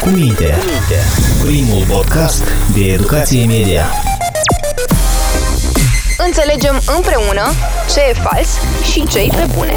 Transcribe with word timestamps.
cu 0.00 0.08
minte. 0.08 0.54
Primul 1.44 1.84
podcast 1.88 2.42
de 2.74 2.92
educație 2.92 3.46
media. 3.46 3.84
Înțelegem 6.26 6.80
împreună 6.96 7.42
ce 7.94 8.00
e 8.10 8.12
fals 8.12 8.48
și 8.92 9.06
ce 9.06 9.18
e 9.18 9.28
pe 9.28 9.46
bune. 9.56 9.74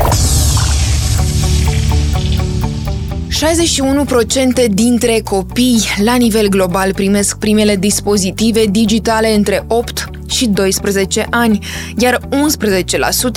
61% 4.67 4.71
dintre 4.71 5.21
copii 5.23 5.81
la 6.03 6.15
nivel 6.15 6.47
global 6.47 6.93
primesc 6.93 7.37
primele 7.37 7.75
dispozitive 7.75 8.65
digitale 8.65 9.33
între 9.33 9.63
8 9.67 10.09
și 10.31 10.47
12 10.47 11.27
ani, 11.29 11.59
iar 11.97 12.19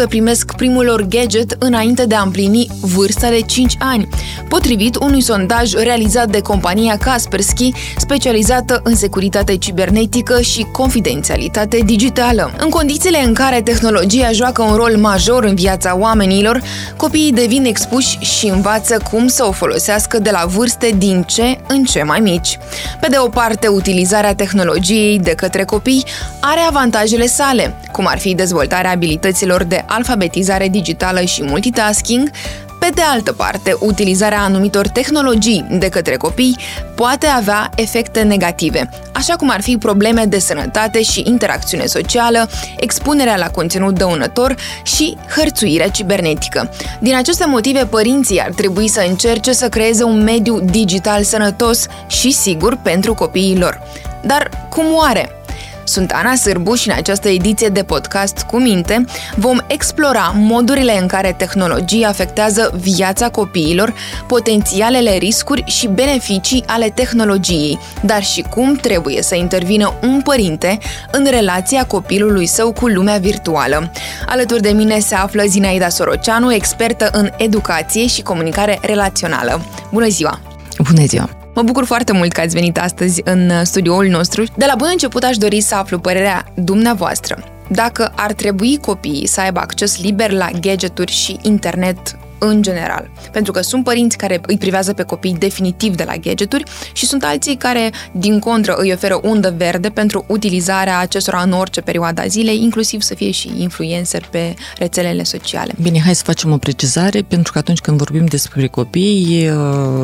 11% 0.04 0.08
primesc 0.08 0.54
primul 0.56 0.84
lor 0.84 1.02
gadget 1.02 1.56
înainte 1.58 2.06
de 2.06 2.14
a 2.14 2.22
împlini 2.22 2.66
vârsta 2.80 3.28
de 3.28 3.40
5 3.40 3.74
ani, 3.78 4.08
potrivit 4.48 4.96
unui 4.96 5.20
sondaj 5.20 5.72
realizat 5.72 6.28
de 6.30 6.40
compania 6.40 6.96
Kaspersky, 6.96 7.72
specializată 7.96 8.80
în 8.84 8.94
securitate 8.94 9.56
cibernetică 9.56 10.40
și 10.40 10.66
confidențialitate 10.72 11.78
digitală. 11.84 12.52
În 12.58 12.68
condițiile 12.68 13.24
în 13.24 13.34
care 13.34 13.60
tehnologia 13.60 14.32
joacă 14.32 14.62
un 14.62 14.74
rol 14.74 14.96
major 14.96 15.44
în 15.44 15.54
viața 15.54 15.96
oamenilor, 15.98 16.62
copiii 16.96 17.32
devin 17.32 17.64
expuși 17.64 18.18
și 18.18 18.46
învață 18.46 19.02
cum 19.10 19.26
să 19.26 19.44
o 19.44 19.52
folosească 19.52 20.18
de 20.18 20.30
la 20.30 20.44
vârste 20.46 20.94
din 20.98 21.22
ce 21.22 21.60
în 21.68 21.84
ce 21.84 22.02
mai 22.02 22.20
mici. 22.20 22.58
Pe 23.00 23.06
de 23.10 23.16
o 23.18 23.28
parte, 23.28 23.66
utilizarea 23.66 24.34
tehnologiei 24.34 25.18
de 25.18 25.30
către 25.30 25.64
copii 25.64 26.04
are 26.40 26.60
avantaje 26.60 26.83
avantajele 26.84 27.26
sale, 27.26 27.74
cum 27.92 28.06
ar 28.06 28.18
fi 28.18 28.34
dezvoltarea 28.34 28.90
abilităților 28.90 29.62
de 29.62 29.84
alfabetizare 29.86 30.68
digitală 30.68 31.20
și 31.20 31.42
multitasking, 31.42 32.30
pe 32.78 32.90
de 32.94 33.02
altă 33.02 33.32
parte, 33.32 33.76
utilizarea 33.80 34.40
anumitor 34.40 34.88
tehnologii 34.88 35.66
de 35.70 35.88
către 35.88 36.16
copii 36.16 36.56
poate 36.94 37.26
avea 37.26 37.70
efecte 37.74 38.22
negative, 38.22 38.88
așa 39.12 39.36
cum 39.36 39.50
ar 39.50 39.60
fi 39.60 39.76
probleme 39.76 40.24
de 40.24 40.38
sănătate 40.38 41.02
și 41.02 41.22
interacțiune 41.26 41.86
socială, 41.86 42.48
expunerea 42.76 43.36
la 43.36 43.50
conținut 43.50 43.98
dăunător 43.98 44.54
și 44.82 45.16
hărțuirea 45.36 45.88
cibernetică. 45.88 46.70
Din 47.00 47.14
aceste 47.14 47.46
motive, 47.46 47.84
părinții 47.84 48.40
ar 48.40 48.50
trebui 48.50 48.88
să 48.88 49.04
încerce 49.08 49.52
să 49.52 49.68
creeze 49.68 50.02
un 50.02 50.22
mediu 50.22 50.60
digital 50.60 51.22
sănătos 51.22 51.86
și 52.06 52.30
sigur 52.30 52.76
pentru 52.76 53.14
copiii 53.14 53.58
lor. 53.58 53.80
Dar 54.22 54.48
cum 54.68 54.84
oare? 54.94 55.43
Sunt 55.84 56.10
Ana 56.10 56.34
Sârbu 56.34 56.74
și 56.74 56.88
în 56.88 56.94
această 56.96 57.28
ediție 57.28 57.68
de 57.68 57.82
podcast 57.82 58.42
cu 58.42 58.58
minte 58.58 59.04
vom 59.36 59.58
explora 59.66 60.32
modurile 60.36 60.98
în 61.00 61.06
care 61.06 61.34
tehnologia 61.38 62.08
afectează 62.08 62.70
viața 62.80 63.28
copiilor, 63.28 63.94
potențialele 64.26 65.16
riscuri 65.16 65.64
și 65.66 65.86
beneficii 65.86 66.64
ale 66.66 66.88
tehnologiei, 66.88 67.78
dar 68.02 68.22
și 68.22 68.44
cum 68.50 68.74
trebuie 68.74 69.22
să 69.22 69.34
intervină 69.34 69.94
un 70.02 70.20
părinte 70.22 70.78
în 71.10 71.26
relația 71.30 71.84
copilului 71.86 72.46
său 72.46 72.72
cu 72.72 72.86
lumea 72.86 73.18
virtuală. 73.18 73.90
Alături 74.26 74.62
de 74.62 74.70
mine 74.70 74.98
se 74.98 75.14
află 75.14 75.42
Zinaida 75.46 75.88
Soroceanu, 75.88 76.52
expertă 76.54 77.08
în 77.12 77.30
educație 77.36 78.06
și 78.06 78.22
comunicare 78.22 78.78
relațională. 78.82 79.60
Bună 79.92 80.08
ziua! 80.08 80.40
Bună 80.78 81.04
ziua! 81.06 81.43
Mă 81.54 81.62
bucur 81.62 81.84
foarte 81.84 82.12
mult 82.12 82.32
că 82.32 82.40
ați 82.40 82.54
venit 82.54 82.78
astăzi 82.78 83.20
în 83.24 83.64
studioul 83.64 84.06
nostru. 84.06 84.44
De 84.56 84.64
la 84.66 84.74
bun 84.74 84.88
început 84.90 85.22
aș 85.22 85.36
dori 85.36 85.60
să 85.60 85.74
aflu 85.74 85.98
părerea 85.98 86.44
dumneavoastră. 86.54 87.38
Dacă 87.68 88.12
ar 88.16 88.32
trebui 88.32 88.78
copiii 88.78 89.26
să 89.26 89.40
aibă 89.40 89.60
acces 89.60 90.02
liber 90.02 90.30
la 90.30 90.48
gadgeturi 90.60 91.12
și 91.12 91.38
internet 91.42 92.18
în 92.48 92.62
general. 92.62 93.10
Pentru 93.32 93.52
că 93.52 93.60
sunt 93.60 93.84
părinți 93.84 94.16
care 94.16 94.40
îi 94.46 94.58
privează 94.58 94.92
pe 94.92 95.02
copii 95.02 95.36
definitiv 95.38 95.96
de 95.96 96.04
la 96.04 96.16
gadgeturi 96.16 96.64
și 96.92 97.06
sunt 97.06 97.24
alții 97.24 97.56
care, 97.56 97.92
din 98.12 98.38
contră, 98.38 98.74
îi 98.74 98.92
oferă 98.92 99.20
undă 99.22 99.54
verde 99.56 99.88
pentru 99.88 100.24
utilizarea 100.28 100.98
acestora 100.98 101.42
în 101.42 101.52
orice 101.52 101.80
perioadă 101.80 102.20
a 102.20 102.26
zilei, 102.26 102.62
inclusiv 102.62 103.00
să 103.00 103.14
fie 103.14 103.30
și 103.30 103.52
influencer 103.56 104.26
pe 104.30 104.54
rețelele 104.78 105.22
sociale. 105.22 105.72
Bine, 105.82 106.00
hai 106.04 106.14
să 106.14 106.22
facem 106.24 106.52
o 106.52 106.56
precizare, 106.56 107.22
pentru 107.22 107.52
că 107.52 107.58
atunci 107.58 107.80
când 107.80 107.98
vorbim 107.98 108.24
despre 108.24 108.66
copii, 108.66 109.44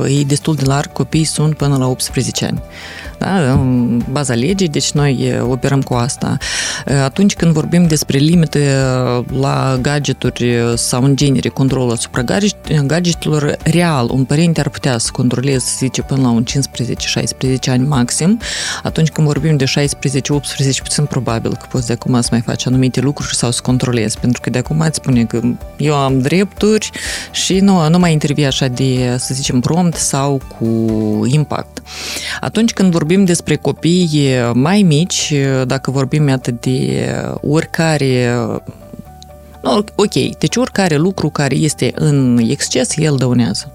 e 0.08 0.22
destul 0.26 0.54
de 0.54 0.64
larg, 0.64 0.92
copiii 0.92 1.24
sunt 1.24 1.56
până 1.56 1.76
la 1.76 1.86
18 1.86 2.44
ani 2.44 2.62
da? 3.20 3.52
în 3.52 4.02
baza 4.10 4.34
legii, 4.34 4.68
deci 4.68 4.90
noi 4.90 5.40
operăm 5.42 5.82
cu 5.82 5.94
asta. 5.94 6.36
Atunci 7.04 7.34
când 7.34 7.52
vorbim 7.52 7.86
despre 7.86 8.18
limite 8.18 8.76
la 9.40 9.78
gadgeturi 9.80 10.56
sau 10.74 11.04
în 11.04 11.16
genere 11.16 11.48
control 11.48 11.90
asupra 11.90 12.22
gadgetelor, 12.86 13.56
real, 13.62 14.08
un 14.10 14.24
părinte 14.24 14.60
ar 14.60 14.68
putea 14.68 14.98
să 14.98 15.08
controleze, 15.12 15.58
să 15.58 15.74
zice, 15.78 16.02
până 16.02 16.22
la 16.22 16.30
un 16.30 16.44
15-16 17.66 17.70
ani 17.70 17.86
maxim. 17.86 18.40
Atunci 18.82 19.08
când 19.08 19.26
vorbim 19.26 19.56
de 19.56 19.64
16-18, 19.64 19.68
puțin 20.82 21.04
probabil 21.04 21.50
că 21.50 21.66
poți 21.70 21.86
de 21.86 21.92
acum 21.92 22.20
să 22.20 22.28
mai 22.30 22.40
faci 22.40 22.66
anumite 22.66 23.00
lucruri 23.00 23.34
sau 23.34 23.50
să 23.50 23.60
controlezi, 23.62 24.18
pentru 24.18 24.40
că 24.40 24.50
de 24.50 24.58
acum 24.58 24.80
îți 24.80 24.96
spune 24.96 25.24
că 25.24 25.40
eu 25.76 25.94
am 25.94 26.20
drepturi 26.20 26.90
și 27.30 27.58
nu, 27.58 27.88
nu 27.88 27.98
mai 27.98 28.12
intervii 28.12 28.46
așa 28.46 28.66
de, 28.66 29.16
să 29.18 29.34
zicem, 29.34 29.60
prompt 29.60 29.96
sau 29.96 30.40
cu 30.58 30.66
impact. 31.26 31.82
Atunci 32.40 32.72
când 32.72 32.92
vorbim 32.92 33.08
vorbim 33.10 33.28
despre 33.28 33.56
copii 33.56 34.30
mai 34.52 34.82
mici, 34.82 35.32
dacă 35.66 35.90
vorbim 35.90 36.30
atât 36.30 36.60
de 36.60 37.06
oricare 37.40 38.34
No, 39.62 39.78
ok, 39.94 40.38
deci 40.38 40.56
oricare 40.56 40.96
lucru 40.96 41.28
care 41.28 41.54
este 41.54 41.92
în 41.94 42.38
exces, 42.48 42.96
el 42.96 43.16
dăunează. 43.16 43.72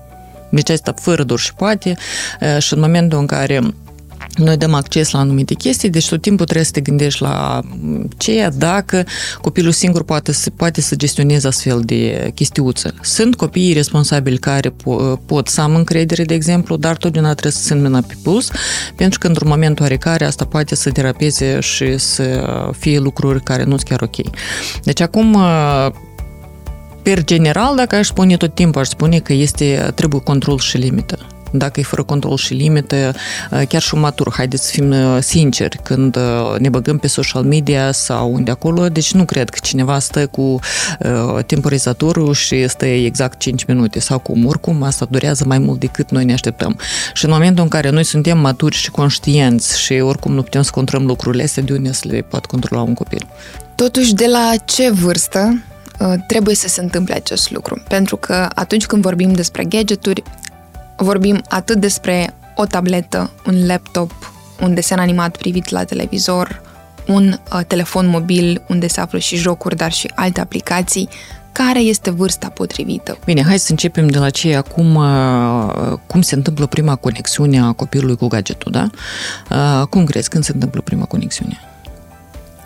Deci 0.50 0.70
asta 0.70 0.94
fără 1.02 1.24
dur 1.24 1.40
și 1.40 1.54
poate 1.54 1.96
și 2.60 2.74
în 2.74 2.80
momentul 2.80 3.20
în 3.20 3.26
care 3.26 3.62
noi 4.36 4.58
dăm 4.58 4.74
acces 4.74 5.12
la 5.12 5.20
anumite 5.20 5.54
chestii, 5.54 5.90
deci 5.90 6.10
tot 6.10 6.22
timpul 6.22 6.46
trebuie 6.46 6.66
să 6.66 6.72
te 6.72 6.82
gândești 6.82 7.22
la 7.22 7.62
ceea 8.18 8.50
dacă 8.50 9.04
copilul 9.42 9.72
singur 9.72 10.04
poate 10.04 10.32
să, 10.32 10.50
poate 10.50 10.82
să 10.82 10.96
gestioneze 10.96 11.48
astfel 11.48 11.82
de 11.86 12.32
chestiuță. 12.36 12.94
Sunt 13.02 13.36
copiii 13.36 13.74
responsabili 13.74 14.38
care 14.38 14.70
po- 14.70 15.26
pot 15.26 15.48
să 15.48 15.62
am 15.62 15.76
încredere, 15.76 16.24
de 16.24 16.34
exemplu, 16.34 16.78
dar 16.78 16.98
totdeauna 16.98 17.32
trebuie 17.32 17.52
să 17.52 17.68
țin 17.68 17.82
mâna 17.82 18.02
pe 18.02 18.14
puls, 18.24 18.50
pentru 18.96 19.20
că 19.20 19.28
într-un 19.28 19.50
moment 19.50 19.80
oarecare 19.80 20.26
asta 20.26 20.46
poate 20.46 20.76
să 20.76 20.90
derapeze 20.90 21.60
și 21.60 21.98
să 21.98 22.46
fie 22.78 23.00
lucruri 23.00 23.44
care 23.44 23.64
nu 23.64 23.70
sunt 23.70 23.84
chiar 23.84 24.02
ok. 24.02 24.16
Deci 24.84 25.02
acum 25.02 25.38
per 27.04 27.24
general, 27.24 27.76
dacă 27.76 27.96
aș 27.96 28.08
spune 28.08 28.38
tot 28.38 28.56
timpul, 28.56 28.82
aș 28.82 28.88
spune 28.88 29.20
că 29.20 29.34
este, 29.34 29.92
trebuie 29.96 30.22
control 30.22 30.60
și 30.60 30.78
limită 30.78 31.35
dacă 31.58 31.80
e 31.80 31.84
fără 31.84 32.04
control 32.04 32.38
și 32.38 32.54
limite, 32.54 33.12
chiar 33.68 33.82
și 33.82 33.94
un 33.94 34.00
matur. 34.00 34.34
Haideți 34.34 34.66
să 34.66 34.72
fim 34.72 34.94
sinceri, 35.20 35.80
când 35.84 36.18
ne 36.58 36.70
băgăm 36.70 36.98
pe 36.98 37.08
social 37.08 37.44
media 37.44 37.92
sau 37.92 38.34
unde 38.34 38.52
acolo, 38.52 38.90
deci 38.90 39.14
nu 39.14 39.26
cred 39.26 39.50
că 39.50 39.58
cineva 39.62 40.00
stă 40.00 40.28
cu 40.28 40.60
temporizatorul 41.46 42.34
și 42.34 42.68
stă 42.68 42.86
exact 42.86 43.40
5 43.40 43.66
minute 43.66 44.00
sau 44.00 44.20
cum. 44.20 44.46
Oricum, 44.46 44.84
asta 44.84 45.08
durează 45.10 45.44
mai 45.48 45.58
mult 45.58 45.80
decât 45.80 46.12
noi 46.12 46.26
ne 46.26 46.34
așteptăm. 46.34 46.80
Și 47.14 47.26
în 47.26 47.32
momentul 47.32 47.64
în 47.64 47.70
care 47.70 47.90
noi 47.90 48.04
suntem 48.04 48.38
maturi 48.38 48.76
și 48.76 48.92
conștienți 48.92 49.80
și 49.80 49.94
oricum 49.94 50.34
nu 50.34 50.42
putem 50.42 50.62
să 50.62 50.72
controlăm 50.74 51.08
lucrurile 51.08 51.44
astea, 51.44 51.64
de 51.64 51.74
unde 51.74 51.92
să 51.92 52.08
le 52.08 52.22
poate 52.22 52.48
controla 52.48 52.82
un 52.82 52.94
copil? 52.94 53.28
Totuși, 53.76 54.14
de 54.14 54.26
la 54.28 54.54
ce 54.66 54.90
vârstă 54.90 55.64
trebuie 56.28 56.56
să 56.56 56.68
se 56.68 56.82
întâmple 56.82 57.14
acest 57.14 57.52
lucru. 57.52 57.84
Pentru 57.88 58.18
că 58.18 58.50
atunci 58.56 58.86
când 58.86 59.02
vorbim 59.02 59.34
despre 59.34 59.64
gadgeturi, 59.64 60.24
vorbim 60.98 61.42
atât 61.50 61.80
despre 61.80 62.34
o 62.56 62.66
tabletă, 62.66 63.32
un 63.48 63.66
laptop, 63.66 64.12
un 64.62 64.74
desen 64.74 65.00
animat 65.00 65.38
privit 65.38 65.70
la 65.70 65.84
televizor, 65.84 66.62
un 67.08 67.40
uh, 67.54 67.60
telefon 67.68 68.08
mobil 68.08 68.64
unde 68.68 68.88
se 68.88 69.00
află 69.00 69.18
și 69.18 69.36
jocuri, 69.36 69.76
dar 69.76 69.92
și 69.92 70.12
alte 70.16 70.42
aplicații, 70.42 71.10
care 71.52 71.80
este 71.80 72.10
vârsta 72.10 72.50
potrivită? 72.50 73.18
Bine, 73.26 73.44
hai 73.44 73.60
să 73.60 73.72
începem 73.72 74.08
de 74.08 74.18
la 74.18 74.30
ce 74.30 74.56
acum, 74.56 74.96
uh, 74.96 75.98
cum 76.08 76.22
se 76.22 76.36
întâmplă 76.36 76.66
prima 76.66 76.96
conexiune 76.96 77.60
a 77.60 77.72
copilului 77.72 78.16
cu 78.16 78.28
gadgetul, 78.28 78.72
da? 78.72 78.90
Uh, 79.50 79.88
cum 79.88 80.06
crezi 80.06 80.30
când 80.30 80.44
se 80.44 80.52
întâmplă 80.54 80.82
prima 80.82 81.06
conexiune? 81.06 81.60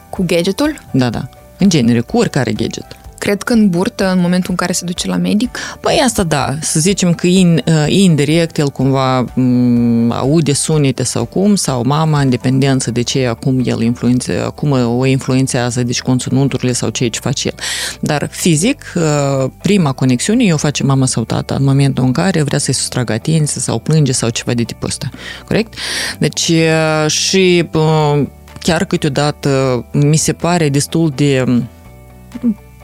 Cu 0.10 0.24
gadgetul? 0.28 0.82
Da, 0.92 1.10
da. 1.10 1.30
În 1.58 1.70
genere, 1.70 2.00
cu 2.00 2.18
oricare 2.18 2.52
gadget 2.52 2.99
cred 3.30 3.44
că 3.44 3.54
în 3.54 3.70
burtă, 3.70 4.12
în 4.12 4.20
momentul 4.20 4.50
în 4.50 4.56
care 4.56 4.72
se 4.72 4.86
duce 4.86 5.08
la 5.08 5.16
medic? 5.16 5.58
Păi 5.80 6.02
asta 6.06 6.24
da, 6.24 6.56
să 6.62 6.80
zicem 6.80 7.14
că 7.14 7.28
in, 7.28 7.64
uh, 7.66 7.86
indirect 7.88 8.58
el 8.58 8.70
cumva 8.70 9.26
m- 9.26 10.10
aude 10.10 10.54
sunete 10.54 11.04
sau 11.04 11.26
cum, 11.26 11.56
sau 11.56 11.84
mama, 11.86 12.20
în 12.20 12.30
dependență 12.30 12.92
de 12.92 13.02
ce 13.02 13.26
acum 13.26 13.62
el 13.64 13.82
influențează, 13.82 14.50
cum 14.56 14.72
o 14.72 15.06
influențează, 15.06 15.84
deci 15.84 16.02
conținuturile 16.02 16.72
sau 16.72 16.90
ceea 16.90 17.10
ce 17.10 17.20
face 17.20 17.48
el. 17.48 17.54
Dar 18.00 18.28
fizic, 18.32 18.94
uh, 18.96 19.50
prima 19.62 19.92
conexiune 19.92 20.54
o 20.54 20.58
face 20.58 20.84
mama 20.84 21.06
sau 21.06 21.24
tata 21.24 21.56
în 21.56 21.64
momentul 21.64 22.04
în 22.04 22.12
care 22.12 22.42
vrea 22.42 22.60
să-i 22.60 22.74
sustragă 22.74 23.14
atenție 23.14 23.62
sau 23.62 23.80
plânge 23.80 24.12
sau 24.12 24.30
ceva 24.30 24.54
de 24.54 24.64
tipul 24.64 24.88
ăsta. 24.88 25.10
Corect? 25.48 25.74
Deci 26.20 26.48
uh, 26.48 27.10
și 27.12 27.70
chiar 28.60 28.86
câteodată 28.86 29.86
mi 29.92 30.18
se 30.18 30.34
pare 30.34 30.70
destul 30.70 31.12
de 31.16 31.46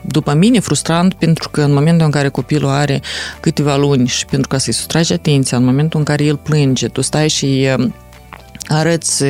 după 0.06 0.34
mine, 0.34 0.60
frustrant 0.60 1.14
pentru 1.14 1.48
că 1.48 1.62
în 1.62 1.72
momentul 1.72 2.04
în 2.04 2.12
care 2.12 2.28
copilul 2.28 2.70
are 2.70 3.00
câteva 3.40 3.76
luni 3.76 4.06
și 4.06 4.26
pentru 4.26 4.48
ca 4.48 4.58
să-i 4.58 4.72
sustragi 4.72 5.12
atenția, 5.12 5.58
în 5.58 5.64
momentul 5.64 5.98
în 5.98 6.04
care 6.04 6.24
el 6.24 6.36
plânge, 6.36 6.88
tu 6.88 7.00
stai 7.00 7.28
și 7.28 7.68
arăți 8.68 9.24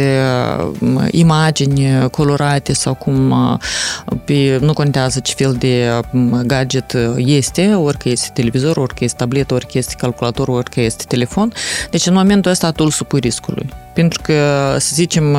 imagini 1.10 2.08
colorate 2.10 2.72
sau 2.72 2.94
cum 2.94 3.34
pe, 4.24 4.58
nu 4.60 4.72
contează 4.72 5.20
ce 5.20 5.34
fel 5.34 5.52
de 5.52 6.00
gadget 6.46 6.96
este, 7.16 7.74
ori 7.74 7.98
că 7.98 8.08
este 8.08 8.30
televizor, 8.32 8.76
ori 8.76 8.94
că 8.94 9.04
este 9.04 9.16
tabletă, 9.16 9.54
ori 9.54 9.66
că 9.66 9.78
este 9.78 9.94
calculator, 9.98 10.48
ori 10.48 10.70
că 10.70 10.80
este 10.80 11.04
telefon. 11.08 11.52
Deci 11.90 12.06
în 12.06 12.14
momentul 12.14 12.50
ăsta 12.50 12.70
tu 12.70 12.84
îl 12.84 12.90
supui 12.90 13.20
riscului. 13.20 13.85
Pentru 13.96 14.20
că, 14.22 14.76
să 14.78 14.90
zicem, 14.94 15.36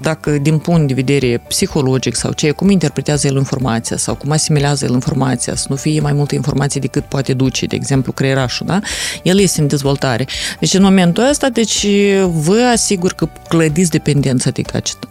dacă 0.00 0.30
din 0.30 0.58
punct 0.58 0.88
de 0.88 0.94
vedere 0.94 1.42
psihologic 1.48 2.14
sau 2.14 2.32
ce, 2.32 2.50
cum 2.50 2.70
interpretează 2.70 3.26
el 3.26 3.36
informația 3.36 3.96
sau 3.96 4.14
cum 4.14 4.30
asimilează 4.30 4.84
el 4.84 4.92
informația, 4.92 5.54
să 5.54 5.66
nu 5.68 5.76
fie 5.76 6.00
mai 6.00 6.12
multe 6.12 6.34
informații 6.34 6.80
decât 6.80 7.04
poate 7.04 7.32
duce, 7.32 7.66
de 7.66 7.76
exemplu, 7.76 8.12
creierașul, 8.12 8.66
da? 8.66 8.78
El 9.22 9.38
este 9.38 9.60
în 9.60 9.66
dezvoltare. 9.66 10.26
Deci, 10.60 10.74
în 10.74 10.82
momentul 10.82 11.28
ăsta, 11.28 11.48
deci, 11.48 11.86
vă 12.26 12.70
asigur 12.72 13.12
că 13.12 13.28
clădiți 13.48 13.90
dependența 13.90 14.50
de 14.50 14.62
gadget. 14.62 15.08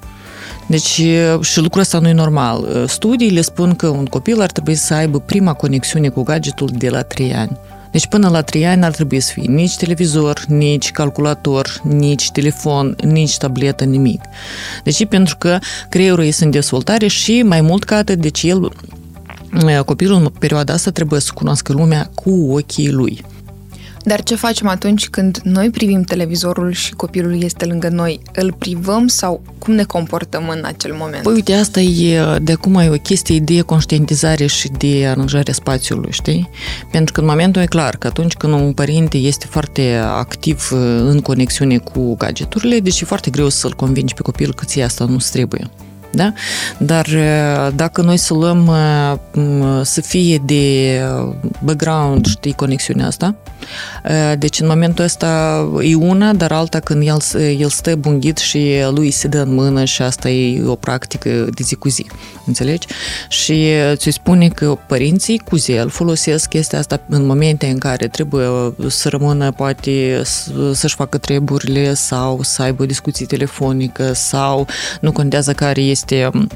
Deci, 0.68 1.02
și 1.42 1.60
lucrul 1.60 1.82
ăsta 1.82 2.00
nu 2.00 2.08
e 2.08 2.14
normal. 2.14 2.86
Studiile 2.88 3.42
spun 3.42 3.76
că 3.76 3.88
un 3.88 4.06
copil 4.06 4.42
ar 4.42 4.52
trebui 4.52 4.76
să 4.76 4.94
aibă 4.94 5.20
prima 5.20 5.54
conexiune 5.54 6.10
cu 6.10 6.24
gadgetul 6.24 6.70
de 6.74 6.90
la 6.90 7.02
3 7.02 7.34
ani. 7.34 7.58
Deci 7.92 8.08
până 8.08 8.30
la 8.30 8.42
3 8.42 8.68
ani 8.68 8.84
ar 8.84 8.92
trebui 8.92 9.20
să 9.20 9.32
fie 9.34 9.48
nici 9.48 9.76
televizor, 9.76 10.46
nici 10.48 10.92
calculator, 10.92 11.82
nici 11.84 12.32
telefon, 12.32 12.96
nici 13.04 13.38
tabletă, 13.38 13.84
nimic. 13.84 14.22
Deci 14.84 15.06
pentru 15.06 15.38
că 15.38 15.58
creierul 15.90 16.24
este 16.24 16.44
în 16.44 16.52
dezvoltare 16.52 17.08
și 17.08 17.42
mai 17.42 17.62
mult 17.62 17.84
ca 17.84 17.96
atât, 17.96 18.20
deci 18.20 18.44
el, 18.44 18.72
copilul 19.86 20.16
în 20.16 20.32
perioada 20.40 20.74
asta 20.74 20.92
trebuie 20.92 21.20
să 21.20 21.32
cunoască 21.34 21.74
lumea 21.74 22.10
cu 22.16 22.52
ochii 22.52 22.92
lui. 22.92 23.26
Dar 24.10 24.24
ce 24.24 24.36
facem 24.36 24.68
atunci 24.68 25.10
când 25.10 25.40
noi 25.44 25.70
privim 25.70 26.02
televizorul 26.02 26.72
și 26.72 26.94
copilul 26.94 27.44
este 27.44 27.66
lângă 27.66 27.90
noi? 27.90 28.20
Îl 28.34 28.54
privăm 28.54 29.08
sau 29.08 29.42
cum 29.58 29.74
ne 29.74 29.84
comportăm 29.84 30.50
în 30.50 30.64
acel 30.66 30.94
moment? 30.94 31.24
Păi 31.24 31.34
uite, 31.34 31.54
asta 31.54 31.80
e 31.80 32.38
de 32.42 32.52
acum 32.52 32.76
e 32.76 32.90
o 32.90 32.94
chestie 32.94 33.40
de 33.40 33.62
conștientizare 33.62 34.46
și 34.46 34.70
de 34.78 35.08
aranjare 35.08 35.52
spațiului, 35.52 36.12
știi? 36.12 36.50
Pentru 36.92 37.14
că 37.14 37.20
în 37.20 37.26
momentul 37.26 37.62
e 37.62 37.66
clar 37.66 37.96
că 37.96 38.08
atunci 38.08 38.34
când 38.34 38.54
un 38.54 38.74
părinte 38.74 39.18
este 39.18 39.46
foarte 39.50 39.96
activ 39.96 40.70
uh, 40.74 40.80
în 41.02 41.20
conexiune 41.20 41.78
cu 41.78 42.16
gadgeturile, 42.16 42.80
deci 42.80 43.02
e 43.02 43.06
foarte 43.06 43.30
greu 43.30 43.50
să-l 43.50 43.74
convingi 43.74 44.14
pe 44.14 44.22
copil 44.22 44.54
că 44.54 44.66
ție 44.66 44.84
asta 44.84 45.06
nu 45.06 45.18
trebuie. 45.32 45.70
Da? 46.12 46.34
Dar 46.78 47.08
dacă 47.76 48.02
noi 48.02 48.18
să 48.18 48.34
luăm 48.34 48.72
să 49.84 50.02
fie 50.02 50.42
de 50.46 51.02
background, 51.64 52.26
știi, 52.26 52.54
conexiunea 52.54 53.06
asta, 53.06 53.36
deci 54.38 54.60
în 54.60 54.68
momentul 54.68 55.04
ăsta 55.04 55.60
e 55.82 55.96
una, 55.96 56.34
dar 56.34 56.52
alta 56.52 56.80
când 56.80 57.08
el, 57.08 57.18
el 57.60 57.70
stă 57.70 57.96
bunghit 57.96 58.38
și 58.38 58.70
lui 58.92 59.12
se 59.12 59.28
dă 59.28 59.42
în 59.42 59.54
mână 59.54 59.86
și 59.86 60.02
asta 60.02 60.30
e 60.30 60.64
o 60.66 60.76
practică 60.76 61.30
de 61.30 61.64
zi 61.64 61.76
cu 61.76 61.90
zi, 61.90 62.06
înțelegi? 62.46 62.88
Și 63.30 63.68
ți 63.94 64.10
spune 64.10 64.48
că 64.48 64.78
părinții 64.88 65.42
cu 65.50 65.56
zel 65.56 65.90
folosesc 65.90 66.50
chestia 66.50 66.80
asta 66.80 67.02
în 67.10 67.26
momente 67.26 67.68
în 67.68 67.78
care 67.78 68.08
trebuie 68.08 68.74
să 68.88 69.10
rămână 69.10 69.52
poate 69.52 70.22
să-și 70.74 70.96
facă 70.96 71.18
treburile 71.18 71.94
sau 71.94 72.40
să 72.42 72.62
aibă 72.62 72.84
o 72.84 72.86
discuție 72.86 73.26
telefonică 73.26 74.14
sau 74.14 74.68
nu 75.02 75.12
contează 75.12 75.54
care 75.54 75.82
este 75.82 75.99
este 76.00 76.30
um, 76.34 76.48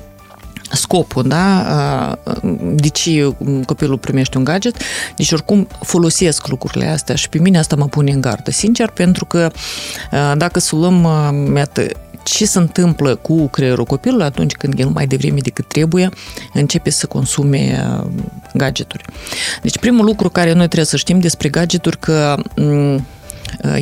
scopul, 0.71 1.27
da? 1.27 2.17
De 2.73 2.87
ce 2.87 3.35
copilul 3.65 3.97
primește 3.97 4.37
un 4.37 4.43
gadget? 4.43 4.75
Deci 5.15 5.31
oricum 5.31 5.67
folosesc 5.81 6.47
lucrurile 6.47 6.87
astea 6.87 7.15
și 7.15 7.29
pe 7.29 7.39
mine 7.39 7.57
asta 7.57 7.75
mă 7.75 7.85
pune 7.85 8.11
în 8.11 8.21
gardă, 8.21 8.51
sincer, 8.51 8.89
pentru 8.89 9.25
că 9.25 9.51
dacă 10.35 10.59
să 10.59 10.75
luăm 10.75 11.07
iată, 11.55 11.85
ce 12.23 12.45
se 12.45 12.57
întâmplă 12.57 13.15
cu 13.15 13.47
creierul 13.47 13.85
copilului 13.85 14.25
atunci 14.25 14.51
când 14.51 14.79
el 14.79 14.87
mai 14.87 15.07
devreme 15.07 15.39
decât 15.39 15.67
trebuie 15.67 16.09
începe 16.53 16.89
să 16.89 17.05
consume 17.05 17.85
gadgeturi. 18.53 19.05
Deci 19.61 19.77
primul 19.77 20.05
lucru 20.05 20.29
care 20.29 20.49
noi 20.49 20.65
trebuie 20.65 20.85
să 20.85 20.97
știm 20.97 21.19
despre 21.19 21.49
gadgeturi 21.49 21.99
că 21.99 22.35
Uh, 22.55 22.95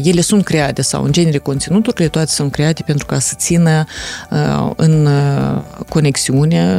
ele 0.04 0.22
sunt 0.22 0.44
create 0.44 0.82
sau 0.82 1.04
în 1.04 1.12
genere 1.12 1.38
conținuturile 1.38 2.08
toate 2.08 2.32
sunt 2.32 2.52
create 2.52 2.84
pentru 2.86 3.06
ca 3.06 3.20
să 3.20 3.34
țină 3.38 3.86
uh, 4.30 4.72
în 4.76 5.06
uh, 5.06 5.62
conexiune 5.90 6.78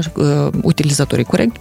utilizatorii 0.62 1.24
corect 1.24 1.56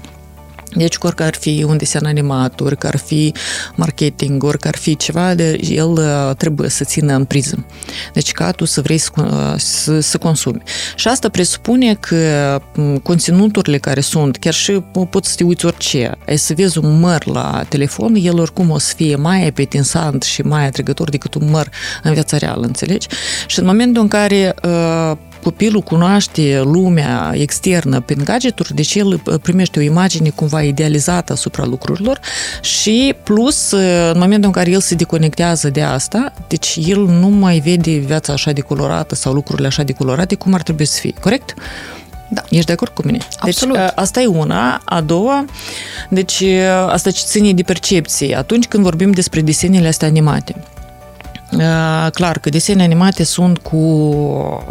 deci, 0.76 0.96
orică 1.00 1.24
ar 1.24 1.36
fi 1.36 1.66
un 1.68 1.78
desen 1.78 2.06
animat, 2.06 2.60
orică 2.60 2.88
ar 2.88 2.98
fi 2.98 3.34
marketing, 3.76 4.44
orică 4.44 4.68
ar 4.68 4.76
fi 4.76 4.96
ceva, 4.96 5.34
de, 5.34 5.60
el 5.62 5.90
uh, 5.90 6.36
trebuie 6.38 6.70
să 6.70 6.84
țină 6.84 7.14
în 7.14 7.26
priză. 7.26 7.66
Deci, 8.14 8.32
ca 8.32 8.52
tu 8.52 8.66
să 8.66 8.82
vrei 8.82 8.98
să, 8.98 9.12
uh, 9.16 9.54
să, 9.58 10.00
să 10.00 10.18
consumi. 10.18 10.62
Și 10.96 11.08
asta 11.08 11.30
presupune 11.30 11.94
că 11.94 12.62
mm, 12.76 12.98
conținuturile 12.98 13.78
care 13.78 14.02
sunt, 14.02 14.38
chiar 14.38 14.54
și 14.54 14.72
poți 15.10 15.30
să 15.30 15.36
te 15.36 15.44
uiți 15.44 15.66
orice, 15.66 16.18
ai 16.28 16.38
să 16.38 16.54
vezi 16.54 16.78
un 16.78 17.00
măr 17.00 17.26
la 17.26 17.64
telefon, 17.70 18.16
el 18.16 18.40
oricum 18.40 18.70
o 18.70 18.78
să 18.78 18.94
fie 18.96 19.16
mai 19.16 19.48
apetinsant 19.48 20.24
și 20.24 20.42
mai 20.42 20.66
atrăgător 20.66 21.10
decât 21.10 21.34
un 21.34 21.50
măr 21.50 21.70
în 22.04 22.14
viața 22.14 22.38
reală, 22.38 22.66
înțelegi? 22.66 23.08
Și 23.48 23.60
în 23.60 23.66
momentul 23.66 24.02
în 24.02 24.08
care 24.08 24.56
uh, 24.64 25.18
copilul 25.44 25.82
cunoaște 25.82 26.62
lumea 26.64 27.32
externă 27.34 28.02
prin 28.02 28.22
gadgeturi, 28.24 28.76
deci 28.76 28.96
el 28.96 29.08
uh, 29.08 29.20
primește 29.42 29.80
o 29.80 29.82
imagine 29.82 30.30
cumva 30.30 30.62
idealizată 30.62 31.34
asupra 31.34 31.66
lucrurilor 31.66 32.20
și 32.62 33.16
plus, 33.24 33.72
uh, 33.72 34.12
în 34.14 34.20
momentul 34.20 34.46
în 34.46 34.52
care 34.52 34.70
el 34.70 34.80
se 34.80 34.96
deconectează 34.96 35.70
de 35.70 35.82
asta, 35.82 36.34
deci 36.48 36.80
el 36.86 37.06
nu 37.06 37.28
mai 37.28 37.60
vede 37.60 37.92
viața 37.92 38.34
așa 38.34 38.52
de 38.52 38.62
colorată 38.62 39.16
sau 39.16 39.34
lucrurile 39.34 39.68
așa 39.68 39.84
de 39.84 39.92
colorate 39.92 40.36
cum 40.36 40.54
ar 40.54 40.62
trebui 40.62 40.86
să 40.86 41.00
fie, 41.00 41.14
corect? 41.22 41.54
Da. 42.30 42.42
Ești 42.50 42.66
de 42.66 42.72
acord 42.72 42.92
cu 42.92 43.02
mine? 43.06 43.18
Absolut. 43.40 43.76
Deci, 43.76 43.92
asta 43.96 44.22
e 44.22 44.26
una. 44.26 44.82
A 44.86 45.02
doua, 45.02 45.46
deci 46.10 46.44
asta 46.88 47.12
ce 47.12 47.22
ține 47.26 47.54
de 47.54 47.64
percepție. 47.64 48.38
Atunci 48.38 48.66
când 48.66 48.84
vorbim 48.84 49.12
despre 49.12 49.42
desenele 49.42 49.88
astea 49.88 50.08
animate, 50.08 50.56
Clar 52.14 52.40
că 52.42 52.50
desene 52.50 52.84
animate 52.84 53.24
sunt 53.24 53.58
cu 53.58 53.78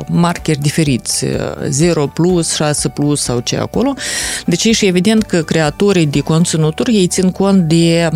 markeri 0.07 0.59
diferiți, 0.59 1.27
0 1.69 2.07
plus, 2.07 2.55
6 2.55 2.89
plus 2.89 3.21
sau 3.21 3.41
ce 3.41 3.57
acolo. 3.57 3.95
Deci 4.47 4.65
e 4.65 4.73
și 4.73 4.87
evident 4.87 5.23
că 5.23 5.43
creatorii 5.43 6.07
de 6.07 6.21
conținuturi 6.21 6.97
ei 6.97 7.07
țin 7.07 7.31
cont 7.31 7.69
de 7.69 8.11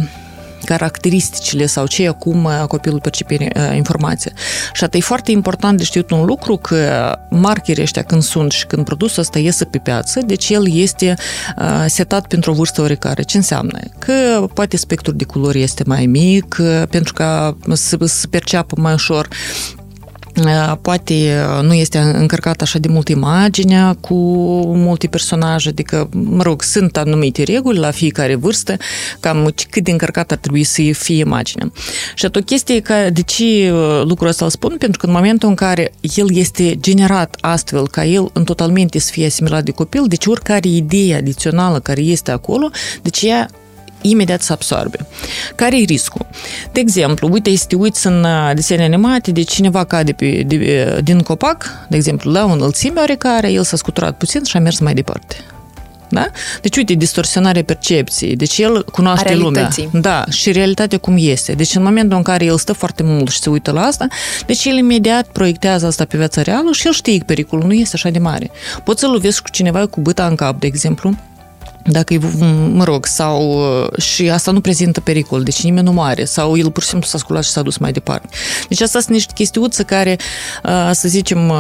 caracteristicile 0.65 1.67
sau 1.67 1.87
ce 1.87 2.09
cum 2.19 2.45
uh, 2.45 2.65
copilul 2.69 3.01
percepe 3.01 3.49
uh, 3.57 3.77
informația. 3.77 4.33
Și 4.73 4.85
atât 4.85 5.01
e 5.01 5.03
foarte 5.03 5.31
important 5.31 5.79
de 5.79 5.85
știut 5.85 6.11
un 6.11 6.25
lucru 6.25 6.57
că 6.57 7.13
markerii 7.31 7.83
ăștia 7.83 8.03
când 8.03 8.23
sunt 8.23 8.53
și 8.53 8.67
când 8.67 8.85
produsul 8.85 9.23
ăsta 9.23 9.39
iese 9.39 9.65
pe 9.65 9.79
piață, 9.79 10.21
deci 10.27 10.49
el 10.49 10.77
este 10.77 11.15
uh, 11.59 11.85
setat 11.87 12.27
pentru 12.27 12.51
o 12.51 12.55
vârstă 12.55 12.83
oricare. 12.83 13.23
Ce 13.23 13.37
înseamnă? 13.37 13.79
Că 13.99 14.47
poate 14.55 14.77
spectrul 14.77 15.15
de 15.17 15.25
culori 15.25 15.63
este 15.63 15.83
mai 15.87 16.07
mic, 16.07 16.57
pentru 16.91 17.13
că 17.13 17.55
să 17.73 17.99
se 18.05 18.27
perceapă 18.27 18.81
mai 18.81 18.93
ușor 18.93 19.29
poate 20.81 21.45
nu 21.63 21.75
este 21.75 21.99
încărcat 21.99 22.61
așa 22.61 22.79
de 22.79 22.89
mult 22.89 23.09
imaginea 23.09 23.97
cu 24.01 24.15
multe 24.77 25.07
personaje, 25.07 25.69
adică, 25.69 26.09
mă 26.13 26.43
rog, 26.43 26.63
sunt 26.63 26.97
anumite 26.97 27.43
reguli 27.43 27.79
la 27.79 27.91
fiecare 27.91 28.35
vârstă, 28.35 28.77
cam 29.21 29.55
cât 29.71 29.85
de 29.85 29.91
încărcat 29.91 30.31
ar 30.31 30.39
trebui 30.39 30.65
să 30.65 30.83
fie 30.93 31.19
imaginea. 31.19 31.73
Și 32.15 32.25
o 32.25 32.41
chestie 32.41 32.81
că, 32.81 32.95
de 33.13 33.23
ce 33.23 33.73
lucrul 34.05 34.29
ăsta 34.29 34.45
îl 34.45 34.51
spun? 34.51 34.77
Pentru 34.79 34.99
că 34.99 35.07
în 35.07 35.13
momentul 35.13 35.49
în 35.49 35.55
care 35.55 35.93
el 36.17 36.37
este 36.37 36.77
generat 36.81 37.37
astfel 37.41 37.89
ca 37.89 38.05
el 38.05 38.31
în 38.33 38.45
totalmente 38.45 38.99
să 38.99 39.11
fie 39.13 39.27
asimilat 39.27 39.65
de 39.65 39.71
copil, 39.71 40.05
deci 40.07 40.27
oricare 40.27 40.69
idee 40.69 41.17
adițională 41.17 41.81
care 41.81 42.01
este 42.01 42.31
acolo, 42.31 42.71
deci 43.03 43.23
ea 43.23 43.51
imediat 44.11 44.43
să 44.43 44.53
absorbe. 44.53 45.07
Care 45.55 45.81
e 45.81 45.85
riscul? 45.85 46.27
De 46.73 46.81
exemplu, 46.81 47.29
uite, 47.33 47.57
să 47.57 47.65
te 47.69 47.77
uiți 47.77 48.07
în 48.07 48.25
uh, 48.25 48.51
desene 48.55 48.85
animate 48.85 49.31
de 49.31 49.43
cineva 49.43 49.85
cade 49.85 50.13
pe, 50.13 50.43
de, 50.47 51.01
din 51.03 51.21
copac, 51.21 51.67
de 51.89 51.97
exemplu, 51.97 52.31
la 52.31 52.45
o 52.45 52.53
înălțime 52.53 52.99
oarecare, 53.01 53.51
el 53.53 53.65
s-a 53.65 53.77
scuturat 53.77 54.17
puțin 54.17 54.43
și 54.45 54.57
a 54.57 54.61
mers 54.61 54.79
mai 54.79 54.95
departe. 54.95 55.37
Da? 56.09 56.31
Deci, 56.61 56.77
uite, 56.77 56.93
distorsionarea 56.93 57.63
percepției. 57.65 58.37
Deci, 58.37 58.59
el 58.59 58.85
cunoaște 58.85 59.35
lumea. 59.35 59.71
Da, 59.93 60.25
și 60.31 60.53
realitatea 60.53 60.99
cum 60.99 61.15
este. 61.19 61.53
Deci, 61.53 61.75
în 61.75 61.83
momentul 61.83 62.17
în 62.17 62.23
care 62.23 62.45
el 62.45 62.59
stă 62.59 62.73
foarte 62.73 63.03
mult 63.03 63.31
și 63.31 63.39
se 63.39 63.51
uită 63.51 63.71
la 63.71 63.81
asta, 63.81 64.07
deci 64.47 64.65
el 64.65 64.77
imediat 64.77 65.27
proiectează 65.27 65.87
asta 65.87 66.05
pe 66.05 66.17
viața 66.17 66.43
reală 66.43 66.73
și 66.73 66.87
el 66.87 66.93
știe 66.93 67.19
că 67.19 67.25
pericolul 67.27 67.67
nu 67.67 67.73
este 67.73 67.97
așa 67.97 68.09
de 68.09 68.19
mare. 68.19 68.51
Poți 68.85 69.01
să-l 69.01 69.11
lovesc 69.11 69.43
cu 69.43 69.51
cineva 69.51 69.87
cu 69.87 70.01
băta 70.01 70.27
în 70.27 70.35
cap, 70.35 70.61
de 70.61 70.67
exemplu, 70.67 71.15
dacă 71.87 72.15
e, 72.15 72.21
mă 72.73 72.85
rog, 72.85 73.07
sau 73.07 73.65
și 73.99 74.31
asta 74.31 74.51
nu 74.51 74.61
prezintă 74.61 75.01
pericol, 75.01 75.43
deci 75.43 75.63
nimeni 75.63 75.87
nu 75.87 75.93
moare, 75.93 76.25
sau 76.25 76.57
el 76.57 76.71
pur 76.71 76.83
și 76.83 76.89
simplu 76.89 77.09
s-a 77.09 77.19
sculat 77.19 77.45
și 77.45 77.51
s-a 77.51 77.63
dus 77.63 77.77
mai 77.77 77.93
departe. 77.93 78.29
Deci 78.69 78.81
asta 78.81 79.01
sunt 79.01 79.13
niște 79.13 79.33
chestiuțe 79.35 79.83
care, 79.83 80.17
să 80.93 81.09
zicem, 81.09 81.53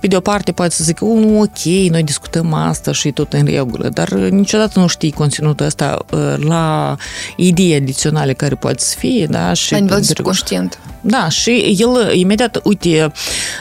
pe 0.00 0.06
de 0.06 0.16
o 0.16 0.20
parte 0.20 0.52
poate 0.52 0.74
să 0.74 0.84
zică, 0.84 1.04
oh, 1.04 1.40
ok, 1.40 1.90
noi 1.90 2.02
discutăm 2.02 2.52
asta 2.52 2.92
și 2.92 3.10
tot 3.10 3.32
în 3.32 3.44
regulă, 3.44 3.88
dar 3.88 4.08
niciodată 4.12 4.78
nu 4.80 4.86
știi 4.86 5.12
conținutul 5.12 5.66
ăsta 5.66 6.04
la 6.36 6.96
idei 7.36 7.74
adiționale 7.74 8.32
care 8.32 8.54
poate 8.54 8.82
să 8.82 8.94
fie, 8.98 9.26
da? 9.26 9.52
Și 9.52 9.72
la 9.72 9.78
nivel 9.78 10.02
subconștient. 10.02 10.78
Da, 11.00 11.28
și 11.28 11.76
el 11.78 12.14
imediat, 12.14 12.60
uite, 12.62 13.12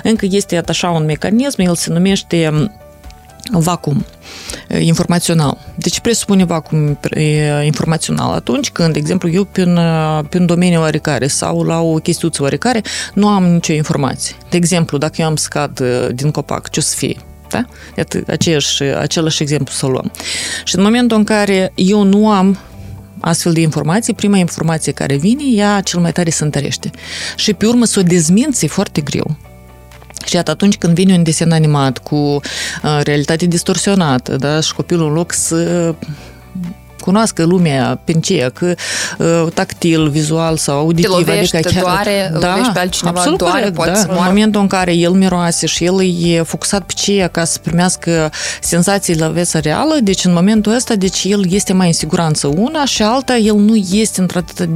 încă 0.04 0.25
este 0.30 0.64
așa 0.68 0.90
un 0.90 1.06
mecanism, 1.06 1.62
el 1.62 1.75
se 1.75 1.94
numește 1.94 2.70
vacuum 3.52 4.06
informațional. 4.80 5.58
Deci 5.75 6.00
presupune 6.00 6.44
vacuum 6.44 7.00
informațional 7.64 8.34
atunci 8.34 8.70
când, 8.70 8.94
de 8.94 9.00
exemplu, 9.00 9.30
eu 9.30 9.44
pe 9.44 9.64
un, 9.64 9.80
pe 10.30 10.38
un 10.38 10.46
domeniu 10.46 10.80
oarecare 10.80 11.28
sau 11.28 11.64
la 11.64 11.82
o 11.82 11.96
chestiuță 11.96 12.42
oarecare 12.42 12.82
nu 13.14 13.28
am 13.28 13.44
nicio 13.44 13.74
informație. 13.74 14.36
De 14.50 14.58
exemplu, 14.58 14.98
dacă 14.98 15.14
eu 15.18 15.28
am 15.28 15.36
scad 15.36 15.82
din 16.14 16.32
copac, 16.32 16.70
ce 16.70 16.80
o 16.80 16.84
să 16.84 16.96
fie? 16.96 17.18
Da? 17.50 17.66
Iată, 17.98 18.24
aceeași, 18.28 18.84
același 18.84 19.42
exemplu 19.42 19.74
să 19.74 19.86
luăm. 19.86 20.12
Și 20.64 20.75
în 20.75 20.84
momentul 20.84 21.18
în 21.18 21.24
care 21.24 21.72
eu 21.75 22.04
nu 22.04 22.30
am 22.30 22.58
astfel 23.20 23.54
de 23.54 23.62
informații, 23.62 24.14
prima 24.14 24.38
informație 24.38 24.92
care 24.92 25.16
vine, 25.16 25.44
ea 25.56 25.82
cel 25.82 26.00
mai 26.00 26.12
tare 26.12 26.30
se 26.30 26.44
întărește. 26.44 26.92
Și 27.36 27.54
pe 27.54 27.66
urmă 27.66 27.86
să 27.86 28.00
o 28.00 28.04
dezminți 28.04 28.66
e 28.66 28.68
foarte 28.68 29.02
greu. 29.02 29.36
Și 30.25 30.36
iată, 30.36 30.51
atunci 30.51 30.77
când 30.77 30.93
vine 30.93 31.13
un 31.13 31.24
desen 31.24 31.51
animat 31.51 31.98
cu 31.98 32.15
uh, 32.15 33.00
realitate 33.03 33.45
distorsionată, 33.45 34.36
da, 34.36 34.60
și 34.60 34.74
copilul 34.74 35.07
în 35.07 35.13
loc 35.13 35.34
să 35.34 35.95
cunoască 37.06 37.44
lumea 37.44 38.00
prin 38.04 38.22
ce, 38.22 38.50
că 38.54 38.74
uh, 39.18 39.52
tactil, 39.54 40.10
vizual 40.10 40.58
sau 40.58 40.78
auditiv. 40.78 41.12
Te 41.12 41.18
lovești, 41.18 41.56
adică 41.56 41.72
chiar, 41.74 41.84
doare, 41.84 42.32
da, 42.40 42.50
lovești 42.50 42.74
pe 42.74 42.80
altcineva, 42.80 43.18
absolut 43.18 43.38
doare, 43.38 43.58
corect, 43.58 43.76
poate 43.76 43.92
da. 43.92 43.98
să 43.98 44.08
În 44.10 44.18
momentul 44.26 44.62
în 44.62 44.68
care 44.68 44.94
el 44.94 45.12
miroase 45.12 45.66
și 45.66 45.86
el 45.86 45.96
e 46.24 46.42
focusat 46.42 46.84
pe 46.84 46.94
ce 46.96 47.30
ca 47.32 47.44
să 47.44 47.60
primească 47.64 48.32
senzații 48.62 49.18
la 49.18 49.28
viața 49.28 49.60
reală, 49.60 49.98
deci 50.02 50.26
în 50.26 50.34
momentul 50.34 50.74
ăsta, 50.74 50.96
deci 50.96 51.24
el 51.24 51.52
este 51.52 51.74
mai 51.74 51.88
în 51.88 51.94
siguranță 51.94 52.48
una 52.48 52.86
și 52.86 53.02
alta, 53.02 53.36
el 53.36 53.56
nu 53.56 53.76
este 53.76 54.22
într-atât 54.22 54.70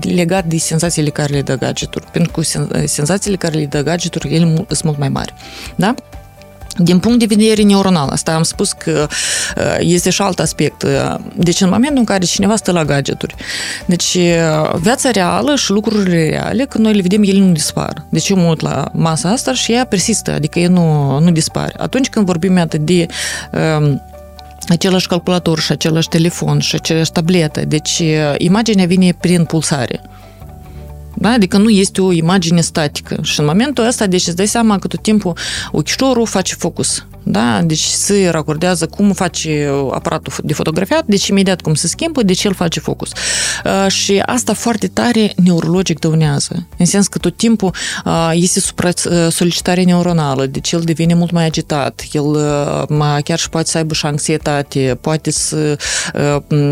legat 0.00 0.44
de 0.44 0.56
senzațiile 0.58 1.10
care 1.10 1.32
le 1.32 1.42
dă 1.42 1.54
gadgetul, 1.54 2.02
pentru 2.12 2.32
că 2.32 2.40
senzațiile 2.86 3.36
care 3.36 3.58
le 3.58 3.66
dă 3.66 3.82
gadgetul, 3.82 4.30
ele 4.30 4.54
sunt 4.68 4.82
mult 4.82 4.98
mai 4.98 5.08
mari. 5.08 5.34
Da? 5.76 5.94
Din 6.78 6.98
punct 6.98 7.18
de 7.18 7.34
vedere 7.34 7.62
neuronal, 7.62 8.08
asta 8.08 8.34
am 8.34 8.42
spus 8.42 8.72
că 8.72 9.06
uh, 9.56 9.76
este 9.80 10.10
și 10.10 10.22
alt 10.22 10.38
aspect. 10.38 10.82
Uh, 10.82 11.14
deci 11.34 11.60
în 11.60 11.68
momentul 11.68 11.98
în 11.98 12.04
care 12.04 12.24
cineva 12.24 12.56
stă 12.56 12.72
la 12.72 12.84
gadgeturi, 12.84 13.34
deci 13.86 14.14
uh, 14.14 14.74
viața 14.80 15.10
reală 15.10 15.54
și 15.54 15.70
lucrurile 15.70 16.28
reale, 16.28 16.64
când 16.64 16.84
noi 16.84 16.94
le 16.94 17.00
vedem, 17.00 17.22
ele 17.22 17.38
nu 17.38 17.52
dispar. 17.52 18.04
Deci 18.08 18.28
eu 18.28 18.36
mă 18.36 18.48
uit 18.48 18.60
la 18.60 18.90
masa 18.92 19.28
asta 19.28 19.52
și 19.52 19.72
ea 19.72 19.84
persistă, 19.84 20.32
adică 20.32 20.58
ea 20.58 20.68
nu, 20.68 21.18
nu 21.18 21.30
dispare. 21.30 21.72
Atunci 21.76 22.08
când 22.08 22.26
vorbim 22.26 22.58
atât 22.58 22.80
de 22.80 23.06
um, 23.78 24.02
același 24.68 25.06
calculator 25.06 25.58
și 25.58 25.72
același 25.72 26.08
telefon 26.08 26.58
și 26.58 26.74
același 26.74 27.12
tabletă, 27.12 27.60
deci 27.64 28.02
imaginea 28.36 28.86
vine 28.86 29.14
prin 29.20 29.44
pulsare. 29.44 30.00
Da? 31.20 31.30
Adică 31.30 31.56
nu 31.58 31.68
este 31.68 32.00
o 32.00 32.12
imagine 32.12 32.60
statică. 32.60 33.18
Și 33.22 33.40
în 33.40 33.46
momentul 33.46 33.86
ăsta, 33.86 34.06
deci 34.06 34.26
îți 34.26 34.36
dai 34.36 34.46
seama 34.46 34.78
că 34.78 34.86
tot 34.86 35.02
timpul 35.02 35.36
ochișorul 35.72 36.26
face 36.26 36.54
focus 36.54 37.04
da? 37.30 37.62
Deci 37.62 37.84
se 37.84 38.28
racordează 38.30 38.86
cum 38.86 39.12
face 39.12 39.70
aparatul 39.90 40.32
de 40.42 40.52
fotografiat, 40.52 41.04
deci 41.06 41.26
imediat 41.26 41.60
cum 41.60 41.74
se 41.74 41.88
schimbă, 41.88 42.22
deci 42.22 42.44
el 42.44 42.54
face 42.54 42.80
focus. 42.80 43.10
Uh, 43.64 43.90
și 43.90 44.22
asta 44.26 44.52
foarte 44.52 44.86
tare 44.86 45.32
neurologic 45.36 45.98
dăunează. 45.98 46.66
În 46.76 46.86
sens 46.86 47.06
că 47.06 47.18
tot 47.18 47.36
timpul 47.36 47.74
uh, 48.04 48.30
este 48.34 48.60
supra-solicitare 48.60 49.82
neuronală, 49.82 50.46
deci 50.46 50.72
el 50.72 50.80
devine 50.80 51.14
mult 51.14 51.30
mai 51.30 51.44
agitat, 51.44 52.04
el 52.12 52.24
uh, 52.24 53.22
chiar 53.24 53.38
și 53.38 53.48
poate 53.48 53.68
să 53.68 53.76
aibă 53.76 53.94
și 53.94 54.06
anxietate, 54.06 54.98
poate 55.00 55.30
să 55.30 55.78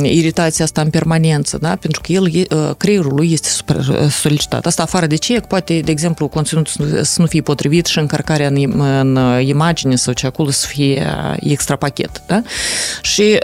iritația 0.02 0.64
asta 0.64 0.80
în 0.80 0.90
permanență, 0.90 1.58
da? 1.60 1.76
pentru 1.76 2.00
că 2.00 2.12
el, 2.12 2.46
creierul 2.76 3.14
lui 3.14 3.32
este 3.32 3.48
supra-solicitat. 3.48 4.66
Asta 4.66 4.82
afară 4.82 5.06
de 5.06 5.16
ce, 5.16 5.40
poate, 5.40 5.80
de 5.80 5.90
exemplu, 5.90 6.28
conținutul 6.28 7.02
să 7.02 7.20
nu 7.20 7.26
fie 7.26 7.40
potrivit 7.40 7.86
și 7.86 7.98
încărcarea 7.98 8.46
în, 8.46 8.80
în 8.80 9.40
imagine 9.40 9.96
sau 9.96 10.12
ce 10.12 10.26
acolo 10.26 10.45
acolo 10.46 10.60
să 10.60 10.66
fie 10.66 11.06
extra 11.40 11.76
pachet. 11.76 12.22
Da? 12.26 12.42
Și 13.02 13.38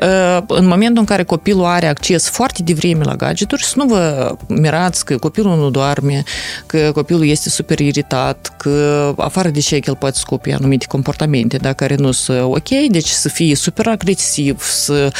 în 0.47 0.66
momentul 0.66 0.99
în 0.99 1.04
care 1.04 1.23
copilul 1.23 1.64
are 1.64 1.87
acces 1.87 2.28
foarte 2.28 2.62
devreme 2.62 3.04
la 3.04 3.16
gadgeturi, 3.16 3.64
să 3.64 3.75
nu 3.76 3.85
vă 3.87 4.35
mirați 4.49 5.04
că 5.04 5.16
copilul 5.16 5.56
nu 5.56 5.71
doarme, 5.71 6.23
că 6.66 6.90
copilul 6.92 7.26
este 7.26 7.49
super 7.49 7.78
iritat, 7.78 8.54
că 8.56 9.14
afară 9.16 9.49
de 9.49 9.61
ce 9.61 9.80
el 9.85 9.97
poate 9.97 10.18
scopi 10.18 10.50
anumite 10.50 10.87
comportamente 10.88 11.56
da, 11.56 11.73
care 11.73 11.94
nu 11.94 12.12
sunt 12.12 12.40
ok, 12.40 12.68
deci 12.90 13.09
să 13.09 13.28
fie 13.28 13.54
super 13.54 13.87
agresiv, 13.87 14.62
să, 14.62 15.12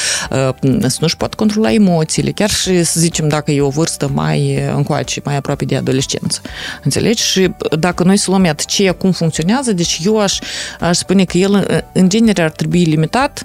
să 0.87 0.97
nu-și 1.01 1.17
poată 1.17 1.37
controla 1.37 1.73
emoțiile, 1.73 2.31
chiar 2.31 2.51
și 2.51 2.83
să 2.83 3.01
zicem 3.01 3.29
dacă 3.29 3.51
e 3.51 3.61
o 3.61 3.69
vârstă 3.69 4.11
mai 4.15 4.63
încoace, 4.75 5.21
mai 5.25 5.37
aproape 5.37 5.65
de 5.65 5.77
adolescență. 5.77 6.41
Înțelegi? 6.83 7.23
Și 7.23 7.51
dacă 7.79 8.03
noi 8.03 8.17
să 8.17 8.31
luăm 8.31 8.45
iată 8.45 8.63
ce, 8.67 8.91
cum 8.91 9.13
funcționează, 9.13 9.73
deci 9.73 10.01
eu 10.05 10.19
aș, 10.19 10.39
aș 10.81 10.97
spune 10.97 11.25
că 11.25 11.39
el 11.39 11.72
în 11.93 12.09
genere 12.09 12.43
ar 12.43 12.51
trebui 12.51 12.85
limitat 12.85 13.43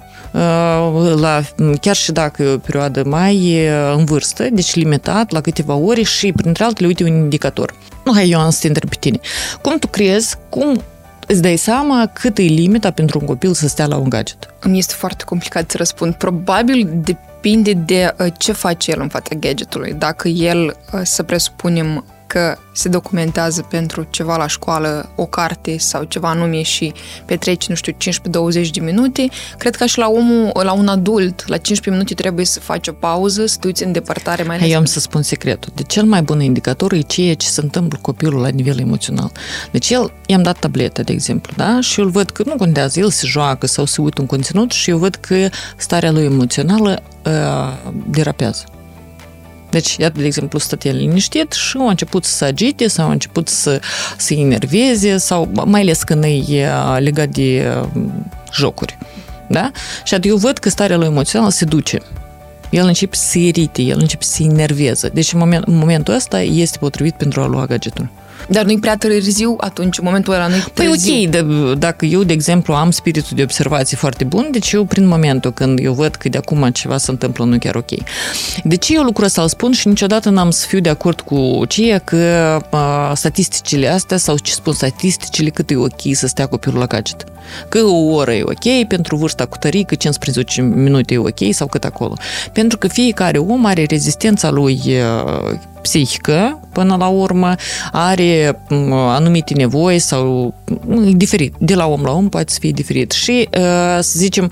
la, 1.14 1.42
chiar 1.80 1.96
și 1.96 2.12
dacă 2.12 2.42
e 2.42 2.52
o 2.52 2.58
perioadă 2.58 3.02
mai 3.06 3.66
în 3.96 4.04
vârstă, 4.04 4.46
deci 4.52 4.74
limitat 4.74 5.30
la 5.30 5.40
câteva 5.40 5.74
ore 5.74 6.02
și 6.02 6.32
printre 6.32 6.64
altele, 6.64 6.86
uite 6.86 7.04
un 7.04 7.16
indicator. 7.16 7.74
Nu, 8.04 8.12
hai 8.12 8.30
eu 8.30 8.40
am 8.40 8.50
să 8.50 8.58
te 8.60 8.66
întreb 8.66 8.88
pe 8.88 8.96
tine. 9.00 9.18
Cum 9.62 9.78
tu 9.78 9.86
crezi, 9.86 10.36
cum 10.48 10.82
îți 11.26 11.42
dai 11.42 11.56
seama 11.56 12.10
cât 12.12 12.38
e 12.38 12.42
limita 12.42 12.90
pentru 12.90 13.18
un 13.20 13.26
copil 13.26 13.54
să 13.54 13.68
stea 13.68 13.86
la 13.86 13.96
un 13.96 14.08
gadget? 14.08 14.54
Îmi 14.60 14.78
este 14.78 14.94
foarte 14.96 15.24
complicat 15.24 15.70
să 15.70 15.76
răspund. 15.76 16.14
Probabil 16.14 16.88
depinde 16.94 17.72
de 17.72 18.14
ce 18.38 18.52
face 18.52 18.90
el 18.90 19.00
în 19.00 19.08
fața 19.08 19.34
gadgetului. 19.34 19.94
Dacă 19.98 20.28
el, 20.28 20.76
să 21.02 21.22
presupunem, 21.22 22.04
că 22.28 22.58
se 22.72 22.88
documentează 22.88 23.62
pentru 23.62 24.06
ceva 24.10 24.36
la 24.36 24.46
școală, 24.46 25.12
o 25.14 25.26
carte 25.26 25.78
sau 25.78 26.02
ceva 26.04 26.28
anume 26.28 26.62
și 26.62 26.92
petreci, 27.24 27.66
nu 27.66 27.74
știu, 27.74 27.92
15-20 27.92 28.70
de 28.72 28.80
minute, 28.80 29.28
cred 29.58 29.76
că 29.76 29.86
și 29.86 29.98
la 29.98 30.08
omul, 30.08 30.50
la 30.62 30.72
un 30.72 30.88
adult, 30.88 31.44
la 31.46 31.56
15 31.56 31.90
minute 31.90 32.14
trebuie 32.14 32.44
să 32.44 32.60
faci 32.60 32.88
o 32.88 32.92
pauză, 32.92 33.46
să 33.46 33.56
duci 33.60 33.80
în 33.80 33.92
depărtare 33.92 34.42
mai 34.42 34.70
Eu 34.70 34.78
am 34.78 34.84
să 34.84 35.00
spun 35.00 35.22
secretul. 35.22 35.72
De 35.74 35.82
cel 35.82 36.04
mai 36.04 36.22
bun 36.22 36.40
indicator 36.40 36.92
e 36.92 37.00
ceea 37.00 37.34
ce 37.34 37.46
se 37.46 37.60
întâmplă 37.60 37.98
copilul 38.02 38.40
la 38.40 38.48
nivel 38.48 38.78
emoțional. 38.78 39.32
Deci 39.70 39.90
el, 39.90 40.12
i-am 40.26 40.42
dat 40.42 40.58
tabletă, 40.58 41.02
de 41.02 41.12
exemplu, 41.12 41.52
da? 41.56 41.80
Și 41.80 42.00
eu 42.00 42.08
văd 42.08 42.30
că 42.30 42.42
nu 42.46 42.54
contează, 42.56 43.00
el 43.00 43.10
se 43.10 43.26
joacă 43.26 43.66
sau 43.66 43.84
se 43.84 44.00
uită 44.00 44.20
un 44.20 44.26
conținut 44.26 44.70
și 44.70 44.90
eu 44.90 44.98
văd 44.98 45.14
că 45.14 45.48
starea 45.76 46.10
lui 46.10 46.24
emoțională 46.24 47.02
uh, 47.24 47.92
derapează. 48.10 48.64
Deci, 49.70 49.96
iată, 49.96 50.18
de 50.20 50.26
exemplu, 50.26 50.58
stătea 50.58 50.92
liniștit 50.92 51.52
și 51.52 51.76
au 51.76 51.88
început 51.88 52.24
să 52.24 52.36
se 52.36 52.44
agite 52.44 52.88
sau 52.88 53.04
au 53.04 53.10
început 53.10 53.48
să 53.48 53.80
se 54.16 54.34
enerveze 54.34 55.16
sau 55.16 55.50
mai 55.64 55.80
ales 55.80 56.02
când 56.02 56.24
e 56.24 56.68
legat 56.98 57.28
de 57.28 57.76
jocuri. 58.52 58.98
Da? 59.48 59.70
Și 60.04 60.14
atunci 60.14 60.32
eu 60.32 60.36
văd 60.36 60.58
că 60.58 60.68
starea 60.68 60.96
lui 60.96 61.06
emoțională 61.06 61.50
se 61.50 61.64
duce. 61.64 61.98
El 62.70 62.86
începe 62.86 63.16
să 63.16 63.26
se 63.26 63.38
irite, 63.38 63.82
el 63.82 63.98
începe 64.00 64.24
să 64.24 64.32
se 64.32 64.42
enerveze. 64.42 65.08
Deci 65.08 65.32
în, 65.32 65.38
moment, 65.38 65.64
în 65.64 65.76
momentul 65.76 66.14
ăsta 66.14 66.40
este 66.40 66.78
potrivit 66.78 67.14
pentru 67.14 67.40
a 67.40 67.46
lua 67.46 67.66
gadgetul. 67.66 68.08
Dar 68.48 68.64
nu-i 68.64 68.78
prea 68.78 68.96
târziu 68.96 69.56
atunci, 69.60 69.98
în 69.98 70.04
momentul 70.04 70.32
ăla 70.32 70.46
nu-i 70.46 70.64
Păi 70.74 70.88
ok, 70.88 71.30
de, 71.30 71.46
dacă 71.78 72.04
eu, 72.06 72.22
de 72.22 72.32
exemplu, 72.32 72.74
am 72.74 72.90
spiritul 72.90 73.36
de 73.36 73.42
observație 73.42 73.96
foarte 73.96 74.24
bun, 74.24 74.48
deci 74.50 74.72
eu, 74.72 74.84
prin 74.84 75.06
momentul 75.06 75.52
când 75.52 75.78
eu 75.78 75.92
văd 75.92 76.14
că 76.14 76.28
de 76.28 76.38
acum 76.38 76.70
ceva 76.70 76.96
se 76.96 77.10
întâmplă 77.10 77.44
nu 77.44 77.58
chiar 77.58 77.74
ok. 77.74 77.90
De 78.64 78.76
ce 78.76 78.94
eu 78.94 79.02
lucrul 79.02 79.24
ăsta 79.24 79.42
îl 79.42 79.48
spun 79.48 79.72
și 79.72 79.88
niciodată 79.88 80.30
n-am 80.30 80.50
să 80.50 80.66
fiu 80.66 80.80
de 80.80 80.88
acord 80.88 81.20
cu 81.20 81.62
ceea 81.68 81.98
că 81.98 82.16
a, 82.70 83.14
statisticile 83.14 83.88
astea 83.88 84.16
sau 84.16 84.38
ce 84.38 84.52
spun 84.52 84.72
statisticile 84.72 85.50
cât 85.50 85.70
e 85.70 85.76
ok 85.76 86.00
să 86.12 86.26
stea 86.26 86.46
copilul 86.46 86.78
la 86.78 86.86
gadget. 86.86 87.24
Că 87.68 87.78
o 87.78 88.12
oră 88.12 88.32
e 88.32 88.42
ok, 88.42 88.86
pentru 88.88 89.16
vârsta 89.16 89.46
cu 89.46 89.56
tării, 89.56 89.84
că 89.84 89.94
15 89.94 90.62
minute 90.62 91.14
e 91.14 91.18
ok 91.18 91.38
sau 91.50 91.66
cât 91.66 91.84
acolo. 91.84 92.14
Pentru 92.52 92.78
că 92.78 92.88
fiecare 92.88 93.38
om 93.38 93.64
are 93.64 93.84
rezistența 93.84 94.50
lui 94.50 94.80
psihică, 95.82 96.60
până 96.72 96.96
la 96.98 97.06
urmă, 97.06 97.54
are 97.92 98.60
anumite 98.88 99.54
nevoi 99.54 99.98
sau 99.98 100.54
e 101.06 101.10
diferit. 101.10 101.54
De 101.58 101.74
la 101.74 101.86
om 101.86 102.02
la 102.02 102.12
om 102.12 102.28
poate 102.28 102.52
să 102.52 102.58
fie 102.60 102.70
diferit. 102.70 103.10
Și, 103.10 103.48
să 104.00 104.18
zicem, 104.18 104.50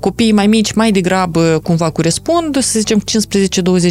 copiii 0.00 0.32
mai 0.32 0.46
mici 0.46 0.72
mai 0.72 0.90
degrabă 0.90 1.60
cumva 1.62 1.90
corespund, 1.90 2.58
să 2.62 2.78
zicem 2.78 3.02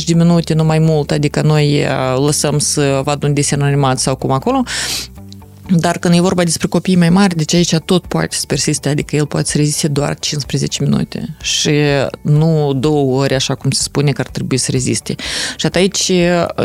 15-20 0.02 0.04
de 0.06 0.14
minute, 0.14 0.54
nu 0.54 0.64
mai 0.64 0.80
mult, 0.80 1.12
adică 1.12 1.42
noi 1.42 1.86
lăsăm 2.26 2.60
să 2.60 3.02
vadă 3.04 3.28
un 3.28 3.34
desen 3.34 3.62
animat 3.62 4.00
sau 4.00 4.16
cum 4.16 4.32
acolo, 4.32 4.64
Dar 5.72 5.98
când 5.98 6.16
e 6.16 6.20
vorba 6.20 6.44
despre 6.44 6.68
copii 6.68 6.96
mai 6.96 7.10
mari, 7.10 7.36
deci 7.36 7.54
aici 7.54 7.76
tot 7.76 8.06
poate 8.06 8.36
să 8.36 8.46
persiste, 8.48 8.90
adică 8.90 9.16
el 9.16 9.26
poate 9.26 9.48
să 9.50 9.58
reziste 9.58 9.88
doar 9.88 10.20
15 10.20 10.84
minute 10.84 11.36
și 11.42 11.72
nu 12.22 12.74
două 12.74 13.22
ori, 13.22 13.34
așa 13.34 13.56
cum 13.56 13.72
se 13.72 13.82
spune 13.82 14.12
că 14.12 14.22
ar 14.22 14.28
trebui 14.28 14.58
să 14.58 14.72
reziste. 14.72 15.16
Și 15.56 15.68
aici 15.72 16.12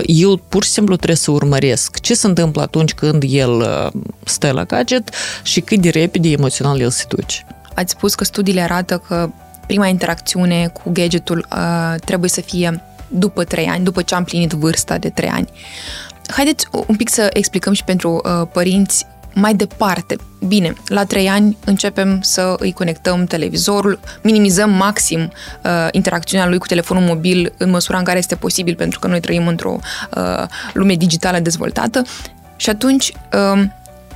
eu 0.07 0.37
pur 0.37 0.65
și 0.65 0.71
simplu 0.71 0.97
trebuie 0.97 1.17
să 1.17 1.31
urmăresc 1.31 2.01
ce 2.01 2.15
se 2.15 2.27
întâmplă 2.27 2.63
atunci 2.63 2.93
când 2.93 3.23
el 3.27 3.69
stă 4.25 4.51
la 4.51 4.65
gadget 4.65 5.11
și 5.43 5.61
cât 5.61 5.81
de 5.81 5.89
repede 5.89 6.29
emoțional 6.29 6.81
el 6.81 6.91
se 6.91 7.05
duce. 7.09 7.47
Ați 7.75 7.93
spus 7.93 8.15
că 8.15 8.25
studiile 8.25 8.61
arată 8.61 9.03
că 9.07 9.31
prima 9.67 9.87
interacțiune 9.87 10.67
cu 10.67 10.91
gadgetul 10.93 11.47
uh, 11.53 12.01
trebuie 12.05 12.31
să 12.31 12.41
fie 12.41 12.83
după 13.09 13.45
3 13.45 13.67
ani, 13.67 13.85
după 13.85 14.03
ce 14.03 14.15
am 14.15 14.25
plinit 14.25 14.51
vârsta 14.51 14.99
de 14.99 15.09
3 15.09 15.29
ani. 15.29 15.49
Haideți 16.27 16.67
un 16.87 16.97
pic 16.97 17.09
să 17.09 17.31
explicăm 17.33 17.73
și 17.73 17.85
pentru 17.85 18.21
uh, 18.25 18.47
părinți 18.53 19.07
mai 19.35 19.55
departe. 19.55 20.17
Bine, 20.47 20.75
la 20.89 21.05
trei 21.05 21.29
ani 21.29 21.57
începem 21.65 22.21
să 22.23 22.55
îi 22.59 22.73
conectăm 22.73 23.25
televizorul, 23.25 24.01
minimizăm 24.23 24.71
maxim 24.71 25.21
uh, 25.21 25.89
interacțiunea 25.91 26.49
lui 26.49 26.59
cu 26.59 26.67
telefonul 26.67 27.03
mobil 27.03 27.53
în 27.57 27.71
măsura 27.71 27.99
în 27.99 28.05
care 28.05 28.19
este 28.19 28.35
posibil, 28.37 28.75
pentru 28.75 28.99
că 28.99 29.07
noi 29.07 29.21
trăim 29.21 29.47
într-o 29.47 29.79
uh, 30.17 30.45
lume 30.73 30.95
digitală 30.95 31.39
dezvoltată. 31.39 32.03
Și 32.57 32.71
atunci, 32.71 33.13
uh, 33.33 33.63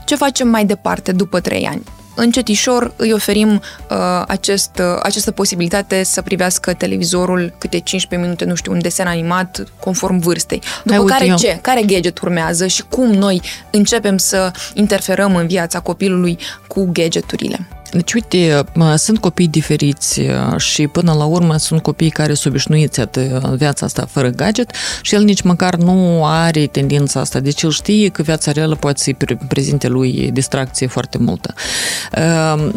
ce 0.04 0.16
facem 0.16 0.48
mai 0.48 0.64
departe 0.64 1.12
după 1.12 1.40
trei 1.40 1.66
ani? 1.66 1.82
Încetișor 2.18 2.92
îi 2.96 3.12
oferim 3.12 3.50
uh, 3.90 3.96
acest, 4.26 4.70
uh, 4.78 5.00
această 5.02 5.30
posibilitate 5.30 6.02
să 6.02 6.22
privească 6.22 6.72
televizorul 6.74 7.54
câte 7.58 7.78
15 7.78 8.28
minute, 8.28 8.44
nu 8.44 8.54
știu, 8.54 8.72
un 8.72 8.80
desen 8.80 9.06
animat 9.06 9.64
conform 9.80 10.18
vârstei. 10.18 10.62
După 10.84 10.96
Hai, 10.96 11.04
care 11.06 11.24
uite, 11.24 11.46
ce? 11.46 11.58
Care 11.62 11.82
gadget 11.82 12.18
urmează 12.18 12.66
și 12.66 12.84
cum 12.88 13.10
noi 13.10 13.40
începem 13.70 14.16
să 14.16 14.50
interferăm 14.74 15.36
în 15.36 15.46
viața 15.46 15.80
copilului 15.80 16.38
cu 16.66 16.88
gadgeturile? 16.92 17.68
Deci, 17.90 18.12
uite, 18.12 18.64
sunt 18.96 19.18
copii 19.18 19.48
diferiți 19.48 20.20
și 20.56 20.86
până 20.86 21.12
la 21.12 21.24
urmă 21.24 21.56
sunt 21.56 21.82
copii 21.82 22.10
care 22.10 22.34
sunt 22.34 22.52
obișnuiți 22.52 23.00
în 23.40 23.56
viața 23.56 23.86
asta 23.86 24.06
fără 24.10 24.28
gadget 24.28 24.70
și 25.02 25.14
el 25.14 25.22
nici 25.22 25.40
măcar 25.40 25.74
nu 25.74 26.24
are 26.24 26.66
tendința 26.66 27.20
asta. 27.20 27.40
Deci 27.40 27.62
el 27.62 27.70
știe 27.70 28.08
că 28.08 28.22
viața 28.22 28.52
reală 28.52 28.74
poate 28.74 29.02
să-i 29.02 29.16
prezinte 29.48 29.88
lui 29.88 30.30
distracție 30.32 30.86
foarte 30.86 31.18
multă. 31.18 31.54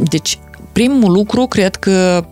Deci, 0.09 0.39
primul 0.71 1.11
lucru, 1.11 1.45
cred 1.45 1.75
că 1.75 2.25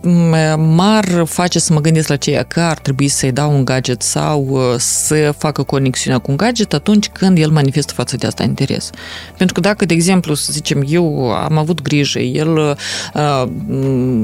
m-ar 0.56 1.24
face 1.26 1.58
să 1.58 1.72
mă 1.72 1.80
gândesc 1.80 2.08
la 2.08 2.16
ceea 2.16 2.42
că 2.42 2.60
ar 2.60 2.78
trebui 2.78 3.08
să-i 3.08 3.32
dau 3.32 3.52
un 3.52 3.64
gadget 3.64 4.02
sau 4.02 4.46
uh, 4.50 4.60
să 4.78 5.34
facă 5.38 5.62
conexiunea 5.62 6.18
cu 6.18 6.30
un 6.30 6.36
gadget 6.36 6.72
atunci 6.72 7.08
când 7.08 7.38
el 7.38 7.50
manifestă 7.50 7.92
față 7.92 8.16
de 8.16 8.26
asta 8.26 8.42
interes. 8.42 8.90
Pentru 9.36 9.54
că 9.54 9.60
dacă, 9.60 9.84
de 9.84 9.94
exemplu, 9.94 10.34
să 10.34 10.52
zicem, 10.52 10.84
eu 10.88 11.30
am 11.30 11.58
avut 11.58 11.82
grijă, 11.82 12.18
el, 12.18 12.56
uh, 12.56 13.48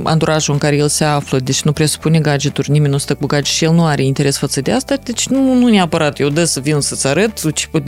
anturajul 0.02 0.52
în 0.52 0.58
care 0.58 0.76
el 0.76 0.88
se 0.88 1.04
află, 1.04 1.38
deci 1.38 1.62
nu 1.62 1.72
presupune 1.72 2.18
gadgeturi, 2.18 2.70
nimeni 2.70 2.92
nu 2.92 2.98
stă 2.98 3.14
cu 3.14 3.26
gadget 3.26 3.52
și 3.52 3.64
el 3.64 3.72
nu 3.72 3.84
are 3.84 4.04
interes 4.04 4.38
față 4.38 4.60
de 4.60 4.72
asta, 4.72 4.96
deci 5.02 5.28
nu, 5.28 5.54
nu 5.54 5.68
neapărat 5.68 6.20
eu 6.20 6.28
dă 6.28 6.44
să 6.44 6.60
vin 6.60 6.80
să-ți 6.80 7.06
arăt 7.06 7.40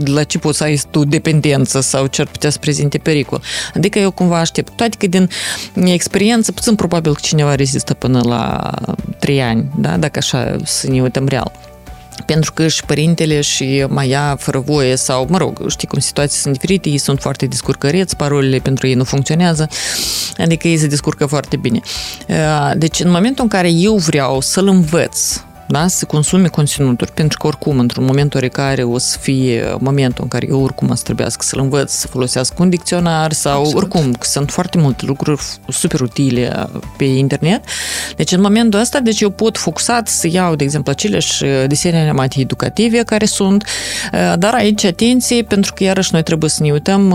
la 0.09 0.23
ce 0.23 0.39
poți 0.39 0.59
să 0.59 0.65
ai 0.65 0.81
tu 0.91 1.05
dependență 1.05 1.81
sau 1.81 2.07
ce 2.07 2.21
ar 2.21 2.27
putea 2.27 2.51
să 2.51 2.59
prezinte 2.59 2.99
pericol. 2.99 3.43
Adică 3.75 3.99
eu 3.99 4.11
cumva 4.11 4.39
aștept. 4.39 4.73
Toate 4.77 4.97
că 4.99 5.07
din 5.07 5.29
experiență 5.75 6.17
experiență, 6.19 6.53
puțin 6.53 6.75
probabil 6.75 7.15
că 7.15 7.19
cineva 7.23 7.55
rezistă 7.55 7.95
până 7.95 8.21
la 8.25 8.71
3 9.19 9.43
ani, 9.43 9.71
da? 9.77 9.97
dacă 9.97 10.19
așa 10.19 10.57
să 10.65 10.91
ne 10.91 11.03
uităm 11.03 11.27
real 11.29 11.53
pentru 12.27 12.53
că 12.53 12.69
și 12.69 12.85
părintele 12.85 13.41
și 13.41 13.85
mai 13.89 14.09
ia 14.09 14.37
fără 14.39 14.59
voie 14.59 14.97
sau, 14.97 15.27
mă 15.31 15.37
rog, 15.39 15.71
știi 15.71 15.89
cum 15.89 15.99
situații 15.99 16.39
sunt 16.39 16.53
diferite, 16.53 16.89
ei 16.89 16.99
sunt 16.99 17.21
foarte 17.21 17.47
descurcăreți, 17.47 18.17
parolele 18.17 18.59
pentru 18.59 18.87
ei 18.87 18.95
nu 18.95 19.05
funcționează, 19.05 19.69
adică 20.39 20.69
ei 20.69 20.79
se 20.79 20.87
descurcă 20.87 21.27
foarte 21.27 21.57
bine. 21.57 21.81
Deci 22.77 23.01
în 23.01 23.11
momentul 23.11 23.45
în 23.45 23.51
care 23.51 23.71
eu 23.71 23.97
vreau 23.97 24.41
să-l 24.41 24.67
învăț 24.67 25.41
da? 25.69 25.87
să 25.87 26.05
consume 26.05 26.49
conținuturi, 26.49 27.13
pentru 27.13 27.39
că 27.39 27.47
oricum, 27.47 27.79
într-un 27.79 28.05
moment 28.05 28.35
oricare 28.35 28.83
o 28.83 28.99
să 28.99 29.19
fie 29.19 29.77
momentul 29.79 30.23
în 30.23 30.29
care 30.29 30.47
eu 30.51 30.63
oricum 30.63 30.95
să 30.95 31.03
trebuiască 31.03 31.45
să-l 31.45 31.61
învăț 31.61 31.93
să 31.93 32.07
folosească 32.07 32.55
un 32.59 32.71
dicționar 32.71 33.33
sau 33.33 33.59
Absolut. 33.59 33.83
oricum, 33.83 34.13
că 34.13 34.27
sunt 34.27 34.51
foarte 34.51 34.79
multe 34.79 35.05
lucruri 35.07 35.43
super 35.69 36.01
utile 36.01 36.69
pe 36.97 37.05
internet. 37.05 37.65
Deci 38.17 38.33
în 38.33 38.41
momentul 38.41 38.81
ăsta, 38.81 39.01
deci 39.01 39.21
eu 39.21 39.31
pot 39.31 39.57
focusat 39.59 40.09
să 40.09 40.29
iau, 40.31 40.55
de 40.55 40.65
exemplu, 40.65 40.93
aceleași 40.93 41.45
desene 41.67 42.01
animate 42.01 42.41
educative 42.41 43.03
care 43.03 43.25
sunt, 43.25 43.65
dar 44.37 44.55
aici 44.55 44.85
atenție, 44.85 45.43
pentru 45.43 45.73
că 45.75 45.83
iarăși 45.85 46.13
noi 46.13 46.23
trebuie 46.23 46.51
să 46.51 46.63
ne 46.63 46.71
uităm 46.73 47.15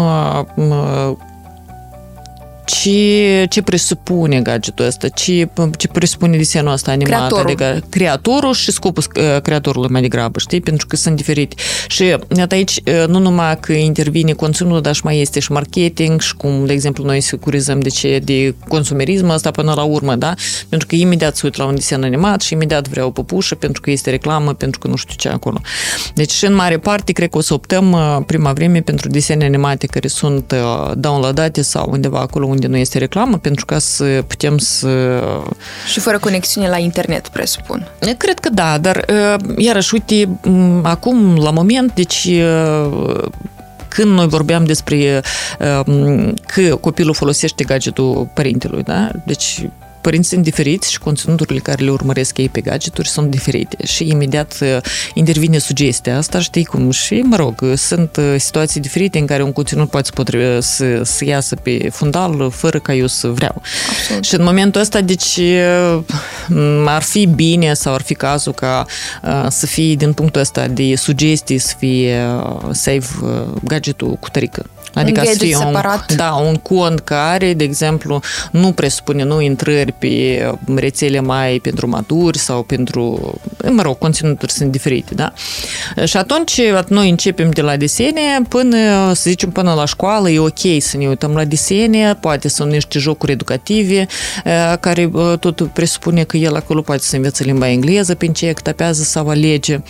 ce, 2.65 3.45
ce 3.49 3.61
presupune 3.61 4.41
gadgetul 4.41 4.85
ăsta, 4.85 5.07
ce, 5.07 5.49
ce 5.77 5.87
presupune 5.87 6.37
desenul 6.37 6.71
ăsta 6.71 6.91
animat, 6.91 7.07
creatorul. 7.07 7.45
adică 7.45 7.83
creatorul 7.89 8.53
și 8.53 8.71
scopul 8.71 9.03
uh, 9.15 9.41
creatorului 9.41 9.89
mai 9.89 10.01
degrabă, 10.01 10.39
știi, 10.39 10.61
pentru 10.61 10.87
că 10.87 10.95
sunt 10.95 11.15
diferite. 11.15 11.55
Și 11.87 12.17
aici 12.49 12.81
uh, 12.85 13.07
nu 13.07 13.19
numai 13.19 13.59
că 13.59 13.73
intervine 13.73 14.31
conținut, 14.31 14.83
dar 14.83 14.95
și 14.95 15.01
mai 15.03 15.19
este 15.19 15.39
și 15.39 15.51
marketing 15.51 16.21
și 16.21 16.35
cum, 16.35 16.65
de 16.65 16.73
exemplu, 16.73 17.03
noi 17.03 17.21
securizăm 17.21 17.79
de 17.79 17.89
ce, 17.89 18.19
de 18.23 18.55
consumerism 18.67 19.29
ăsta 19.29 19.51
până 19.51 19.73
la 19.75 19.83
urmă, 19.83 20.15
da? 20.15 20.33
Pentru 20.69 20.87
că 20.87 20.95
imediat 20.95 21.35
se 21.35 21.41
uit 21.45 21.55
la 21.55 21.65
un 21.65 21.75
desen 21.75 22.03
animat 22.03 22.41
și 22.41 22.53
imediat 22.53 22.87
vreau 22.87 23.07
o 23.07 23.11
păpușă 23.11 23.55
pentru 23.55 23.81
că 23.81 23.91
este 23.91 24.09
reclamă, 24.09 24.53
pentru 24.53 24.79
că 24.79 24.87
nu 24.87 24.95
știu 24.95 25.15
ce 25.17 25.29
acolo. 25.29 25.61
Deci 26.13 26.31
și 26.31 26.45
în 26.45 26.53
mare 26.53 26.77
parte 26.77 27.11
cred 27.11 27.29
că 27.29 27.37
o 27.37 27.41
să 27.41 27.53
optăm 27.53 27.91
uh, 27.91 28.17
prima 28.25 28.53
vreme 28.53 28.81
pentru 28.81 29.09
desene 29.09 29.45
animate 29.45 29.87
care 29.87 30.07
sunt 30.07 30.53
downloadate 30.95 31.61
sau 31.61 31.87
undeva 31.91 32.19
acolo 32.19 32.47
unde 32.53 32.67
nu 32.67 32.77
este 32.77 32.97
reclamă, 32.97 33.37
pentru 33.37 33.65
ca 33.65 33.79
să 33.79 34.23
putem 34.27 34.57
să... 34.57 35.21
Și 35.91 35.99
fără 35.99 36.19
conexiune 36.19 36.69
la 36.69 36.77
internet, 36.77 37.27
presupun. 37.27 37.87
Cred 38.17 38.39
că 38.39 38.49
da, 38.49 38.77
dar 38.77 39.05
iarăși, 39.57 39.93
uite, 39.93 40.29
acum, 40.81 41.35
la 41.35 41.49
moment, 41.51 41.93
deci 41.93 42.29
când 43.87 44.11
noi 44.11 44.27
vorbeam 44.27 44.65
despre 44.65 45.21
că 46.45 46.75
copilul 46.75 47.13
folosește 47.13 47.63
gadgetul 47.63 48.29
părintelui, 48.33 48.83
da? 48.83 49.09
Deci 49.25 49.69
părinții 50.03 50.31
sunt 50.31 50.43
diferiți 50.43 50.91
și 50.91 50.99
conținuturile 50.99 51.59
care 51.59 51.83
le 51.83 51.91
urmăresc 51.91 52.37
ei 52.37 52.49
pe 52.49 52.61
gadgeturi 52.61 53.07
sunt 53.07 53.29
diferite 53.29 53.85
și 53.85 54.07
imediat 54.09 54.57
uh, 54.61 54.77
intervine 55.13 55.57
sugestia 55.57 56.17
asta, 56.17 56.39
știi 56.39 56.65
cum, 56.65 56.91
și 56.91 57.13
mă 57.13 57.35
rog, 57.35 57.63
sunt 57.75 58.15
uh, 58.15 58.35
situații 58.37 58.81
diferite 58.81 59.19
în 59.19 59.25
care 59.25 59.43
un 59.43 59.51
conținut 59.51 59.89
poate 59.89 60.11
să, 60.13 60.59
să, 60.59 61.03
să 61.03 61.25
iasă 61.25 61.55
pe 61.55 61.89
fundal 61.91 62.51
fără 62.51 62.79
ca 62.79 62.93
eu 62.93 63.07
să 63.07 63.27
vreau. 63.27 63.61
Absolut. 63.89 64.23
Și 64.23 64.35
în 64.35 64.43
momentul 64.43 64.81
ăsta, 64.81 65.01
deci, 65.01 65.37
uh, 65.37 65.99
ar 66.85 67.01
fi 67.01 67.25
bine 67.25 67.73
sau 67.73 67.93
ar 67.93 68.01
fi 68.01 68.13
cazul 68.13 68.53
ca 68.53 68.85
să 69.49 69.65
fie 69.65 69.95
din 69.95 70.13
punctul 70.13 70.41
ăsta 70.41 70.67
de 70.67 70.95
sugestii 70.95 71.57
să 71.57 71.73
fie 71.77 72.21
save 72.71 73.05
gadgetul 73.63 74.17
cu 74.19 74.29
tărică. 74.29 74.65
Adică 74.93 75.19
un 75.19 75.25
să 75.25 75.37
fie 75.37 75.55
separat. 75.55 76.09
Un, 76.11 76.15
da, 76.23 76.31
un 76.31 76.55
cont 76.55 76.99
care, 76.99 77.53
de 77.53 77.63
exemplu, 77.63 78.21
nu 78.51 78.71
presupune 78.71 79.23
nu 79.23 79.41
intrări 79.41 79.91
pe 79.91 80.55
rețele 80.75 81.19
mai 81.19 81.59
pentru 81.61 81.89
maturi 81.89 82.37
sau 82.37 82.63
pentru, 82.63 83.33
mă 83.69 83.81
rog, 83.81 83.97
conținuturi 83.97 84.51
sunt 84.51 84.71
diferite, 84.71 85.15
da? 85.15 85.33
Și 86.03 86.17
atunci 86.17 86.61
noi 86.87 87.09
începem 87.09 87.49
de 87.49 87.61
la 87.61 87.77
desene 87.77 88.21
până, 88.49 88.77
să 89.13 89.29
zicem, 89.29 89.49
până 89.49 89.73
la 89.73 89.85
școală, 89.85 90.29
e 90.29 90.39
ok 90.39 90.59
să 90.79 90.97
ne 90.97 91.07
uităm 91.07 91.31
la 91.31 91.43
desene, 91.43 92.17
poate 92.19 92.47
sunt 92.47 92.71
niște 92.71 92.99
jocuri 92.99 93.31
educative 93.31 94.07
care 94.79 95.11
tot 95.39 95.67
presupune 95.73 96.23
că 96.23 96.37
el 96.37 96.55
acolo 96.55 96.81
poate 96.81 97.01
să 97.03 97.15
învețe 97.15 97.43
limba 97.43 97.69
engleză 97.69 98.15
prin 98.15 98.33
ce 98.33 98.53
tapează 98.63 99.03
sau 99.03 99.27
alege. 99.27 99.81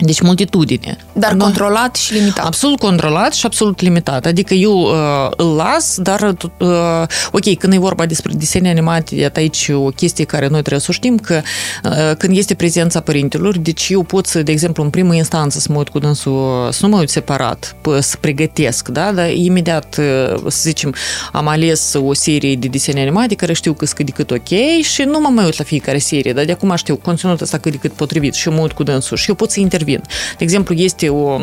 Deci 0.00 0.20
multitudine. 0.20 0.96
Dar 1.12 1.34
da? 1.34 1.44
controlat 1.44 1.96
și 1.96 2.12
limitat. 2.12 2.44
Absolut 2.44 2.78
controlat 2.78 3.34
și 3.34 3.46
absolut 3.46 3.80
limitat. 3.80 4.26
Adică 4.26 4.54
eu 4.54 4.80
uh, 4.80 5.30
îl 5.36 5.54
las, 5.54 5.98
dar 5.98 6.36
uh, 6.58 7.02
ok, 7.30 7.56
când 7.58 7.72
e 7.72 7.78
vorba 7.78 8.06
despre 8.06 8.32
desene 8.36 8.68
animate, 8.68 9.14
iată 9.14 9.38
aici 9.38 9.68
o 9.68 9.88
chestie 9.88 10.24
care 10.24 10.48
noi 10.48 10.60
trebuie 10.60 10.80
să 10.80 10.92
știm, 10.92 11.18
că 11.18 11.40
uh, 11.84 12.16
când 12.18 12.36
este 12.36 12.54
prezența 12.54 13.00
părintelor, 13.00 13.58
deci 13.58 13.88
eu 13.88 14.02
pot 14.02 14.26
să, 14.26 14.42
de 14.42 14.52
exemplu, 14.52 14.82
în 14.82 14.90
primă 14.90 15.14
instanță 15.14 15.58
să 15.58 15.68
mă 15.70 15.78
uit 15.78 15.88
cu 15.88 15.98
dânsul, 15.98 16.68
să 16.72 16.78
nu 16.82 16.88
mă 16.88 16.98
uit 16.98 17.08
separat, 17.08 17.76
să 18.00 18.16
pregătesc, 18.20 18.88
da? 18.88 19.12
Dar 19.12 19.30
imediat, 19.30 19.96
uh, 19.98 20.40
să 20.48 20.60
zicem, 20.62 20.94
am 21.32 21.46
ales 21.46 21.92
o 22.02 22.14
serie 22.14 22.56
de 22.56 22.66
desene 22.68 23.00
animate 23.00 23.34
care 23.34 23.52
știu 23.52 23.72
că 23.72 23.84
sunt 23.84 23.96
cât 23.96 24.06
de 24.06 24.12
cât 24.12 24.30
ok 24.30 24.82
și 24.82 25.02
nu 25.02 25.20
mă 25.20 25.28
mai 25.28 25.44
uit 25.44 25.58
la 25.58 25.64
fiecare 25.64 25.98
serie, 25.98 26.32
dar 26.32 26.44
de 26.44 26.52
acum 26.52 26.74
știu 26.76 26.96
conținutul 26.96 27.42
ăsta 27.42 27.58
cât 27.58 27.72
de 27.72 27.78
cât 27.78 27.92
potrivit 27.92 28.34
și 28.34 28.48
eu 28.48 28.54
mă 28.54 28.60
uit 28.60 28.72
cu 28.72 28.82
dânsul 28.82 29.16
și 29.16 29.28
eu 29.28 29.34
pot 29.34 29.50
să 29.50 29.60
intervin 29.60 29.85
intervin. 29.86 30.02
De 30.38 30.44
exemplu, 30.44 30.74
este 30.74 31.08
o 31.08 31.40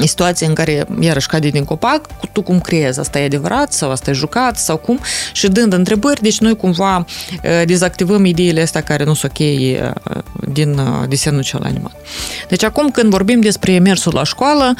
situație 0.00 0.46
în 0.46 0.54
care, 0.54 0.86
iarăși, 1.00 1.26
cade 1.26 1.48
din 1.48 1.64
copac, 1.64 2.06
tu 2.32 2.42
cum 2.42 2.60
creezi, 2.60 3.00
asta 3.00 3.18
e 3.18 3.24
adevărat 3.24 3.72
sau 3.72 3.90
asta 3.90 4.10
e 4.10 4.12
jucat 4.12 4.56
sau 4.56 4.76
cum, 4.76 5.00
și 5.32 5.48
dând 5.48 5.72
întrebări, 5.72 6.22
deci 6.22 6.38
noi 6.38 6.56
cumva 6.56 7.04
dezactivăm 7.64 8.24
ideile 8.24 8.62
astea 8.62 8.80
care 8.80 9.04
nu 9.04 9.14
sunt 9.14 9.32
ok 9.32 9.46
din 10.52 10.80
desenul 11.08 11.42
cel 11.42 11.60
animat. 11.64 11.92
Deci 12.48 12.64
acum 12.64 12.90
când 12.90 13.10
vorbim 13.10 13.40
despre 13.40 13.78
mersul 13.78 14.12
la 14.14 14.24
școală, 14.24 14.74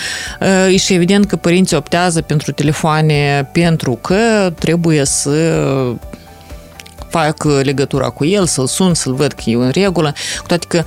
e 0.70 0.76
și 0.76 0.94
evident 0.94 1.26
că 1.26 1.36
părinții 1.36 1.76
optează 1.76 2.20
pentru 2.20 2.52
telefoane 2.52 3.48
pentru 3.52 3.98
că 4.00 4.52
trebuie 4.58 5.04
să 5.04 5.64
fac 7.12 7.44
legătura 7.62 8.08
cu 8.08 8.24
el, 8.24 8.46
să-l 8.46 8.66
sun, 8.66 8.94
să-l 8.94 9.14
văd 9.14 9.32
că 9.32 9.42
e 9.46 9.54
în 9.54 9.70
regulă. 9.70 10.14
Cu 10.40 10.46
toate 10.46 10.66
că, 10.68 10.82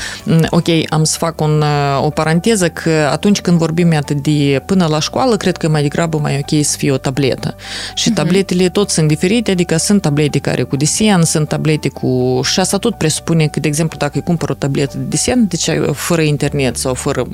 ok, 0.50 0.68
am 0.90 1.04
să 1.04 1.18
fac 1.18 1.42
un, 1.42 1.64
o 2.02 2.10
paranteză 2.10 2.70
că 2.70 3.10
atunci 3.12 3.42
când 3.42 3.58
vorbim 3.58 3.96
atât 3.96 4.18
de 4.18 4.62
până 4.66 4.86
la 4.86 5.00
școală, 5.00 5.38
cred 5.38 5.58
că 5.58 5.70
mai 5.70 5.82
degrabă 5.82 6.18
mai 6.18 6.44
ok 6.44 6.66
să 6.66 6.78
fie 6.78 6.92
o 6.92 6.98
tabletă. 6.98 7.56
Și 7.94 8.12
uh-huh. 8.12 8.14
tabletele 8.14 8.70
tot 8.70 8.90
sunt 8.90 9.08
diferite, 9.08 9.52
adică 9.52 9.78
sunt 9.78 10.02
tablete 10.02 10.40
care 10.40 10.64
cu 10.64 10.76
desen, 10.76 11.24
sunt 11.24 11.48
tablete 11.48 11.90
cu... 11.90 12.42
Și 12.44 12.60
asta 12.60 12.78
tot 12.78 12.98
presupune 12.98 13.48
că, 13.48 13.60
de 13.60 13.68
exemplu, 13.68 13.98
dacă 13.98 14.12
îi 14.16 14.24
cumpăr 14.24 14.50
o 14.50 14.54
tabletă 14.54 14.98
de 14.98 15.04
desen, 15.04 15.48
deci 15.48 15.70
fără 15.94 16.22
internet 16.22 16.78
sau 16.78 16.94
fără... 16.94 17.28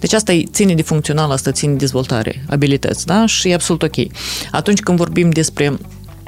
Deci 0.00 0.12
asta 0.12 0.32
ține 0.52 0.74
de 0.74 0.82
funcțional, 0.82 1.30
asta 1.30 1.52
ține 1.52 1.72
de 1.72 1.78
dezvoltare, 1.78 2.44
abilități, 2.48 3.06
da? 3.06 3.26
Și 3.26 3.48
e 3.48 3.54
absolut 3.54 3.82
ok. 3.82 4.06
Atunci 4.50 4.80
când 4.80 4.98
vorbim 4.98 5.30
despre 5.30 5.78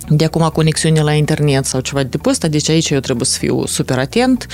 de 0.08 0.24
acum 0.24 0.50
conexiune 0.52 1.00
la 1.00 1.12
internet 1.12 1.64
sau 1.64 1.80
ceva 1.80 2.02
de 2.02 2.08
tipul 2.08 2.30
ăsta, 2.30 2.48
deci 2.48 2.68
aici 2.68 2.90
eu 2.90 3.00
trebuie 3.00 3.26
să 3.26 3.38
fiu 3.38 3.66
super 3.66 3.98
atent, 3.98 4.46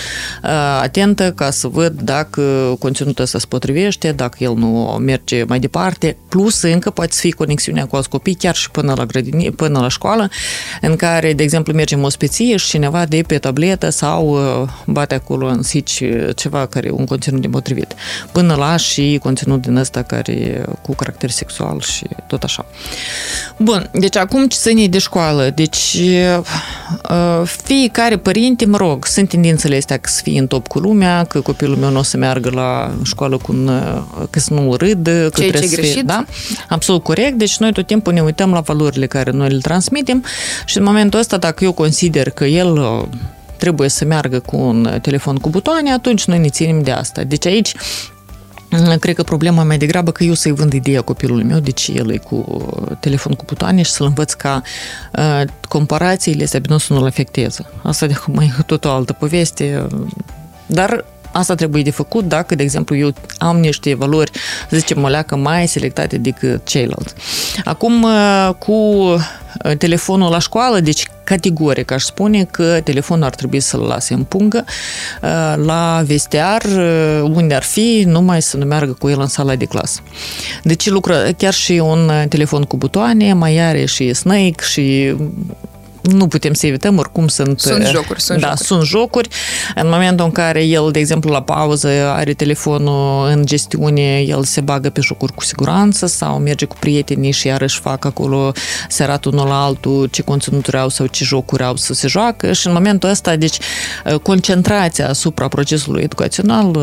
atentă 0.80 1.32
ca 1.32 1.50
să 1.50 1.68
văd 1.68 2.00
dacă 2.00 2.42
conținutul 2.78 3.24
ăsta 3.24 3.38
se 3.38 3.46
potrivește, 3.48 4.12
dacă 4.12 4.36
el 4.40 4.54
nu 4.54 4.98
merge 5.00 5.44
mai 5.44 5.58
departe, 5.58 6.16
plus 6.28 6.62
încă 6.62 6.90
poate 6.90 7.12
să 7.12 7.20
fie 7.20 7.30
conexiunea 7.30 7.86
cu 7.86 7.96
alți 7.96 8.08
copii 8.08 8.34
chiar 8.34 8.54
și 8.54 8.70
până 8.70 8.94
la, 8.96 9.06
grădini, 9.06 9.50
până 9.50 9.78
la 9.78 9.88
școală, 9.88 10.28
în 10.80 10.96
care, 10.96 11.32
de 11.32 11.42
exemplu, 11.42 11.72
mergem 11.72 12.02
o 12.02 12.08
speție 12.08 12.56
și 12.56 12.68
cineva 12.68 13.04
de 13.04 13.22
pe 13.26 13.38
tabletă 13.38 13.88
sau 13.88 14.38
bate 14.86 15.14
acolo 15.14 15.46
în 15.46 15.62
sici 15.62 16.02
ceva 16.34 16.66
care 16.66 16.90
un 16.90 17.04
conținut 17.04 17.42
nepotrivit. 17.42 17.94
Până 18.32 18.54
la 18.54 18.76
și 18.76 19.18
conținut 19.22 19.60
din 19.60 19.76
ăsta 19.76 20.02
care 20.02 20.64
cu 20.82 20.94
caracter 20.94 21.30
sexual 21.30 21.80
și 21.80 22.06
tot 22.26 22.42
așa. 22.42 22.66
Bun, 23.56 23.90
deci 23.92 24.16
acum 24.16 24.46
ce 24.46 24.56
ține 24.58 24.86
de 24.86 24.98
școală 24.98 25.39
școală. 25.40 25.50
Deci, 25.54 25.96
fiecare 27.64 28.16
părinte, 28.16 28.66
mă 28.66 28.76
rog, 28.76 29.06
sunt 29.06 29.28
tendințele 29.28 29.76
astea 29.76 29.96
că 29.96 30.08
să 30.08 30.20
fie 30.22 30.38
în 30.38 30.46
top 30.46 30.66
cu 30.66 30.78
lumea, 30.78 31.24
că 31.24 31.40
copilul 31.40 31.76
meu 31.76 31.90
nu 31.90 31.98
o 31.98 32.02
să 32.02 32.16
meargă 32.16 32.50
la 32.50 32.94
școală 33.04 33.36
cu 33.36 33.52
un, 33.52 33.70
că 34.30 34.38
să 34.38 34.54
nu 34.54 34.74
râdă, 34.74 35.28
că 35.28 35.40
Ceea 35.40 35.50
trebuie 35.50 35.60
ce 35.60 35.66
să 35.68 35.74
fie, 35.74 35.82
greșit. 35.82 36.04
da? 36.04 36.24
Absolut 36.68 37.02
corect. 37.02 37.38
Deci 37.38 37.56
noi 37.56 37.72
tot 37.72 37.86
timpul 37.86 38.12
ne 38.12 38.20
uităm 38.20 38.52
la 38.52 38.60
valorile 38.60 39.06
care 39.06 39.30
noi 39.30 39.48
le 39.48 39.58
transmitem 39.58 40.24
și 40.64 40.78
în 40.78 40.84
momentul 40.84 41.18
ăsta, 41.18 41.36
dacă 41.36 41.64
eu 41.64 41.72
consider 41.72 42.30
că 42.30 42.44
el 42.44 42.80
trebuie 43.56 43.88
să 43.88 44.04
meargă 44.04 44.38
cu 44.38 44.56
un 44.56 44.98
telefon 45.02 45.36
cu 45.36 45.48
butoane, 45.48 45.92
atunci 45.92 46.24
noi 46.24 46.38
ne 46.38 46.48
ținem 46.48 46.82
de 46.82 46.90
asta. 46.90 47.22
Deci 47.22 47.46
aici 47.46 47.72
Cred 49.00 49.14
că 49.14 49.22
problema 49.22 49.64
mai 49.64 49.78
degrabă 49.78 50.10
că 50.10 50.24
eu 50.24 50.34
să-i 50.34 50.52
vând 50.52 50.72
ideea 50.72 51.00
copilului 51.00 51.44
meu, 51.44 51.58
deci 51.58 51.90
el 51.94 52.10
e 52.10 52.16
cu 52.16 52.68
telefon 53.00 53.32
cu 53.32 53.44
butoane 53.46 53.82
și 53.82 53.90
să-l 53.90 54.06
învăț 54.06 54.32
ca 54.32 54.62
uh, 55.12 55.42
comparațiile 55.68 56.42
astea 56.42 56.60
nu 56.66 56.78
să 56.78 56.92
nu-l 56.92 57.06
afecteze. 57.06 57.66
Asta 57.82 58.06
de 58.06 58.12
acum 58.16 58.38
e 58.38 58.54
tot 58.66 58.84
o 58.84 58.90
altă 58.90 59.12
poveste, 59.12 59.86
dar 60.66 61.04
asta 61.32 61.54
trebuie 61.54 61.82
de 61.82 61.90
făcut 61.90 62.24
dacă, 62.24 62.54
de 62.54 62.62
exemplu, 62.62 62.96
eu 62.96 63.12
am 63.38 63.58
niște 63.58 63.94
valori, 63.94 64.30
să 64.70 64.76
zicem, 64.76 65.00
măleacă 65.00 65.36
mai 65.36 65.68
selectate 65.68 66.18
decât 66.18 66.66
ceilalți. 66.66 67.14
Acum, 67.64 68.06
cu 68.58 69.04
telefonul 69.78 70.30
la 70.30 70.38
școală, 70.38 70.80
deci 70.80 71.08
categoric 71.24 71.90
aș 71.90 72.02
spune 72.02 72.44
că 72.44 72.80
telefonul 72.84 73.24
ar 73.24 73.34
trebui 73.34 73.60
să-l 73.60 73.80
lase 73.80 74.14
în 74.14 74.24
pungă 74.24 74.64
la 75.56 76.02
vestiar, 76.04 76.62
unde 77.22 77.54
ar 77.54 77.62
fi, 77.62 78.04
numai 78.06 78.42
să 78.42 78.56
nu 78.56 78.64
meargă 78.64 78.92
cu 78.92 79.08
el 79.08 79.20
în 79.20 79.26
sala 79.26 79.54
de 79.54 79.64
clasă. 79.64 80.00
Deci 80.62 80.88
lucră 80.88 81.14
chiar 81.36 81.52
și 81.52 81.72
un 81.72 82.10
telefon 82.28 82.62
cu 82.62 82.76
butoane, 82.76 83.32
mai 83.32 83.58
are 83.58 83.84
și 83.84 84.14
Snake 84.14 84.64
și 84.70 85.14
nu 86.02 86.26
putem 86.26 86.52
să 86.52 86.66
evităm, 86.66 86.98
oricum 86.98 87.28
sunt... 87.28 87.60
Sunt 87.60 87.86
jocuri, 87.86 88.20
sunt 88.20 88.40
da, 88.40 88.46
jocuri. 88.46 88.66
sunt 88.66 88.82
jocuri. 88.82 89.28
În 89.74 89.88
momentul 89.90 90.24
în 90.24 90.32
care 90.32 90.64
el, 90.64 90.88
de 90.90 90.98
exemplu, 90.98 91.30
la 91.30 91.42
pauză 91.42 91.88
are 91.88 92.32
telefonul 92.32 93.28
în 93.28 93.46
gestiune, 93.46 94.20
el 94.20 94.44
se 94.44 94.60
bagă 94.60 94.90
pe 94.90 95.00
jocuri 95.00 95.32
cu 95.32 95.44
siguranță 95.44 96.06
sau 96.06 96.38
merge 96.38 96.64
cu 96.64 96.76
prietenii 96.78 97.30
și 97.30 97.46
iarăși 97.46 97.80
fac 97.80 98.04
acolo, 98.04 98.52
se 98.88 99.02
arată 99.02 99.28
unul 99.28 99.46
la 99.46 99.64
altul 99.64 100.08
ce 100.10 100.22
conținuturi 100.22 100.78
au 100.78 100.88
sau 100.88 101.06
ce 101.06 101.24
jocuri 101.24 101.62
au 101.62 101.76
să 101.76 101.94
se 101.94 102.08
joacă 102.08 102.52
și 102.52 102.66
în 102.66 102.72
momentul 102.72 103.08
ăsta, 103.08 103.36
deci, 103.36 103.56
concentrația 104.22 105.08
asupra 105.08 105.48
procesului 105.48 106.02
educațional 106.02 106.76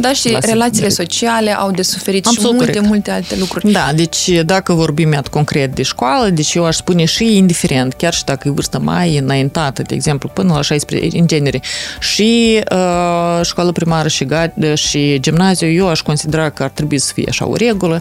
da, 0.00 0.12
și 0.12 0.30
Lasă 0.30 0.46
relațiile 0.46 0.88
direct. 0.88 0.94
sociale 0.94 1.56
au 1.56 1.70
de 1.70 1.82
suferit 1.82 2.26
Absolut 2.26 2.48
și 2.50 2.54
multe, 2.56 2.72
corect. 2.72 2.86
multe 2.88 3.10
alte 3.10 3.36
lucruri. 3.38 3.72
Da, 3.72 3.90
deci 3.94 4.28
dacă 4.44 4.72
vorbim 4.72 5.12
iată, 5.12 5.28
concret 5.30 5.74
de 5.74 5.82
școală, 5.82 6.28
deci 6.28 6.54
eu 6.54 6.64
aș 6.64 6.76
spune 6.76 7.04
și 7.04 7.36
indiferent, 7.36 7.94
chiar 7.94 8.14
și 8.14 8.24
dacă 8.24 8.48
e 8.48 8.50
vârstă 8.50 8.78
mai 8.78 9.16
înaintată, 9.18 9.82
de 9.82 9.94
exemplu, 9.94 10.28
până 10.28 10.52
la 10.52 10.62
16, 10.62 11.18
în 11.18 11.26
genere, 11.26 11.60
și 12.00 12.60
uh, 12.72 13.40
școală 13.44 13.72
primară 13.72 14.08
și, 14.08 14.24
ga- 14.26 14.72
și 14.74 15.18
gimnaziu, 15.20 15.68
eu 15.68 15.88
aș 15.88 16.00
considera 16.00 16.50
că 16.50 16.62
ar 16.62 16.70
trebui 16.70 16.98
să 16.98 17.12
fie 17.14 17.26
așa 17.28 17.48
o 17.48 17.56
regulă. 17.56 18.00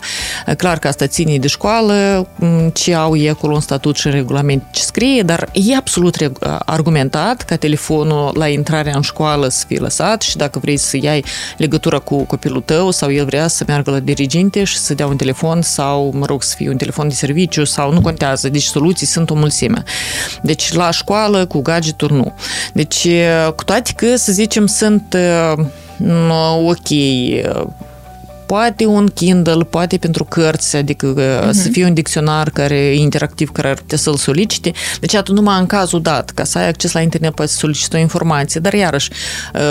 Clar 0.58 0.80
că 0.80 0.88
asta 0.88 1.08
ține 1.08 1.38
de 1.38 1.48
școală, 1.48 2.28
m, 2.36 2.70
ce 2.74 2.94
au 2.94 3.16
ei 3.18 3.30
acolo 3.30 3.56
în 3.56 3.62
statut 3.62 3.96
și 3.98 4.08
în 4.08 4.14
regulament 4.14 4.64
ce 4.72 4.82
scrie, 4.82 5.22
dar 5.22 5.50
e 5.54 5.76
absolut 5.76 6.16
reg- 6.24 6.60
argumentat 6.66 7.42
ca 7.42 7.56
telefonul 7.56 8.32
la 8.38 8.48
intrarea 8.48 8.94
în 8.96 9.02
școală 9.02 9.48
să 9.50 9.64
fie 9.68 9.78
lăsat 9.80 10.22
și 10.22 10.38
dacă 10.38 10.60
vrei 10.60 10.78
să 10.78 10.98
iai 11.02 11.24
legătură 11.90 12.18
cu 12.18 12.26
copilul 12.26 12.62
tău 12.62 12.92
sau 12.92 13.12
el 13.12 13.26
vrea 13.26 13.48
să 13.48 13.64
meargă 13.68 13.92
la 13.92 14.00
diriginte 14.00 14.64
și 14.64 14.78
să 14.78 14.94
dea 14.94 15.08
un 15.08 15.16
telefon 15.16 15.62
sau, 15.62 16.14
mă 16.18 16.26
rog, 16.26 16.44
să 16.44 16.56
fie 16.56 16.70
un 16.70 16.78
telefon 16.78 17.08
de 17.08 17.14
serviciu 17.14 17.64
sau 17.64 17.92
nu 17.92 18.02
contează. 18.02 18.50
Deci 18.50 18.64
soluții 18.64 19.08
sunt 19.08 19.30
o 19.30 19.34
mulțime. 19.34 19.84
Deci 20.42 20.74
la 20.74 20.92
școală 20.92 21.46
cu 21.46 21.62
gadgeturi 21.62 22.14
nu. 22.14 22.34
Deci 22.74 23.08
cu 23.56 23.64
toate 23.64 23.92
că, 23.96 24.16
să 24.16 24.32
zicem, 24.32 24.66
sunt 24.66 25.18
uh, 25.58 25.66
ok 26.66 26.90
poate 28.46 28.86
un 28.86 29.08
Kindle, 29.08 29.64
poate 29.64 29.98
pentru 29.98 30.24
cărți, 30.24 30.76
adică 30.76 31.14
uh-huh. 31.14 31.52
să 31.52 31.70
fie 31.70 31.86
un 31.86 31.94
dicționar 31.94 32.50
care 32.50 32.76
e 32.76 32.96
interactiv, 32.96 33.52
care 33.52 33.68
ar 33.70 33.76
putea 33.76 33.98
să-l 33.98 34.16
solicite. 34.16 34.72
Deci, 35.00 35.14
atunci, 35.16 35.38
numai 35.38 35.60
în 35.60 35.66
cazul 35.66 36.02
dat, 36.02 36.30
ca 36.30 36.44
să 36.44 36.58
ai 36.58 36.68
acces 36.68 36.92
la 36.92 37.02
internet, 37.02 37.34
poate 37.34 37.52
să 37.52 37.58
solicită 37.58 37.96
o 37.96 38.00
informație, 38.00 38.60
dar 38.60 38.74
iarăși, 38.74 39.10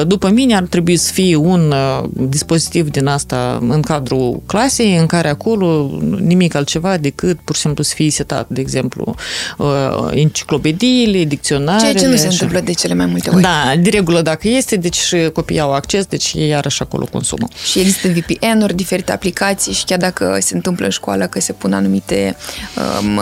după 0.06 0.28
mine, 0.28 0.56
ar 0.56 0.62
trebui 0.62 0.96
să 0.96 1.12
fie 1.12 1.36
un 1.36 1.74
dispozitiv 2.12 2.90
din 2.90 3.06
asta 3.06 3.58
în 3.68 3.80
cadrul 3.80 4.42
clasei, 4.46 4.96
în 4.96 5.06
care 5.06 5.28
acolo 5.28 5.98
nimic 6.20 6.54
altceva 6.54 6.96
decât 6.96 7.38
pur 7.44 7.54
și 7.54 7.60
simplu 7.60 7.82
să 7.82 7.92
fie 7.94 8.10
setat, 8.10 8.48
de 8.48 8.60
exemplu, 8.60 9.14
enciclopediile, 10.10 11.24
dicționare. 11.24 11.80
Ceea 11.80 11.94
ce 11.94 12.06
nu 12.06 12.16
se 12.16 12.26
întâmplă 12.26 12.60
de 12.60 12.72
cele 12.72 12.94
mai 12.94 13.06
multe 13.06 13.30
ori. 13.30 13.42
Da, 13.42 13.74
de 13.80 13.90
regulă 13.90 14.22
dacă 14.22 14.48
este, 14.48 14.76
deci 14.76 14.96
și 14.96 15.16
copiii 15.32 15.60
au 15.60 15.72
acces, 15.72 16.04
deci 16.04 16.32
ei 16.34 16.48
iarăși 16.48 16.82
acolo 16.82 17.06
consumă. 17.12 17.48
Și 17.70 17.78
există 17.78 18.08
VPN-uri, 18.08 18.63
diferite 18.72 19.12
aplicații 19.12 19.72
și 19.72 19.84
chiar 19.84 19.98
dacă 19.98 20.38
se 20.40 20.54
întâmplă 20.54 20.84
în 20.84 20.90
școală 20.90 21.26
că 21.26 21.40
se 21.40 21.52
pun 21.52 21.72
anumite 21.72 22.36
um, 23.00 23.20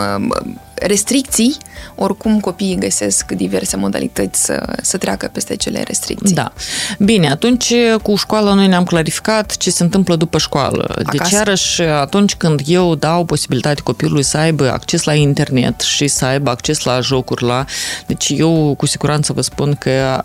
restricții, 0.85 1.57
oricum 1.95 2.39
copiii 2.39 2.75
găsesc 2.75 3.31
diverse 3.31 3.77
modalități 3.77 4.45
să, 4.45 4.75
să 4.81 4.97
treacă 4.97 5.29
peste 5.33 5.55
cele 5.55 5.83
restricții. 5.87 6.35
Da. 6.35 6.53
Bine, 6.99 7.29
atunci 7.29 7.73
cu 8.01 8.15
școala 8.15 8.53
noi 8.53 8.67
ne-am 8.67 8.83
clarificat 8.83 9.57
ce 9.57 9.71
se 9.71 9.83
întâmplă 9.83 10.15
după 10.15 10.37
școală. 10.37 10.85
Acasă. 10.89 11.17
Deci, 11.17 11.31
iarăși, 11.31 11.81
atunci 11.81 12.35
când 12.35 12.61
eu 12.65 12.95
dau 12.95 13.25
posibilitate 13.25 13.81
copilului 13.81 14.23
să 14.23 14.37
aibă 14.37 14.71
acces 14.71 15.03
la 15.03 15.13
internet 15.13 15.81
și 15.81 16.07
să 16.07 16.25
aibă 16.25 16.49
acces 16.49 16.83
la 16.83 16.99
jocuri, 16.99 17.43
la... 17.43 17.65
Deci 18.07 18.33
eu 18.37 18.73
cu 18.77 18.85
siguranță 18.85 19.33
vă 19.33 19.41
spun 19.41 19.75
că 19.79 20.23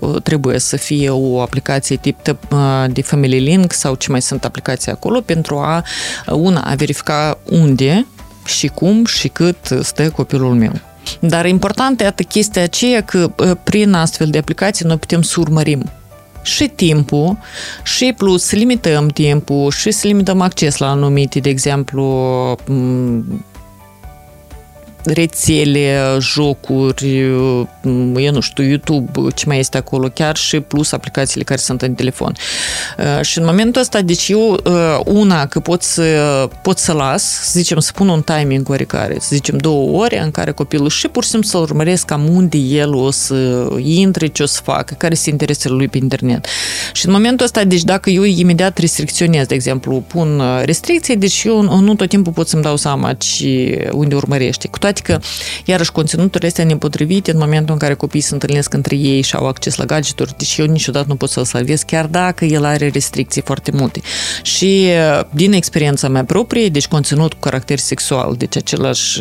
uh, 0.00 0.22
trebuie 0.22 0.58
să 0.58 0.76
fie 0.76 1.10
o 1.10 1.40
aplicație 1.40 1.96
tip 1.96 2.18
uh, 2.26 2.84
de 2.90 3.02
Family 3.02 3.38
Link 3.38 3.72
sau 3.72 3.94
ce 3.94 4.10
mai 4.10 4.22
sunt 4.22 4.44
aplicații 4.44 4.90
acolo 4.90 5.20
pentru 5.20 5.56
a, 5.56 5.84
una, 6.26 6.60
a 6.60 6.74
verifica 6.74 7.38
unde 7.50 8.06
și 8.50 8.66
cum 8.66 9.04
și 9.04 9.28
cât 9.28 9.56
stă 9.82 10.10
copilul 10.10 10.54
meu. 10.54 10.72
Dar 11.20 11.46
important 11.46 12.00
e 12.00 12.14
chestia 12.28 12.62
aceea 12.62 13.02
că 13.02 13.30
prin 13.64 13.92
astfel 13.92 14.26
de 14.30 14.38
aplicații 14.38 14.86
noi 14.86 14.96
putem 14.96 15.22
să 15.22 15.40
urmărim 15.40 15.90
și 16.42 16.66
timpul, 16.68 17.38
și 17.82 18.14
plus 18.16 18.44
să 18.44 18.56
limităm 18.56 19.08
timpul, 19.08 19.70
și 19.70 19.90
să 19.90 20.06
limităm 20.06 20.40
acces 20.40 20.76
la 20.76 20.90
anumite, 20.90 21.38
de 21.38 21.48
exemplu, 21.48 22.04
rețele, 25.04 26.16
jocuri, 26.20 27.20
eu 28.14 28.32
nu 28.32 28.40
știu, 28.40 28.64
YouTube, 28.64 29.10
ce 29.34 29.44
mai 29.46 29.58
este 29.58 29.76
acolo, 29.76 30.08
chiar 30.08 30.36
și 30.36 30.60
plus 30.60 30.92
aplicațiile 30.92 31.44
care 31.44 31.60
sunt 31.60 31.82
în 31.82 31.94
telefon. 31.94 32.32
Și 33.20 33.38
în 33.38 33.44
momentul 33.44 33.80
ăsta, 33.80 34.00
deci 34.00 34.28
eu, 34.28 34.60
una, 35.04 35.46
că 35.46 35.60
pot 35.60 35.82
să, 35.82 36.48
pot 36.62 36.78
să 36.78 36.92
las, 36.92 37.22
să 37.22 37.50
zicem, 37.52 37.78
să 37.78 37.92
pun 37.94 38.08
un 38.08 38.22
timing 38.22 38.68
oricare, 38.68 39.16
să 39.20 39.28
zicem 39.30 39.56
două 39.56 40.02
ore 40.02 40.22
în 40.22 40.30
care 40.30 40.50
copilul 40.50 40.88
și 40.88 41.08
pur 41.08 41.22
și 41.22 41.28
simplu 41.30 41.48
să 41.48 41.58
urmăresc 41.58 42.04
cam 42.04 42.28
unde 42.34 42.58
el 42.58 42.94
o 42.94 43.10
să 43.10 43.68
intre, 43.78 44.26
ce 44.26 44.42
o 44.42 44.46
să 44.46 44.60
facă, 44.64 44.94
care 44.98 45.14
sunt 45.14 45.30
interesele 45.30 45.74
lui 45.74 45.88
pe 45.88 45.98
internet. 45.98 46.46
Și 46.92 47.06
în 47.06 47.12
momentul 47.12 47.46
ăsta, 47.46 47.64
deci 47.64 47.82
dacă 47.82 48.10
eu 48.10 48.22
imediat 48.22 48.78
restricționez, 48.78 49.46
de 49.46 49.54
exemplu, 49.54 50.04
pun 50.06 50.42
restricții, 50.64 51.16
deci 51.16 51.42
eu 51.44 51.80
nu 51.80 51.94
tot 51.94 52.08
timpul 52.08 52.32
pot 52.32 52.48
să-mi 52.48 52.62
dau 52.62 52.76
seama 52.76 53.12
ce, 53.12 53.88
unde 53.92 54.14
urmărește. 54.14 54.68
Cu 54.68 54.78
toate 54.78 54.89
că, 54.98 55.18
iarăși, 55.64 55.92
conținuturile 55.92 56.48
astea 56.48 56.64
nepotrivite 56.64 57.30
în 57.30 57.38
momentul 57.38 57.72
în 57.72 57.78
care 57.78 57.94
copiii 57.94 58.22
se 58.22 58.34
întâlnesc 58.34 58.74
între 58.74 58.96
ei 58.96 59.20
și 59.20 59.34
au 59.34 59.46
acces 59.46 59.76
la 59.76 59.84
gadgeturi, 59.84 60.34
deci 60.38 60.56
eu 60.56 60.66
niciodată 60.66 61.04
nu 61.08 61.14
pot 61.14 61.30
să-l 61.30 61.44
salvez, 61.44 61.82
chiar 61.82 62.06
dacă 62.06 62.44
el 62.44 62.64
are 62.64 62.88
restricții 62.88 63.42
foarte 63.42 63.70
multe. 63.70 64.00
Și 64.42 64.88
din 65.30 65.52
experiența 65.52 66.08
mea 66.08 66.24
proprie, 66.24 66.68
deci 66.68 66.86
conținut 66.86 67.32
cu 67.32 67.38
caracter 67.38 67.78
sexual, 67.78 68.34
deci 68.38 68.56
același 68.56 69.20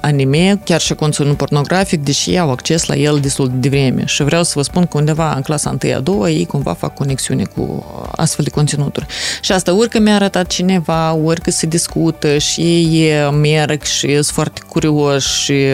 anime, 0.00 0.60
chiar 0.64 0.80
și 0.80 0.94
conținut 0.94 1.36
pornografic, 1.36 2.00
deși 2.00 2.30
ei 2.30 2.38
au 2.38 2.50
acces 2.50 2.86
la 2.86 2.94
el 2.94 3.18
destul 3.20 3.50
de 3.54 3.68
vreme. 3.68 4.02
Și 4.06 4.22
vreau 4.22 4.42
să 4.42 4.52
vă 4.54 4.62
spun 4.62 4.86
că 4.86 4.98
undeva 4.98 5.32
în 5.34 5.42
clasa 5.42 5.76
1 6.06 6.22
a 6.22 6.30
ei 6.30 6.46
cumva 6.46 6.72
fac 6.72 6.94
conexiune 6.94 7.44
cu 7.44 7.86
astfel 8.16 8.44
de 8.44 8.50
conținuturi. 8.50 9.06
Și 9.40 9.52
asta 9.52 9.74
ori 9.74 9.88
că 9.88 9.98
mi-a 9.98 10.14
arătat 10.14 10.46
cineva, 10.46 11.12
ori 11.14 11.40
că 11.40 11.50
se 11.50 11.66
discută 11.66 12.38
și 12.38 12.60
ei 12.60 13.30
merg 13.30 13.82
și 13.82 14.12
sunt 14.12 14.26
foarte 14.26 14.57
curioși. 14.66 15.42
Și, 15.42 15.64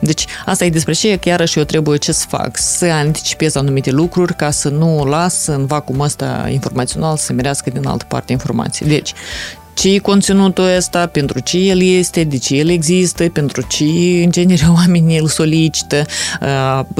deci 0.00 0.24
asta 0.46 0.64
e 0.64 0.70
despre 0.70 0.92
ce 0.92 1.16
că 1.16 1.28
iarăși 1.28 1.58
eu 1.58 1.64
trebuie 1.64 1.98
ce 1.98 2.12
să 2.12 2.24
fac, 2.28 2.56
să 2.56 2.84
anticipez 2.84 3.54
anumite 3.54 3.90
lucruri 3.90 4.36
ca 4.36 4.50
să 4.50 4.68
nu 4.68 5.04
las 5.04 5.46
în 5.46 5.66
vacuum 5.66 6.00
ăsta 6.00 6.48
informațional 6.50 7.16
să 7.16 7.32
merească 7.32 7.70
din 7.70 7.86
altă 7.86 8.04
parte 8.08 8.32
informații. 8.32 8.86
Deci, 8.86 9.12
ce 9.78 9.94
e 9.94 9.98
conținutul 9.98 10.64
ăsta, 10.76 11.06
pentru 11.06 11.38
ce 11.38 11.58
el 11.58 11.82
este, 11.82 12.24
de 12.24 12.38
ce 12.38 12.54
el 12.54 12.68
există, 12.68 13.28
pentru 13.28 13.62
ce, 13.68 13.84
în 14.24 14.30
genere, 14.30 14.66
oamenii 14.76 15.18
îl 15.18 15.26
solicită, 15.26 16.04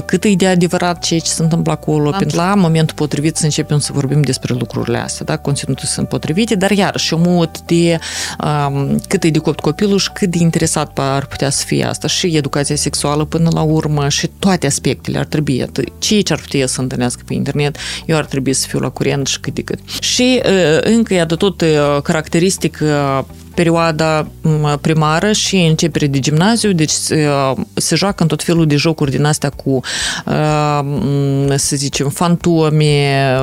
cât 0.05 0.25
e 0.25 0.35
de 0.35 0.47
adevărat 0.47 1.05
ceea 1.05 1.21
ce 1.21 1.31
se 1.31 1.43
întâmplă 1.43 1.73
acolo. 1.73 2.11
Pentru 2.11 2.37
la 2.37 2.55
momentul 2.55 2.95
potrivit 2.95 3.37
să 3.37 3.45
începem 3.45 3.79
să 3.79 3.93
vorbim 3.93 4.23
despre 4.23 4.55
lucrurile 4.55 4.99
astea, 4.99 5.25
da? 5.25 5.37
Conținutul 5.37 5.85
sunt 5.85 6.09
potrivite, 6.09 6.55
dar 6.55 6.71
iarăși 6.71 7.15
un 7.15 7.21
mod 7.27 7.59
de 7.67 7.99
um, 8.45 9.01
cât 9.09 9.25
e 9.25 9.29
de 9.29 9.39
copt 9.39 9.61
copilul 9.61 9.99
și 9.99 10.11
cât 10.13 10.31
de 10.31 10.39
interesat 10.39 10.99
ar 10.99 11.27
putea 11.27 11.51
să 11.51 11.65
fie 11.67 11.85
asta. 11.85 12.09
Și 12.09 12.37
educația 12.37 12.77
sexuală 12.77 13.25
până 13.25 13.49
la 13.53 13.63
urmă 13.63 14.09
și 14.09 14.31
toate 14.39 14.67
aspectele 14.67 15.19
ar 15.19 15.25
trebui. 15.25 15.65
Ce 15.99 16.21
ce 16.21 16.33
ar 16.33 16.41
putea 16.41 16.67
să 16.67 16.81
întâlnească 16.81 17.23
pe 17.27 17.35
internet, 17.35 17.77
eu 18.07 18.17
ar 18.17 18.25
trebui 18.25 18.53
să 18.53 18.67
fiu 18.69 18.79
la 18.79 18.89
curent 18.89 19.27
și 19.27 19.41
cât 19.41 19.55
de 19.55 19.63
cât. 19.63 19.79
Și 20.01 20.41
încă 20.81 21.15
e 21.15 21.25
de 21.25 21.35
tot 21.35 21.65
caracteristic 22.03 22.68
practic 22.69 22.83
perioada 23.55 24.29
primară 24.81 25.33
și 25.33 25.57
începere 25.57 26.07
de 26.07 26.19
gimnaziu, 26.19 26.73
deci 26.73 26.91
se 27.75 27.95
joacă 27.95 28.23
în 28.23 28.29
tot 28.29 28.43
felul 28.43 28.67
de 28.67 28.77
jocuri 28.77 29.11
din 29.11 29.25
astea 29.25 29.51
cu, 29.51 29.81
să 31.57 31.77
zicem, 31.77 32.09
fantome, 32.09 33.37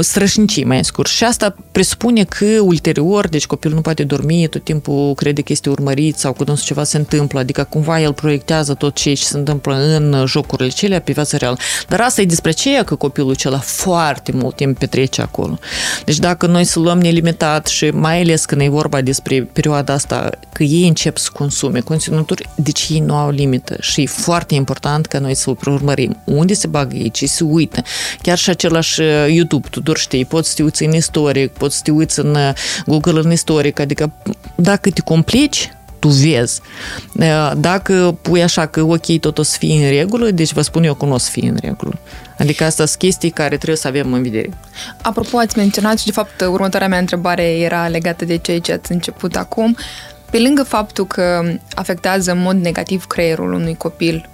strășnicii 0.00 0.64
mai 0.64 0.84
scurt. 0.84 1.08
Și 1.08 1.24
asta 1.24 1.56
presupune 1.72 2.24
că 2.24 2.44
ulterior, 2.60 3.28
deci 3.28 3.46
copilul 3.46 3.76
nu 3.76 3.82
poate 3.82 4.04
dormi, 4.04 4.46
tot 4.48 4.64
timpul 4.64 5.14
crede 5.14 5.40
că 5.40 5.52
este 5.52 5.70
urmărit 5.70 6.16
sau 6.16 6.32
cu 6.32 6.44
dânsul 6.44 6.66
ceva 6.66 6.84
se 6.84 6.96
întâmplă, 6.96 7.38
adică 7.38 7.66
cumva 7.70 8.00
el 8.00 8.12
proiectează 8.12 8.74
tot 8.74 8.94
ce 8.94 9.14
se 9.14 9.36
întâmplă 9.36 9.74
în 9.74 10.24
jocurile 10.26 10.68
celea 10.68 11.00
pe 11.00 11.12
viața 11.12 11.36
reală. 11.36 11.56
Dar 11.88 12.00
asta 12.00 12.20
e 12.20 12.24
despre 12.24 12.50
ceea 12.50 12.84
că 12.84 12.94
copilul 12.94 13.30
acela 13.30 13.58
foarte 13.58 14.32
mult 14.32 14.56
timp 14.56 14.78
petrece 14.78 15.22
acolo. 15.22 15.58
Deci 16.04 16.18
dacă 16.18 16.46
noi 16.46 16.64
să 16.64 16.78
luăm 16.78 17.00
nelimitat 17.00 17.66
și 17.66 17.90
mai 17.90 18.20
ales 18.20 18.44
când 18.44 18.60
e 18.60 18.68
vorba 18.68 19.00
despre 19.00 19.42
perioada 19.42 19.92
asta, 19.92 20.30
că 20.52 20.62
ei 20.62 20.86
încep 20.86 21.16
să 21.16 21.28
consume 21.32 21.80
conținuturi, 21.80 22.48
deci 22.54 22.86
ei 22.90 23.00
nu 23.00 23.14
au 23.14 23.30
limită 23.30 23.76
și 23.80 24.00
e 24.02 24.06
foarte 24.06 24.54
important 24.54 25.06
ca 25.06 25.18
noi 25.18 25.34
să 25.34 25.54
urmărim 25.66 26.16
unde 26.24 26.54
se 26.54 26.66
bagă 26.66 26.96
ei, 26.96 27.10
ce 27.10 27.26
se 27.26 27.44
uită. 27.44 27.82
Chiar 28.22 28.38
și 28.38 28.50
același 28.50 29.00
YouTube, 29.42 29.68
tu 29.70 29.80
doar 29.80 29.96
știi, 29.96 30.24
poți 30.24 30.48
să 30.48 30.54
te 30.54 30.62
uiți 30.62 30.84
în 30.84 30.92
istoric, 30.92 31.52
poți 31.52 31.76
să 31.76 31.80
te 31.84 31.90
uiți 31.90 32.20
în 32.20 32.36
Google 32.86 33.20
în 33.24 33.32
istoric, 33.32 33.80
adică 33.80 34.12
dacă 34.54 34.90
te 34.90 35.00
complici, 35.00 35.70
tu 36.02 36.08
vezi. 36.08 36.60
Dacă 37.56 38.18
pui 38.22 38.42
așa 38.42 38.66
că 38.66 38.82
ok, 38.82 39.18
tot 39.20 39.38
o 39.38 39.42
să 39.42 39.56
fie 39.58 39.84
în 39.84 39.90
regulă, 39.90 40.30
deci 40.30 40.52
vă 40.52 40.60
spun 40.60 40.82
eu 40.82 40.94
că 40.94 41.04
nu 41.04 41.12
o 41.12 41.18
să 41.18 41.30
fie 41.30 41.48
în 41.48 41.56
regulă. 41.60 41.98
Adică 42.38 42.64
asta 42.64 42.86
sunt 42.86 42.98
chestii 42.98 43.30
care 43.30 43.56
trebuie 43.56 43.76
să 43.76 43.88
avem 43.88 44.12
în 44.12 44.22
vedere. 44.22 44.50
Apropo, 45.02 45.38
ați 45.38 45.58
menționat 45.58 45.98
și 45.98 46.04
de 46.06 46.12
fapt 46.12 46.40
următoarea 46.40 46.88
mea 46.88 46.98
întrebare 46.98 47.58
era 47.58 47.88
legată 47.88 48.24
de 48.24 48.36
ceea 48.36 48.60
ce 48.60 48.72
ați 48.72 48.92
început 48.92 49.36
acum. 49.36 49.76
Pe 50.30 50.38
lângă 50.38 50.62
faptul 50.62 51.06
că 51.06 51.42
afectează 51.74 52.30
în 52.32 52.38
mod 52.38 52.56
negativ 52.56 53.06
creierul 53.06 53.52
unui 53.52 53.74
copil, 53.74 54.28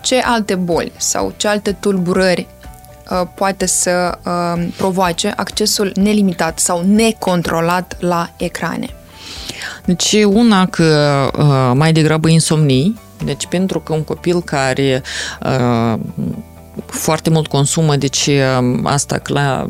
ce 0.00 0.20
alte 0.24 0.54
boli 0.54 0.92
sau 0.96 1.34
ce 1.36 1.48
alte 1.48 1.72
tulburări 1.72 2.46
Uh, 2.57 2.57
poate 3.34 3.66
să 3.66 4.18
uh, 4.24 4.68
provoace 4.76 5.32
accesul 5.36 5.92
nelimitat 5.94 6.58
sau 6.58 6.82
necontrolat 6.86 7.96
la 8.00 8.30
ecrane. 8.36 8.88
Deci 9.84 10.12
una 10.26 10.66
că 10.66 11.30
uh, 11.38 11.72
mai 11.74 11.92
degrabă 11.92 12.28
insomnii, 12.28 12.98
deci 13.24 13.46
pentru 13.46 13.80
că 13.80 13.92
un 13.92 14.04
copil 14.04 14.42
care 14.42 15.02
foarte 16.86 17.30
mult 17.30 17.46
consumă, 17.46 17.96
deci 17.96 18.30
asta 18.82 19.20
la 19.24 19.66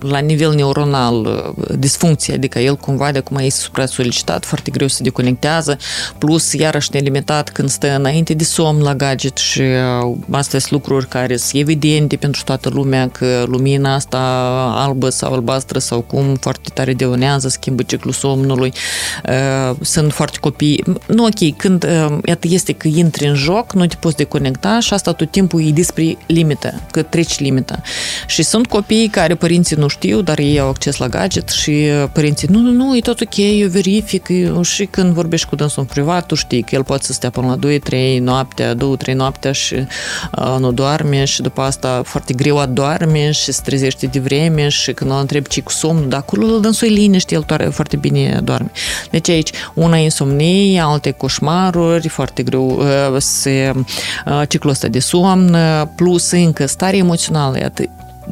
la 0.00 0.18
nivel 0.18 0.54
neuronal 0.54 1.52
disfuncție, 1.78 2.34
adică 2.34 2.58
el 2.58 2.76
cumva 2.76 3.12
de 3.12 3.18
acum 3.18 3.36
este 3.36 3.60
supra-solicitat, 3.60 4.44
foarte 4.44 4.70
greu 4.70 4.86
se 4.86 5.02
deconectează, 5.02 5.78
plus 6.18 6.52
iarăși 6.52 6.88
nelimitat 6.92 7.50
când 7.50 7.68
stă 7.68 7.94
înainte 7.96 8.34
de 8.34 8.44
somn 8.44 8.82
la 8.82 8.94
gadget 8.94 9.36
și 9.36 9.62
astea 10.30 10.58
sunt 10.58 10.70
lucruri 10.70 11.08
care 11.08 11.36
sunt 11.36 11.60
evidente 11.62 12.16
pentru 12.16 12.42
toată 12.44 12.68
lumea 12.68 13.08
că 13.08 13.44
lumina 13.46 13.94
asta 13.94 14.18
albă 14.76 15.08
sau 15.08 15.32
albastră 15.32 15.78
sau 15.78 16.00
cum 16.00 16.34
foarte 16.34 16.70
tare 16.74 16.94
deonează, 16.94 17.48
schimbă 17.48 17.82
ciclul 17.82 18.12
somnului, 18.12 18.72
sunt 19.80 20.12
foarte 20.12 20.38
copii. 20.40 20.84
Nu 21.06 21.24
ok, 21.24 21.56
când 21.56 21.82
iată 22.24 22.46
este 22.50 22.72
că 22.72 22.88
intri 22.88 23.26
în 23.26 23.34
joc, 23.34 23.72
nu 23.72 23.86
te 23.86 23.96
poți 24.00 24.16
deconecta 24.16 24.80
și 24.80 24.92
asta 24.92 25.12
tot 25.12 25.30
timpul 25.30 25.66
e 25.66 25.70
despre 25.70 26.16
limită, 26.26 26.80
că 26.90 27.02
treci 27.02 27.38
limita. 27.38 27.82
Și 28.26 28.42
sunt 28.42 28.66
copii 28.66 29.08
care 29.08 29.34
părinții 29.34 29.76
nu 29.76 29.88
știu, 29.90 30.20
dar 30.20 30.38
ei 30.38 30.60
au 30.60 30.68
acces 30.68 30.96
la 30.96 31.08
gadget 31.08 31.48
și 31.48 31.70
uh, 31.70 32.08
părinții, 32.12 32.48
nu, 32.50 32.58
nu, 32.58 32.70
nu, 32.70 32.96
e 32.96 33.00
tot 33.00 33.20
ok, 33.20 33.36
eu 33.36 33.68
verific 33.68 34.28
și 34.62 34.84
când 34.84 35.12
vorbești 35.12 35.48
cu 35.48 35.56
dânsul 35.56 35.82
în 35.82 35.88
privat, 35.88 36.26
tu 36.26 36.34
știi 36.34 36.62
că 36.62 36.74
el 36.74 36.84
poate 36.84 37.04
să 37.04 37.12
stea 37.12 37.30
până 37.30 37.58
la 37.60 37.68
2-3 38.16 38.18
noaptea, 38.20 38.74
2-3 38.74 38.78
noaptea 39.14 39.52
și 39.52 39.74
uh, 39.74 40.56
nu 40.58 40.72
doarme 40.72 41.24
și 41.24 41.42
după 41.42 41.60
asta 41.60 42.02
foarte 42.04 42.34
greu 42.34 42.58
adorme 42.58 43.30
și 43.30 43.52
se 43.52 43.60
trezește 43.64 44.06
de 44.06 44.18
vreme 44.18 44.68
și 44.68 44.92
când 44.92 45.10
îl 45.10 45.16
întreb 45.20 45.46
ce 45.46 45.60
cu 45.60 45.72
somnul, 45.72 46.08
dar 46.08 46.18
acolo 46.18 46.58
dânsul 46.58 46.88
e 46.88 46.90
liniște, 46.90 47.34
el 47.34 47.44
doar, 47.46 47.68
foarte 47.70 47.96
bine 47.96 48.40
doarme. 48.44 48.70
Deci 49.10 49.28
aici, 49.28 49.50
una 49.74 49.96
insomnie, 49.96 50.80
alte 50.80 51.10
coșmaruri, 51.10 52.08
foarte 52.08 52.42
greu 52.42 52.78
uh, 52.78 53.16
se, 53.18 53.72
uh, 54.26 54.42
ciclul 54.48 54.72
ăsta 54.72 54.88
de 54.88 54.98
somn, 54.98 55.56
plus 55.94 56.30
încă 56.30 56.66
stare 56.66 56.96
emoțională, 56.96 57.58
iată, 57.58 57.82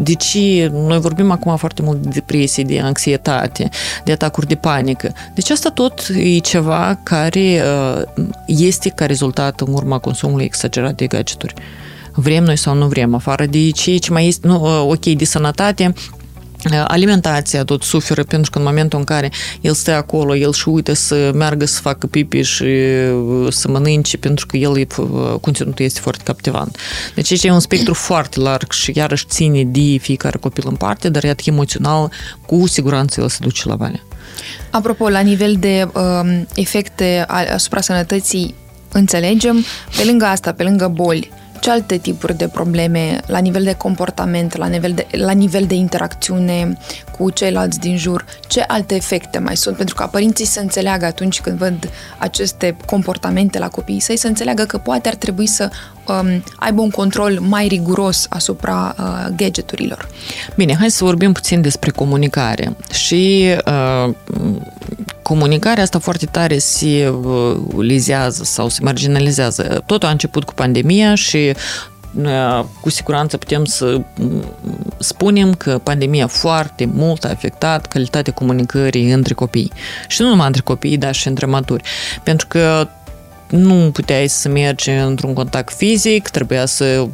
deci 0.02 0.38
noi 0.70 0.98
vorbim 0.98 1.30
acum 1.30 1.56
foarte 1.56 1.82
mult 1.82 2.02
de 2.02 2.08
depresie, 2.08 2.64
de 2.64 2.80
anxietate, 2.80 3.68
de 4.04 4.12
atacuri 4.12 4.46
de 4.46 4.54
panică. 4.54 5.12
Deci 5.34 5.50
asta 5.50 5.70
tot 5.70 6.06
e 6.16 6.38
ceva 6.38 6.98
care 7.02 7.62
uh, 7.96 8.02
este 8.46 8.88
ca 8.88 9.06
rezultat 9.06 9.60
în 9.60 9.72
urma 9.72 9.98
consumului 9.98 10.44
exagerat 10.44 10.94
de 10.94 11.06
gadgeturi. 11.06 11.54
Vrem 12.12 12.44
noi 12.44 12.56
sau 12.56 12.74
nu 12.74 12.86
vrem, 12.86 13.14
afară 13.14 13.46
de 13.46 13.70
ce 13.70 13.98
mai 14.10 14.26
este, 14.26 14.46
nu, 14.46 14.62
uh, 14.62 14.90
ok, 14.92 15.04
de 15.04 15.24
sănătate, 15.24 15.92
alimentația 16.86 17.64
tot 17.64 17.82
suferă 17.82 18.24
pentru 18.24 18.50
că 18.50 18.58
în 18.58 18.64
momentul 18.64 18.98
în 18.98 19.04
care 19.04 19.30
el 19.60 19.72
stă 19.72 19.94
acolo, 19.94 20.36
el 20.36 20.52
și 20.52 20.68
uită 20.68 20.92
să 20.92 21.30
meargă 21.34 21.64
să 21.64 21.80
facă 21.80 22.06
pipi 22.06 22.40
și 22.40 22.66
să 23.48 23.68
mănânce 23.68 24.16
pentru 24.16 24.46
că 24.46 24.56
el 24.56 24.86
conținutul 25.40 25.84
este 25.84 26.00
foarte 26.00 26.22
captivant. 26.24 26.78
Deci 27.14 27.30
aici 27.30 27.44
e 27.44 27.50
un 27.50 27.60
spectru 27.60 27.94
foarte 27.94 28.40
larg 28.40 28.72
și 28.72 28.92
iarăși 28.94 29.24
ține 29.28 29.64
de 29.64 29.96
fiecare 30.00 30.38
copil 30.38 30.64
în 30.68 30.76
parte, 30.76 31.08
dar 31.08 31.22
iată 31.22 31.42
emoțional 31.46 32.10
cu 32.46 32.66
siguranță 32.66 33.20
el 33.20 33.28
se 33.28 33.38
duce 33.40 33.68
la 33.68 33.74
vale. 33.74 34.02
Apropo, 34.70 35.08
la 35.08 35.20
nivel 35.20 35.56
de 35.58 35.88
um, 35.94 36.46
efecte 36.54 37.24
asupra 37.52 37.80
sănătății, 37.80 38.54
înțelegem, 38.92 39.64
pe 39.96 40.04
lângă 40.04 40.24
asta, 40.24 40.52
pe 40.52 40.62
lângă 40.62 40.88
boli, 40.94 41.30
ce 41.60 41.70
alte 41.70 41.96
tipuri 41.96 42.36
de 42.36 42.48
probleme 42.48 43.20
la 43.26 43.38
nivel 43.38 43.62
de 43.62 43.74
comportament, 43.74 44.56
la 44.56 44.66
nivel 44.66 44.92
de, 44.92 45.06
la 45.10 45.32
nivel 45.32 45.66
de 45.66 45.74
interacțiune 45.74 46.76
cu 47.18 47.30
ceilalți 47.30 47.78
din 47.78 47.96
jur, 47.96 48.24
ce 48.46 48.60
alte 48.60 48.94
efecte 48.94 49.38
mai 49.38 49.56
sunt? 49.56 49.76
Pentru 49.76 49.94
ca 49.94 50.06
părinții 50.06 50.44
să 50.44 50.60
înțeleagă 50.60 51.04
atunci 51.04 51.40
când 51.40 51.58
văd 51.58 51.90
aceste 52.18 52.76
comportamente 52.86 53.58
la 53.58 53.68
copiii 53.68 54.00
săi, 54.00 54.16
să 54.16 54.26
înțeleagă 54.26 54.64
că 54.64 54.78
poate 54.78 55.08
ar 55.08 55.14
trebui 55.14 55.46
să 55.46 55.70
um, 56.08 56.44
aibă 56.56 56.80
un 56.80 56.90
control 56.90 57.38
mai 57.40 57.66
riguros 57.66 58.26
asupra 58.28 58.94
uh, 58.98 59.34
gadgeturilor. 59.36 60.08
Bine, 60.56 60.76
hai 60.78 60.90
să 60.90 61.04
vorbim 61.04 61.32
puțin 61.32 61.60
despre 61.60 61.90
comunicare. 61.90 62.76
Și 62.92 63.46
uh, 63.66 64.14
comunicarea 65.22 65.82
asta 65.82 65.98
foarte 65.98 66.26
tare 66.26 66.58
se 66.58 67.08
uh, 67.08 67.56
lizează 67.78 68.44
sau 68.44 68.68
se 68.68 68.80
marginalizează. 68.82 69.82
Totul 69.86 70.08
a 70.08 70.12
început 70.12 70.44
cu 70.44 70.54
pandemia 70.54 71.14
și 71.14 71.52
uh, 72.22 72.64
cu 72.80 72.90
siguranță 72.90 73.36
putem 73.36 73.64
să 73.64 74.00
mm, 74.18 74.44
spunem 74.98 75.54
că 75.54 75.80
pandemia 75.82 76.26
foarte 76.26 76.84
mult 76.92 77.24
a 77.24 77.28
afectat 77.28 77.86
calitatea 77.86 78.32
comunicării 78.32 79.12
între 79.12 79.34
copii. 79.34 79.72
Și 80.08 80.22
nu 80.22 80.28
numai 80.28 80.46
între 80.46 80.62
copii, 80.62 80.96
dar 80.96 81.14
și 81.14 81.28
între 81.28 81.46
maturi. 81.46 81.82
Pentru 82.22 82.46
că 82.46 82.88
nu 83.50 83.90
puteai 83.92 84.28
să 84.28 84.48
mergi 84.48 84.90
într-un 84.90 85.32
contact 85.32 85.74
fizic, 85.76 86.28
trebuia 86.28 86.66
să, 86.66 87.06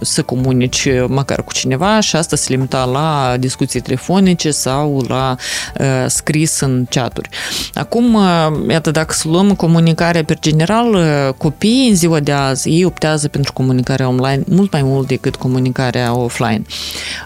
să 0.00 0.22
comunici 0.22 0.88
măcar 1.06 1.44
cu 1.44 1.52
cineva 1.52 2.00
și 2.00 2.16
asta 2.16 2.36
se 2.36 2.46
limita 2.48 2.84
la 2.84 3.36
discuții 3.38 3.80
telefonice 3.80 4.50
sau 4.50 5.04
la 5.08 5.36
uh, 5.80 6.04
scris 6.06 6.60
în 6.60 6.86
chaturi. 6.90 7.28
Acum, 7.74 8.14
uh, 8.14 8.70
iată, 8.70 8.90
dacă 8.90 9.12
să 9.12 9.28
luăm 9.28 9.54
comunicarea 9.54 10.24
pe 10.24 10.36
general, 10.40 10.94
uh, 10.94 11.34
copiii 11.36 11.88
în 11.88 11.94
ziua 11.94 12.20
de 12.20 12.32
azi, 12.32 12.68
ei 12.68 12.84
optează 12.84 13.28
pentru 13.28 13.52
comunicarea 13.52 14.08
online 14.08 14.42
mult 14.46 14.72
mai 14.72 14.82
mult 14.82 15.06
decât 15.06 15.36
comunicarea 15.36 16.14
offline. 16.14 16.62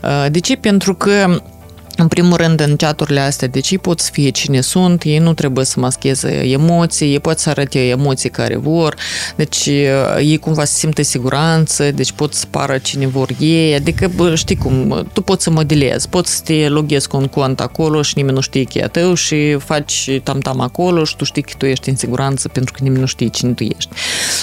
Uh, 0.02 0.26
de 0.30 0.40
ce? 0.40 0.56
Pentru 0.56 0.94
că 0.94 1.40
în 1.96 2.09
primul 2.09 2.37
rând, 2.37 2.61
în 2.61 2.76
chaturile 2.76 3.20
astea, 3.20 3.48
deci 3.48 3.70
ei 3.70 3.78
pot 3.78 4.00
să 4.00 4.11
fie 4.12 4.30
cine 4.30 4.61
sunt, 4.61 5.02
ei 5.02 5.18
nu 5.18 5.35
trebuie 5.35 5.64
să 5.64 5.80
mascheze 5.80 6.28
emoții, 6.28 7.12
ei 7.12 7.20
pot 7.20 7.38
să 7.38 7.50
arate 7.50 7.88
emoții 7.88 8.30
care 8.30 8.56
vor, 8.56 8.94
deci 9.37 9.66
uh, 9.66 10.16
ei 10.18 10.38
cumva 10.38 10.64
se 10.64 10.72
simtă 10.76 11.02
siguranță, 11.02 11.90
deci 11.90 12.12
pot 12.12 12.35
să 12.35 12.44
pară 12.50 12.78
cine 12.78 13.06
vor 13.06 13.30
ei, 13.38 13.74
adică 13.74 14.11
știi 14.35 14.56
cum, 14.56 15.06
tu 15.12 15.20
poți 15.20 15.42
să 15.42 15.50
modelezi, 15.50 16.09
poți 16.09 16.37
să 16.37 16.40
te 16.44 16.68
loghezi 16.68 17.09
cu 17.09 17.16
un 17.16 17.26
cont 17.26 17.61
acolo 17.61 18.02
și 18.02 18.12
nimeni 18.16 18.35
nu 18.35 18.40
știe 18.40 18.64
că 18.64 18.78
e 18.78 18.88
tău 18.92 19.14
și 19.14 19.56
faci 19.59 20.20
tam-tam 20.22 20.61
acolo 20.61 21.04
și 21.04 21.16
tu 21.16 21.24
știi 21.24 21.42
că 21.42 21.52
tu 21.59 21.66
ești 21.66 21.88
în 21.88 21.96
siguranță 21.96 22.48
pentru 22.48 22.72
că 22.72 22.78
nimeni 22.82 23.00
nu 23.00 23.06
știe 23.06 23.28
cine 23.28 23.52
tu 23.52 23.62
ești. 23.62 23.88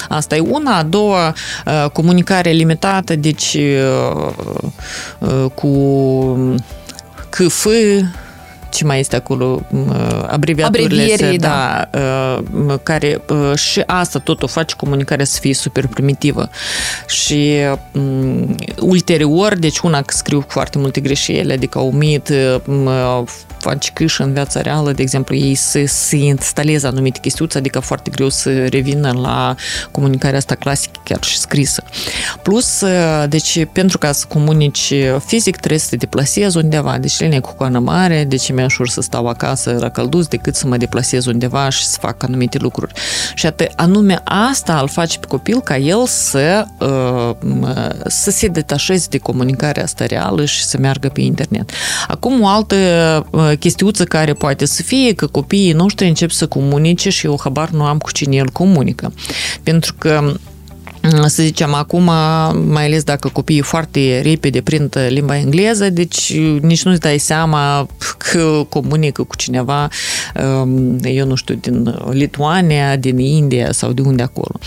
Asta 0.10 0.36
e 0.36 0.40
una, 0.40 0.78
a 0.78 0.84
doua, 0.84 1.36
uh, 1.66 1.90
comunicare 1.90 2.52
limitată, 2.52 3.16
deci 3.16 3.58
uh, 5.20 5.50
cu 5.54 5.68
КФ, 7.34 7.66
ce 8.74 8.86
mai 8.86 9.00
este 9.00 9.16
acolo, 9.16 9.62
abreviaturile, 10.28 11.16
se, 11.16 11.36
da, 11.36 11.90
da, 11.92 12.78
care 12.84 13.22
și 13.56 13.84
asta 13.86 14.20
tot 14.20 14.44
o 14.44 14.48
face 14.48 14.76
comunicarea 14.76 15.26
să 15.26 15.38
fie 15.42 15.54
super 15.54 15.88
primitivă. 15.88 16.50
Și 17.08 17.54
um, 17.92 18.56
ulterior, 18.80 19.58
deci 19.58 19.80
una 19.80 20.02
că 20.02 20.14
scriu 20.16 20.46
foarte 20.48 20.78
multe 20.78 21.00
greșeli, 21.00 21.54
adică 21.54 21.80
omit, 21.80 22.32
faci 23.58 23.92
câș 23.92 24.20
în 24.20 24.34
viața 24.34 24.62
reală, 24.62 24.92
de 24.92 25.02
exemplu, 25.02 25.36
ei 25.36 25.56
să 25.56 25.84
se 25.86 26.16
instaleze 26.16 26.88
anumite 26.88 27.20
chestiuți, 27.20 27.58
adică 27.58 27.80
foarte 27.80 28.10
greu 28.10 28.30
să 28.30 28.66
revină 28.66 29.12
la 29.12 29.56
comunicarea 29.92 30.38
asta 30.38 30.56
clasică, 30.56 31.00
chiar 31.04 31.24
și 31.24 31.38
scrisă. 31.38 31.84
Plus, 32.42 32.84
deci, 33.28 33.66
pentru 33.72 33.98
ca 33.98 34.12
să 34.12 34.26
comunici 34.28 34.94
fizic, 35.26 35.58
trebuie 35.58 35.80
să 35.80 35.88
te 35.90 35.96
deplasezi 35.96 36.58
undeva, 36.58 36.98
deci 36.98 37.20
linia 37.20 37.42
cu 37.42 37.54
coană 37.54 37.80
mare, 37.80 38.24
deci 38.24 38.52
mi 38.64 38.70
ușor 38.70 38.88
să 38.88 39.02
stau 39.02 39.28
acasă 39.28 39.78
la 39.80 39.90
căldus 39.90 40.28
decât 40.28 40.56
să 40.56 40.68
mă 40.68 40.78
deplasez 40.78 41.26
undeva 41.26 41.70
și 41.70 41.86
să 41.86 41.98
fac 42.02 42.24
anumite 42.24 42.58
lucruri. 42.58 42.94
Și 43.36 43.46
atât, 43.46 43.72
anume 43.76 44.22
asta 44.24 44.80
îl 44.80 44.88
face 44.88 45.20
pe 45.20 45.28
copil 45.28 45.62
ca 45.62 45.78
el 45.78 46.06
să, 46.06 46.66
să 48.06 48.32
se 48.32 48.48
detașeze 48.48 49.08
de 49.10 49.18
comunicarea 49.18 49.84
asta 49.84 50.06
reală 50.06 50.46
și 50.46 50.64
să 50.64 50.78
meargă 50.78 51.10
pe 51.10 51.22
internet. 51.22 51.72
Acum 52.08 52.42
o 52.42 52.48
altă 52.48 52.76
chestiuță 53.60 54.04
care 54.04 54.34
poate 54.34 54.66
să 54.66 54.82
fie 54.82 55.14
că 55.14 55.28
copiii 55.28 55.72
noștri 55.72 56.08
încep 56.08 56.32
să 56.32 56.48
comunice 56.48 57.10
și 57.10 57.26
eu 57.26 57.40
habar 57.44 57.70
nu 57.70 57.84
am 57.84 57.98
cu 57.98 58.12
cine 58.12 58.36
el 58.36 58.50
comunică. 58.50 59.14
Pentru 59.64 59.94
că 59.98 60.34
să 61.10 61.44
zicem, 61.44 61.74
acum, 61.74 62.04
mai 62.68 62.86
ales 62.86 63.04
dacă 63.04 63.30
copiii 63.30 63.62
foarte 63.62 64.22
repede 64.22 64.62
prind 64.62 64.98
limba 65.10 65.38
engleză, 65.38 65.90
deci 65.90 66.34
nici 66.62 66.84
nu-ți 66.84 67.00
dai 67.00 67.18
seama 67.18 67.88
că 68.18 68.66
comunică 68.70 69.24
cu 69.24 69.36
cineva, 69.36 69.88
um, 70.62 70.98
eu 71.02 71.26
nu 71.26 71.36
știu, 71.36 71.56
din 71.56 71.96
Lituania, 72.12 72.96
din 72.96 73.18
India 73.18 73.72
sau 73.72 73.92
de 73.92 74.02
unde 74.02 74.24
acolo. 74.24 74.60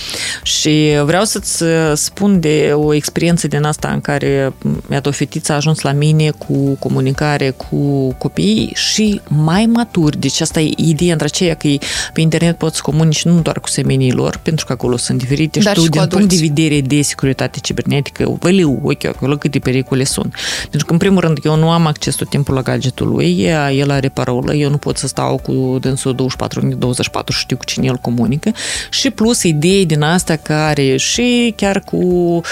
Și 0.43 1.01
vreau 1.05 1.25
să-ți 1.25 1.65
spun 1.95 2.41
de 2.41 2.73
o 2.75 2.95
experiență 2.95 3.49
din 3.49 3.63
asta 3.63 3.89
în 3.89 4.01
care, 4.01 4.53
iată, 4.91 5.09
o 5.09 5.13
fetiță 5.13 5.53
a 5.53 5.57
ajuns 5.57 5.81
la 5.81 5.93
mine 5.93 6.31
cu 6.31 6.77
comunicare 6.79 7.51
cu 7.51 8.13
copiii 8.13 8.73
și 8.75 9.21
mai 9.29 9.67
maturi. 9.67 10.19
Deci 10.19 10.41
asta 10.41 10.61
e 10.61 10.71
ideea 10.77 11.13
între 11.13 11.27
aceea 11.27 11.55
că 11.55 11.69
pe 12.13 12.21
internet 12.21 12.59
poți 12.59 12.77
să 12.77 12.83
comunici 12.83 13.25
nu 13.25 13.41
doar 13.41 13.61
cu 13.61 13.69
semenii 13.69 14.13
lor, 14.13 14.41
pentru 14.43 14.67
că 14.67 14.73
acolo 14.73 14.97
sunt 14.97 15.19
diferite 15.19 15.59
Dar 15.59 15.77
și 15.77 15.81
tu, 15.81 15.85
și 15.85 15.91
din 15.91 16.26
punct 16.27 16.43
de 16.43 16.63
vedere 16.63 16.81
de 16.81 17.03
securitate 17.03 17.59
cibernetică, 17.59 18.37
văliu 18.41 18.81
ochi 18.83 19.05
acolo 19.05 19.37
câte 19.37 19.59
pericole 19.59 20.05
sunt. 20.05 20.35
Pentru 20.61 20.87
că, 20.87 20.93
în 20.93 20.99
primul 20.99 21.21
rând, 21.21 21.39
eu 21.45 21.57
nu 21.57 21.71
am 21.71 21.87
acces 21.87 22.15
tot 22.15 22.29
timpul 22.29 22.55
la 22.55 22.63
gadgetul 22.63 23.09
lui, 23.09 23.47
el 23.73 23.91
are 23.91 24.09
parolă, 24.09 24.55
eu 24.55 24.71
nu 24.71 24.77
pot 24.77 24.97
să 24.97 25.07
stau 25.07 25.37
cu 25.37 25.79
dânsul 25.81 26.15
24 26.15 26.61
24 26.61 27.33
și 27.33 27.41
știu 27.41 27.57
cu 27.57 27.65
cine 27.65 27.87
el 27.87 27.97
comunică 27.97 28.51
și 28.91 29.11
plus 29.11 29.43
idei 29.43 29.87
din 29.87 30.03
asta 30.03 30.37
care 30.37 30.97
și 30.97 31.53
chiar 31.57 31.81
cu 31.81 31.97
um, 31.97 32.43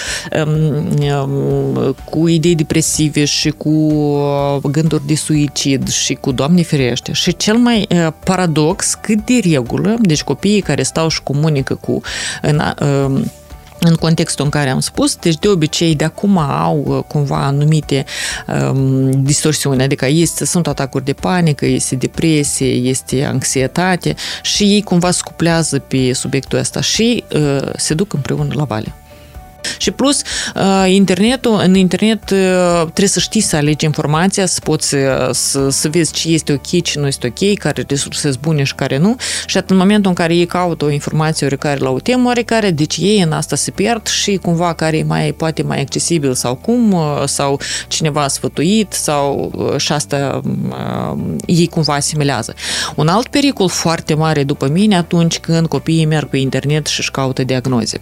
um, 1.23 1.95
cu 2.05 2.29
idei 2.29 2.55
depresive 2.55 3.25
și 3.25 3.51
cu 3.51 3.93
gânduri 4.71 5.07
de 5.07 5.15
suicid 5.15 5.89
și 5.89 6.15
cu 6.15 6.33
Doamne 6.33 6.63
ferește. 6.63 7.13
Și 7.13 7.37
cel 7.37 7.57
mai 7.57 7.87
uh, 7.91 8.09
paradox, 8.25 8.95
cât 9.01 9.25
de 9.25 9.41
regulă, 9.53 9.97
deci 10.01 10.23
copiii 10.23 10.61
care 10.61 10.83
stau 10.83 11.09
și 11.09 11.23
comunică 11.23 11.75
cu 11.75 12.01
în, 12.43 12.63
uh, 12.81 13.23
în 13.89 13.95
contextul 13.95 14.45
în 14.45 14.51
care 14.51 14.71
am 14.71 14.81
spus, 14.81 15.17
deci 15.17 15.39
de 15.39 15.49
obicei 15.49 15.95
de 15.95 16.05
acum 16.05 16.39
au 16.39 16.85
uh, 16.87 17.05
cumva 17.07 17.45
anumite 17.45 18.05
um, 18.47 19.11
distorsiuni, 19.23 19.83
adică 19.83 20.07
este, 20.07 20.45
sunt 20.45 20.67
atacuri 20.67 21.05
de 21.05 21.13
panică, 21.13 21.67
este 21.67 21.95
depresie, 21.95 22.73
este 22.73 23.25
anxietate 23.25 24.15
și 24.43 24.63
ei 24.63 24.83
cumva 24.83 25.11
scuplează 25.11 25.79
pe 25.79 26.13
subiectul 26.13 26.59
ăsta 26.59 26.81
și 26.81 27.25
uh, 27.35 27.69
se 27.77 27.95
duc 27.95 28.13
împreună 28.13 28.53
la 28.55 28.65
vale. 28.65 28.95
Și 29.79 29.91
plus, 29.91 30.23
uh, 30.55 30.85
internetul, 30.87 31.61
în 31.63 31.75
internet 31.75 32.31
uh, 32.31 32.83
trebuie 32.83 33.09
să 33.09 33.21
știi 33.21 33.41
să 33.41 33.57
alegi 33.57 33.85
informația, 33.85 34.47
să 34.47 34.61
poți 34.65 34.95
uh, 34.95 35.01
să, 35.31 35.69
să 35.69 35.89
vezi 35.89 36.13
ce 36.13 36.29
este 36.29 36.53
ok, 36.53 36.83
ce 36.83 36.99
nu 36.99 37.07
este 37.07 37.27
ok, 37.27 37.59
care 37.59 37.85
resurse 37.89 38.31
sunt 38.31 38.41
bune 38.43 38.63
și 38.63 38.75
care 38.75 38.99
nu. 38.99 39.17
Și 39.47 39.61
în 39.67 39.77
momentul 39.77 40.09
în 40.09 40.15
care 40.15 40.35
ei 40.35 40.47
caută 40.47 40.85
o 40.85 40.91
informație 40.91 41.47
oricare 41.47 41.79
la 41.79 41.91
o 41.91 41.99
temă 41.99 42.29
oricare, 42.29 42.71
deci 42.71 42.97
ei 42.97 43.21
în 43.21 43.33
asta 43.33 43.57
se 43.57 43.71
pierd 43.71 44.07
și 44.07 44.37
cumva 44.37 44.73
care 44.73 44.97
e 44.97 45.03
mai, 45.03 45.33
poate 45.33 45.63
mai 45.63 45.81
accesibil 45.81 46.35
sau 46.35 46.55
cum, 46.55 46.97
sau 47.25 47.61
cineva 47.89 48.23
a 48.23 48.29
sfătuit 48.29 48.93
sau 48.93 49.53
și 49.77 49.93
asta 49.93 50.41
ei 51.47 51.67
cumva 51.69 51.95
asimilează. 51.95 52.55
Un 52.95 53.09
alt 53.09 53.27
pericol 53.27 53.69
foarte 53.69 54.15
mare 54.15 54.45
după 54.45 54.69
mine 54.69 54.97
atunci 54.97 55.39
când 55.39 55.67
copiii 55.67 56.07
merg 56.07 56.29
pe 56.29 56.37
internet 56.37 56.87
și 56.87 57.01
își 57.01 57.11
caută 57.11 57.43
diagnoze 57.43 58.01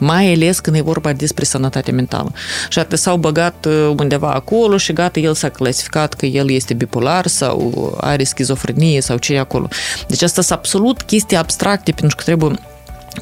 mai 0.00 0.32
ales 0.32 0.60
când 0.60 0.76
e 0.76 0.80
vorba 0.80 1.12
despre 1.12 1.44
sănătate 1.44 1.90
mentală. 1.90 2.32
Și 2.68 2.78
atât 2.78 2.98
s-au 2.98 3.16
băgat 3.16 3.66
undeva 3.96 4.32
acolo 4.32 4.76
și 4.76 4.92
gata, 4.92 5.20
el 5.20 5.34
s-a 5.34 5.48
clasificat 5.48 6.14
că 6.14 6.26
el 6.26 6.50
este 6.50 6.74
bipolar 6.74 7.26
sau 7.26 7.92
are 8.00 8.24
schizofrenie 8.24 9.00
sau 9.00 9.16
ce 9.16 9.34
e 9.34 9.38
acolo. 9.38 9.68
Deci 10.08 10.22
asta 10.22 10.42
sunt 10.42 10.58
absolut 10.58 11.02
chestii 11.02 11.36
abstracte 11.36 11.92
pentru 11.92 12.16
că 12.16 12.22
trebuie 12.22 12.50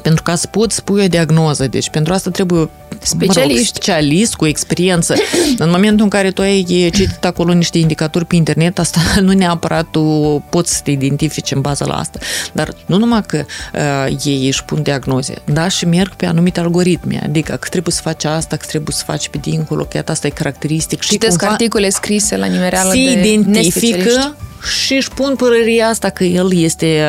pentru 0.01 0.23
ca 0.23 0.35
să 0.35 0.47
poți 0.47 0.75
spui 0.75 1.03
o 1.03 1.07
diagnoză. 1.07 1.67
Deci 1.67 1.89
pentru 1.89 2.13
asta 2.13 2.29
trebuie 2.29 2.69
specialist, 2.99 3.47
mă 3.47 3.53
rog, 3.55 3.65
specialist 3.65 4.35
cu 4.35 4.45
experiență. 4.45 5.15
în 5.57 5.69
momentul 5.69 6.03
în 6.03 6.09
care 6.09 6.31
tu 6.31 6.41
ai 6.41 6.89
citit 6.93 7.25
acolo 7.25 7.53
niște 7.53 7.77
indicatori 7.77 8.25
pe 8.25 8.35
internet, 8.35 8.79
asta 8.79 8.99
nu 9.21 9.31
neapărat 9.31 9.85
tu 9.91 10.01
poți 10.49 10.75
să 10.75 10.81
te 10.83 10.91
identifici 10.91 11.51
în 11.51 11.61
bază 11.61 11.85
la 11.85 11.93
asta. 11.93 12.19
Dar 12.51 12.73
nu 12.85 12.97
numai 12.97 13.23
că 13.23 13.45
uh, 13.73 14.15
ei 14.23 14.47
își 14.47 14.63
pun 14.63 14.81
diagnoze, 14.81 15.33
dar 15.45 15.71
și 15.71 15.85
merg 15.85 16.15
pe 16.15 16.25
anumite 16.25 16.59
algoritmi. 16.59 17.19
Adică 17.19 17.55
că 17.55 17.67
trebuie 17.69 17.93
să 17.93 18.01
faci 18.01 18.23
asta, 18.23 18.55
că 18.55 18.65
trebuie 18.67 18.95
să 18.95 19.03
faci 19.05 19.29
pe 19.29 19.37
dincolo, 19.41 19.83
că 19.83 20.03
asta 20.05 20.27
e 20.27 20.29
caracteristic. 20.29 20.99
Citesc 20.99 21.31
și 21.31 21.37
cumva 21.37 21.53
articole 21.53 21.89
scrise 21.89 22.37
la 22.37 22.45
nimereală 22.45 22.91
se 22.91 23.19
de 23.21 23.31
identifică 23.31 24.35
și 24.63 24.93
își 24.93 25.09
pun 25.09 25.35
părerea 25.35 25.87
asta 25.87 26.09
că 26.09 26.23
el 26.23 26.53
este 26.53 27.01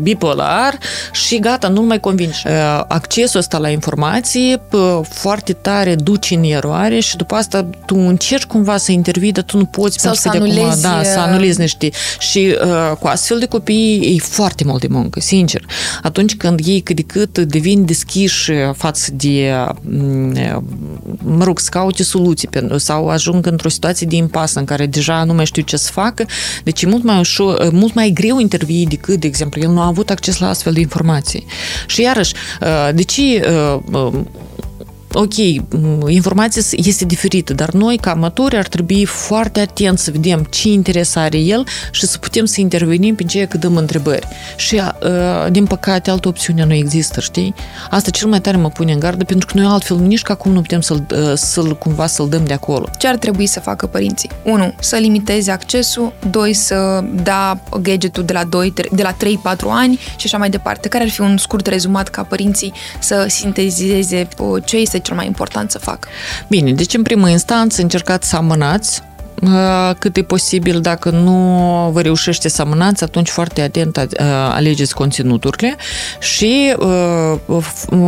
bipolar 0.00 0.78
și 1.12 1.38
gata, 1.38 1.68
nu 1.68 1.82
mai 1.82 2.00
convinge. 2.00 2.48
Accesul 2.88 3.40
ăsta 3.40 3.58
la 3.58 3.68
informații 3.68 4.60
foarte 5.08 5.52
tare 5.52 5.94
duce 5.94 6.34
în 6.34 6.42
eroare 6.42 7.00
și 7.00 7.16
după 7.16 7.34
asta 7.34 7.70
tu 7.86 7.94
încerci 7.96 8.44
cumva 8.44 8.76
să 8.76 8.92
intervii, 8.92 9.32
dar 9.32 9.44
tu 9.44 9.56
nu 9.56 9.64
poți 9.64 10.00
Sau 10.00 10.14
să 10.14 10.28
anulezi, 10.28 10.60
acum, 10.60 10.80
da, 10.80 11.02
să 11.02 11.18
anulezi 11.18 11.60
niște. 11.60 11.90
Și 12.18 12.56
uh, 12.64 12.96
cu 12.98 13.06
astfel 13.06 13.38
de 13.38 13.46
copii 13.46 14.14
e 14.16 14.20
foarte 14.20 14.64
mult 14.64 14.80
de 14.80 14.86
muncă, 14.90 15.20
sincer. 15.20 15.64
Atunci 16.02 16.36
când 16.36 16.60
ei 16.64 16.80
cât 16.80 16.96
de 16.96 17.02
cât 17.02 17.38
devin 17.38 17.84
deschiși 17.84 18.52
față 18.74 19.10
de, 19.14 19.52
mă 21.18 21.44
rog, 21.44 21.58
să 21.58 21.68
caute 21.70 22.02
soluții 22.02 22.48
sau 22.76 23.08
ajung 23.08 23.46
într-o 23.46 23.68
situație 23.68 24.06
de 24.06 24.16
impas 24.16 24.54
în 24.54 24.64
care 24.64 24.86
deja 24.86 25.24
nu 25.24 25.34
mai 25.34 25.46
știu 25.46 25.62
ce 25.62 25.76
să 25.76 25.90
facă, 25.92 26.24
deci 26.64 26.82
e 26.82 26.86
mult 26.92 27.04
mai 27.04 27.18
ușor, 27.18 27.70
mult 27.72 27.94
mai 27.94 28.10
greu 28.10 28.38
intervii 28.38 28.86
decât, 28.86 29.20
de 29.20 29.26
exemplu, 29.26 29.60
el 29.62 29.70
nu 29.70 29.80
a 29.80 29.86
avut 29.86 30.10
acces 30.10 30.38
la 30.38 30.48
astfel 30.48 30.72
de 30.72 30.80
informații. 30.80 31.46
Și 31.86 32.00
iarăși, 32.00 32.34
de 32.94 33.02
ce 33.02 33.44
ok, 35.12 35.34
informația 36.06 36.62
este 36.70 37.04
diferită, 37.04 37.52
dar 37.54 37.70
noi, 37.70 37.96
ca 37.96 38.10
amatori, 38.10 38.56
ar 38.56 38.66
trebui 38.66 39.04
foarte 39.04 39.60
atent 39.60 39.98
să 39.98 40.10
vedem 40.10 40.46
ce 40.50 40.68
interes 40.68 41.14
are 41.14 41.38
el 41.38 41.66
și 41.90 42.06
să 42.06 42.18
putem 42.18 42.44
să 42.44 42.60
intervenim 42.60 43.14
pe 43.14 43.22
ceea 43.22 43.46
că 43.46 43.56
dăm 43.56 43.76
întrebări. 43.76 44.26
Și, 44.56 44.80
din 45.50 45.66
păcate, 45.66 46.10
altă 46.10 46.28
opțiune 46.28 46.64
nu 46.64 46.74
există, 46.74 47.20
știi? 47.20 47.54
Asta 47.90 48.10
cel 48.10 48.28
mai 48.28 48.40
tare 48.40 48.56
mă 48.56 48.68
pune 48.68 48.92
în 48.92 48.98
gardă, 48.98 49.24
pentru 49.24 49.46
că 49.46 49.58
noi 49.58 49.66
altfel 49.72 49.96
nici 49.96 50.22
ca 50.22 50.34
cum 50.34 50.52
nu 50.52 50.60
putem 50.60 50.80
să-l, 50.80 51.06
să-l 51.34 51.76
cumva 51.78 52.06
să-l 52.06 52.28
dăm 52.28 52.44
de 52.44 52.52
acolo. 52.52 52.88
Ce 52.98 53.08
ar 53.08 53.16
trebui 53.16 53.46
să 53.46 53.60
facă 53.60 53.86
părinții? 53.86 54.30
1. 54.44 54.74
Să 54.80 54.96
limiteze 54.96 55.50
accesul, 55.50 56.12
2. 56.30 56.52
Să 56.52 57.04
da 57.22 57.60
gadgetul 57.80 58.24
de 58.24 58.32
la, 58.32 58.44
2, 58.44 58.72
de 58.92 59.02
la 59.02 59.16
3-4 59.54 59.58
ani 59.68 59.98
și 60.16 60.26
așa 60.26 60.38
mai 60.38 60.50
departe. 60.50 60.88
Care 60.88 61.04
ar 61.04 61.10
fi 61.10 61.20
un 61.20 61.36
scurt 61.36 61.66
rezumat 61.66 62.08
ca 62.08 62.22
părinții 62.22 62.72
să 63.00 63.26
sintezeze 63.28 64.28
ce 64.64 64.76
este 64.76 64.98
cel 65.02 65.16
mai 65.16 65.26
important 65.26 65.70
să 65.70 65.78
fac? 65.78 66.06
Bine, 66.48 66.72
deci 66.72 66.94
în 66.94 67.02
primă 67.02 67.28
instanță 67.28 67.82
încercați 67.82 68.28
să 68.28 68.36
amânați 68.36 69.02
uh, 69.42 69.94
cât 69.98 70.16
e 70.16 70.22
posibil. 70.22 70.80
Dacă 70.80 71.10
nu 71.10 71.90
vă 71.92 72.00
reușește 72.00 72.48
să 72.48 72.62
amânați, 72.62 73.04
atunci 73.04 73.28
foarte 73.28 73.60
atent 73.60 73.96
uh, 73.96 74.06
alegeți 74.50 74.94
conținuturile 74.94 75.76
și 76.20 76.74
uh, 76.78 77.64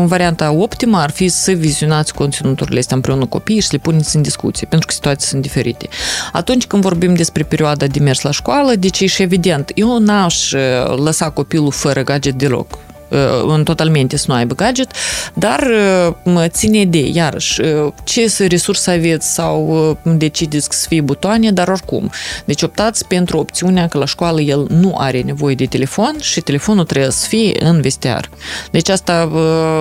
varianta 0.07 0.53
optimă 0.53 0.99
ar 0.99 1.11
fi 1.11 1.28
să 1.28 1.53
vizionați 1.53 2.14
conținuturile 2.14 2.78
astea 2.78 2.97
împreună 2.97 3.22
cu 3.22 3.28
copiii 3.28 3.61
și 3.61 3.66
să 3.66 3.72
le 3.72 3.82
puneți 3.82 4.16
în 4.16 4.22
discuție, 4.22 4.66
pentru 4.70 4.86
că 4.86 4.92
situații 4.92 5.28
sunt 5.28 5.42
diferite. 5.42 5.88
Atunci 6.32 6.66
când 6.66 6.82
vorbim 6.82 7.14
despre 7.14 7.42
perioada 7.42 7.86
de 7.86 7.99
mers 7.99 8.20
la 8.20 8.30
școală, 8.30 8.74
deci 8.74 9.01
e 9.01 9.07
și 9.07 9.22
evident, 9.22 9.70
eu 9.74 9.99
n-aș 9.99 10.53
lăsa 10.97 11.30
copilul 11.30 11.70
fără 11.70 12.03
gadget 12.03 12.34
deloc 12.34 12.78
în 13.47 13.65
totalmente 13.65 14.17
să 14.17 14.25
nu 14.29 14.35
aibă 14.35 14.55
gadget, 14.55 14.91
dar 15.35 15.71
ține 16.47 16.85
de, 16.85 17.11
iarăși, 17.13 17.61
ce 18.05 18.47
resurse 18.49 18.91
aveți 18.91 19.33
sau 19.35 19.99
decideți 20.03 20.69
să 20.71 20.87
fie 20.89 21.01
butoane, 21.01 21.51
dar 21.51 21.69
oricum. 21.69 22.11
Deci 22.45 22.63
optați 22.63 23.07
pentru 23.07 23.39
opțiunea 23.39 23.89
că 23.89 23.99
la 23.99 24.05
școală 24.05 24.41
el 24.41 24.67
nu 24.69 24.95
are 24.99 25.21
nevoie 25.21 25.55
de 25.55 25.67
telefon 25.67 26.17
și 26.21 26.41
telefonul 26.41 26.85
trebuie 26.85 27.11
să 27.11 27.27
fie 27.27 27.65
în 27.65 27.81
vestiar. 27.81 28.29
Deci 28.71 28.89
asta, 28.89 29.31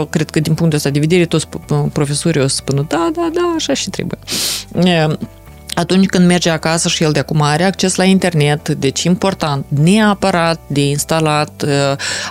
cred 0.10 0.30
că 0.30 0.40
din 0.40 0.54
punctul 0.54 0.78
ăsta 0.78 0.90
de 0.90 1.00
vedere, 1.00 1.26
toți 1.26 1.48
profesorii 1.94 2.42
o 2.42 2.48
să 2.48 2.56
spună, 2.56 2.86
da, 2.88 3.10
da, 3.14 3.30
da, 3.34 3.54
așa 3.56 3.74
și 3.74 3.90
trebuie 3.90 4.20
atunci 5.74 6.06
când 6.06 6.28
merge 6.28 6.50
acasă 6.50 6.88
și 6.88 7.04
el 7.04 7.12
de 7.12 7.20
acum 7.20 7.42
are 7.42 7.64
acces 7.64 7.96
la 7.96 8.04
internet, 8.04 8.70
deci 8.70 9.04
important, 9.04 9.66
neapărat 9.70 10.60
de 10.68 10.82
instalat 10.82 11.64
uh, 11.66 11.72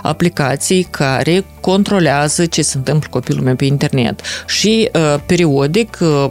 aplicații 0.01 0.83
care 0.83 1.45
controlează 1.63 2.45
ce 2.45 2.61
se 2.61 2.77
întâmplă 2.77 3.07
copilul 3.11 3.43
meu 3.43 3.55
pe 3.55 3.65
internet 3.65 4.21
și 4.47 4.89
uh, 4.93 5.15
periodic 5.25 5.97
uh, 6.01 6.29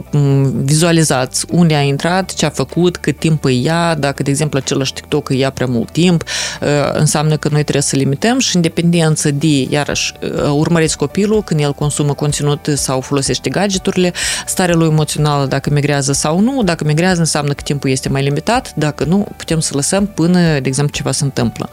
vizualizați 0.63 1.45
unde 1.51 1.75
a 1.75 1.81
intrat, 1.81 2.33
ce 2.33 2.45
a 2.45 2.49
făcut, 2.49 2.97
cât 2.97 3.19
timp 3.19 3.43
îi 3.43 3.63
ia, 3.63 3.95
dacă, 3.95 4.23
de 4.23 4.29
exemplu, 4.29 4.59
același 4.63 4.93
TikTok 4.93 5.29
îi 5.29 5.39
ia 5.39 5.49
prea 5.49 5.67
mult 5.67 5.91
timp, 5.91 6.23
uh, 6.61 6.67
înseamnă 6.93 7.37
că 7.37 7.47
noi 7.51 7.61
trebuie 7.61 7.83
să 7.83 7.95
limităm 7.95 8.39
și 8.39 8.55
în 8.55 8.61
dependență 8.61 9.31
de, 9.31 9.67
iarăși, 9.69 10.13
uh, 10.21 10.51
urmăriți 10.51 10.97
copilul 10.97 11.43
când 11.43 11.59
el 11.59 11.73
consumă 11.73 12.13
conținut 12.13 12.69
sau 12.75 13.01
folosește 13.01 13.49
gadgeturile, 13.49 14.13
starea 14.45 14.75
lui 14.75 14.87
emoțională, 14.87 15.45
dacă 15.45 15.69
migrează 15.69 16.11
sau 16.11 16.39
nu, 16.39 16.63
dacă 16.63 16.83
migrează 16.83 17.01
migrează, 17.03 17.19
înseamnă 17.19 17.53
că 17.53 17.61
timpul 17.61 17.89
este 17.89 18.09
mai 18.09 18.23
limitat, 18.23 18.73
dacă 18.75 19.03
nu, 19.03 19.27
putem 19.35 19.59
să 19.59 19.71
lăsăm 19.75 20.05
până, 20.05 20.39
de 20.39 20.67
exemplu, 20.67 20.95
ceva 20.95 21.11
se 21.11 21.23
întâmplă. 21.23 21.69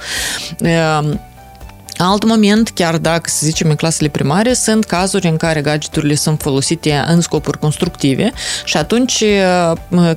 Ehm, 2.00 2.08
Alt 2.10 2.24
moment, 2.24 2.70
chiar 2.70 2.98
dacă, 2.98 3.30
să 3.30 3.46
zicem, 3.46 3.68
în 3.68 3.76
clasele 3.76 4.08
primare, 4.08 4.52
sunt 4.52 4.84
cazuri 4.84 5.26
în 5.28 5.36
care 5.36 5.60
gadgeturile 5.60 6.14
sunt 6.14 6.40
folosite 6.40 7.04
în 7.06 7.20
scopuri 7.20 7.58
constructive 7.58 8.32
și 8.64 8.76
atunci 8.76 9.24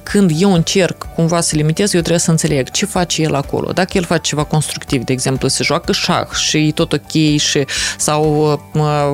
când 0.04 0.32
eu 0.38 0.54
încerc 0.54 1.08
cumva 1.16 1.42
să 1.42 1.56
limitez, 1.56 1.94
eu 1.94 2.00
trebuie 2.00 2.20
să 2.20 2.32
înțeleg 2.32 2.70
ce 2.70 2.86
face 2.86 3.22
el 3.22 3.36
acolo. 3.36 3.72
Dacă 3.72 3.90
el 3.94 4.04
face 4.04 4.22
ceva 4.22 4.44
constructiv, 4.44 5.04
de 5.04 5.14
exemplu, 5.14 5.48
se 5.48 5.64
joacă 5.64 5.92
șah 5.92 6.30
și 6.32 6.58
e 6.58 6.72
tot 6.72 6.94
ok 6.94 7.38
și 7.38 7.66
sau 7.98 8.62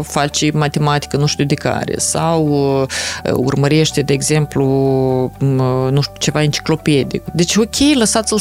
face 0.04 0.52
matematică 0.54 1.18
nu 1.18 1.26
știu 1.26 1.46
de 1.46 1.56
care 1.56 1.94
sau 1.98 2.88
urmărește, 3.34 4.02
de 4.02 4.14
exemplu, 4.14 4.66
nu 5.92 6.02
știu, 6.02 6.16
ceva 6.18 6.44
enciclopedic. 6.44 7.24
Deci 7.34 7.56
ok, 7.56 7.76
lăsați-l 7.94 8.40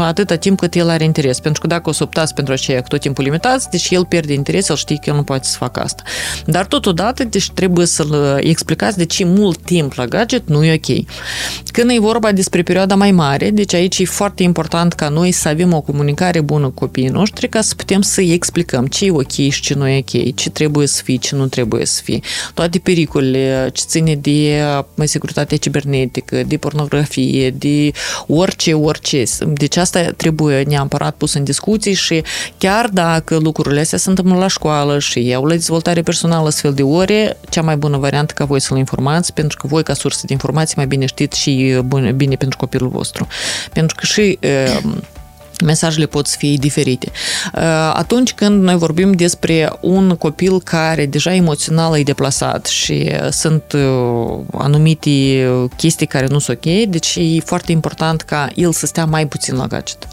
atâta 0.00 0.36
timp 0.36 0.58
cât 0.58 0.74
el 0.74 0.88
are 0.88 1.04
interes, 1.04 1.40
pentru 1.40 1.60
că 1.60 1.66
dacă 1.66 1.88
o 1.88 1.92
să 1.92 2.02
optați 2.02 2.34
pentru 2.34 2.52
aceea 2.52 2.82
tot 2.82 3.00
timpul 3.00 3.24
limitați, 3.24 3.67
deci 3.70 3.90
el 3.90 4.04
pierde 4.04 4.32
interes, 4.32 4.68
el 4.68 4.76
știe 4.76 4.96
că 4.96 5.10
el 5.10 5.16
nu 5.16 5.22
poate 5.22 5.48
să 5.48 5.56
facă 5.56 5.80
asta. 5.80 6.02
Dar 6.46 6.66
totodată, 6.66 7.24
deci 7.24 7.50
trebuie 7.50 7.86
să-l 7.86 8.38
explicați 8.40 8.96
de 8.96 9.04
ce 9.04 9.24
mult 9.24 9.58
timp 9.62 9.92
la 9.92 10.06
gadget 10.06 10.48
nu 10.48 10.64
e 10.64 10.80
ok. 10.84 11.04
Când 11.72 11.90
e 11.90 11.98
vorba 11.98 12.32
despre 12.32 12.62
perioada 12.62 12.94
mai 12.94 13.10
mare, 13.10 13.50
deci 13.50 13.74
aici 13.74 13.98
e 13.98 14.04
foarte 14.04 14.42
important 14.42 14.92
ca 14.92 15.08
noi 15.08 15.32
să 15.32 15.48
avem 15.48 15.72
o 15.72 15.80
comunicare 15.80 16.40
bună 16.40 16.66
cu 16.66 16.74
copiii 16.74 17.08
noștri 17.08 17.48
ca 17.48 17.60
să 17.60 17.74
putem 17.74 18.00
să-i 18.00 18.32
explicăm 18.32 18.86
ce 18.86 19.04
e 19.04 19.10
ok 19.10 19.32
și 19.32 19.60
ce 19.60 19.74
nu 19.74 19.88
e 19.88 19.98
ok, 19.98 20.34
ce 20.34 20.50
trebuie 20.50 20.86
să 20.86 21.02
fie, 21.02 21.16
ce 21.16 21.34
nu 21.34 21.46
trebuie 21.46 21.84
să 21.84 22.00
fie. 22.04 22.20
Toate 22.54 22.78
pericolele 22.78 23.70
ce 23.72 23.82
ține 23.86 24.14
de 24.14 24.62
securitatea 25.04 25.56
cibernetică, 25.56 26.42
de 26.42 26.56
pornografie, 26.56 27.50
de 27.50 27.90
orice, 28.26 28.74
orice. 28.74 29.22
Deci 29.46 29.76
asta 29.76 30.00
trebuie 30.00 30.62
neapărat 30.62 31.14
pus 31.14 31.34
în 31.34 31.44
discuții 31.44 31.94
și 31.94 32.22
chiar 32.58 32.88
dacă 32.88 33.38
lucrurile 33.48 33.66
lucrurile 33.68 33.80
astea 33.80 33.98
se 33.98 34.08
întâmplă 34.08 34.34
la 34.34 34.46
școală 34.46 34.98
și 34.98 35.26
iau 35.26 35.44
la 35.44 35.54
dezvoltare 35.54 36.02
personală 36.02 36.46
astfel 36.46 36.74
de 36.74 36.82
ore, 36.82 37.36
cea 37.50 37.62
mai 37.62 37.76
bună 37.76 37.96
variantă 37.96 38.32
ca 38.36 38.44
voi 38.44 38.60
să-l 38.60 38.76
informați, 38.76 39.32
pentru 39.32 39.56
că 39.56 39.66
voi 39.66 39.82
ca 39.82 39.94
sursă 39.94 40.22
de 40.26 40.32
informații 40.32 40.74
mai 40.76 40.86
bine 40.86 41.06
știți 41.06 41.38
și 41.38 41.82
bine 42.14 42.36
pentru 42.36 42.58
copilul 42.58 42.88
vostru. 42.88 43.26
Pentru 43.72 43.96
că 43.96 44.06
și 44.06 44.38
mesajele 45.64 46.06
pot 46.06 46.26
să 46.26 46.36
fie 46.38 46.56
diferite. 46.56 47.10
Atunci 47.92 48.32
când 48.32 48.62
noi 48.62 48.76
vorbim 48.76 49.12
despre 49.12 49.72
un 49.80 50.16
copil 50.16 50.60
care 50.60 51.06
deja 51.06 51.34
emoțional 51.34 51.98
e 51.98 52.02
deplasat 52.02 52.66
și 52.66 53.10
sunt 53.30 53.62
anumite 54.52 55.10
chestii 55.76 56.06
care 56.06 56.26
nu 56.26 56.38
sunt 56.38 56.56
ok, 56.56 56.72
deci 56.88 57.16
e 57.16 57.40
foarte 57.40 57.72
important 57.72 58.20
ca 58.20 58.48
el 58.54 58.72
să 58.72 58.86
stea 58.86 59.04
mai 59.04 59.26
puțin 59.26 59.56
la 59.56 59.66
gadget. 59.66 60.08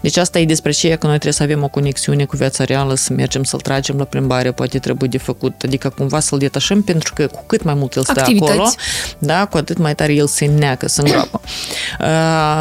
Deci 0.00 0.16
asta 0.16 0.38
e 0.38 0.44
despre 0.44 0.70
ceea 0.70 0.96
că 0.96 1.06
noi 1.06 1.14
trebuie 1.14 1.32
să 1.32 1.42
avem 1.42 1.62
o 1.62 1.68
conexiune 1.68 2.24
cu 2.24 2.36
viața 2.36 2.64
reală, 2.64 2.94
să 2.94 3.12
mergem 3.12 3.42
să-l 3.42 3.60
tragem 3.60 3.96
la 3.96 4.04
plimbare, 4.04 4.52
poate 4.52 4.78
trebuie 4.78 5.08
de 5.08 5.18
făcut, 5.18 5.62
adică 5.64 5.88
cumva 5.88 6.20
să-l 6.20 6.38
detașăm, 6.38 6.82
pentru 6.82 7.12
că 7.14 7.26
cu 7.26 7.42
cât 7.46 7.62
mai 7.62 7.74
mult 7.74 7.94
el 7.94 8.02
stă 8.02 8.20
acolo, 8.20 8.70
da, 9.18 9.46
cu 9.46 9.56
atât 9.56 9.78
mai 9.78 9.94
tare 9.94 10.14
el 10.14 10.26
se 10.26 10.46
neacă, 10.46 10.88
se 10.88 11.00
îngroapă. 11.00 11.40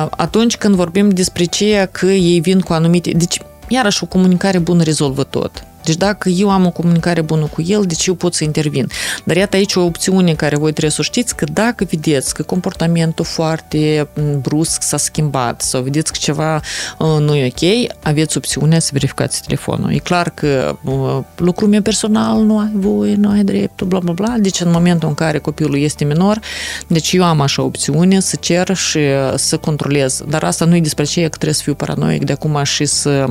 Atunci 0.10 0.58
când 0.58 0.76
vorbim 0.76 1.10
despre 1.10 1.44
ceea 1.44 1.86
că 1.86 2.06
ei 2.06 2.40
vin 2.40 2.60
cu 2.60 2.74
anumite... 2.74 3.12
Deci, 3.12 3.40
iarăși, 3.68 4.04
o 4.04 4.06
comunicare 4.06 4.58
bună 4.58 4.84
rezolvă 4.84 5.24
tot. 5.24 5.67
Deci 5.88 5.96
dacă 5.96 6.30
eu 6.30 6.50
am 6.50 6.66
o 6.66 6.70
comunicare 6.70 7.22
bună 7.22 7.46
cu 7.46 7.62
el, 7.62 7.84
deci 7.86 8.06
eu 8.06 8.14
pot 8.14 8.34
să 8.34 8.44
intervin. 8.44 8.88
Dar 9.24 9.36
iată 9.36 9.56
aici 9.56 9.76
o 9.76 9.82
opțiune 9.82 10.34
care 10.34 10.56
voi 10.58 10.72
trebuie 10.72 10.92
să 10.92 11.02
știți 11.02 11.36
că 11.36 11.46
dacă 11.54 11.86
vedeți 11.90 12.34
că 12.34 12.44
comportamentul 12.44 13.26
foarte 13.26 14.08
brusc 14.42 14.82
s-a 14.82 14.98
schimbat 14.98 15.62
sau 15.62 15.82
vedeți 15.82 16.12
că 16.12 16.18
ceva 16.22 16.56
uh, 16.98 17.18
nu 17.20 17.36
e 17.36 17.46
ok, 17.46 17.92
aveți 18.04 18.38
opțiunea 18.38 18.80
să 18.80 18.90
verificați 18.92 19.42
telefonul. 19.42 19.92
E 19.92 19.98
clar 19.98 20.30
că 20.30 20.78
uh, 20.84 21.20
lucrul 21.36 21.68
meu 21.68 21.82
personal 21.82 22.42
nu 22.44 22.60
ai 22.60 22.72
voie, 22.74 23.16
nu 23.16 23.30
ai 23.30 23.44
dreptul, 23.44 23.88
bla 23.88 24.00
bla 24.00 24.14
bla. 24.14 24.36
Deci 24.40 24.60
în 24.60 24.72
momentul 24.72 25.08
în 25.08 25.16
care 25.16 25.38
copilul 25.38 25.78
este 25.78 26.04
minor, 26.04 26.40
deci 26.88 27.14
eu 27.14 27.24
am 27.24 27.42
așa 27.42 27.62
opțiune 27.62 28.20
să 28.20 28.36
cer 28.36 28.76
și 28.76 29.00
să 29.36 29.58
controlez. 29.58 30.24
Dar 30.30 30.44
asta 30.44 30.66
nu 30.66 30.76
e 30.76 30.82
despre 30.82 31.04
ce 31.04 31.22
că 31.22 31.28
trebuie 31.28 31.54
să 31.54 31.64
fiu 31.64 31.74
paranoic 31.74 32.24
de 32.24 32.32
acum 32.32 32.64
și 32.64 32.86
să 32.86 33.26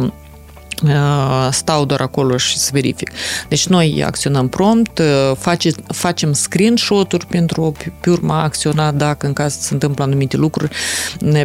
stau 1.50 1.84
doar 1.84 2.00
acolo 2.00 2.36
și 2.36 2.58
să 2.58 2.70
verific. 2.72 3.10
Deci 3.48 3.66
noi 3.66 4.02
acționăm 4.06 4.48
prompt, 4.48 5.00
face, 5.38 5.70
facem 5.86 6.32
screenshot-uri 6.32 7.26
pentru 7.26 7.74
pe 8.00 8.10
urma 8.10 8.42
acționa 8.42 8.90
dacă 8.90 9.26
în 9.26 9.32
caz 9.32 9.58
se 9.58 9.72
întâmplă 9.72 10.04
anumite 10.04 10.36
lucruri, 10.36 10.70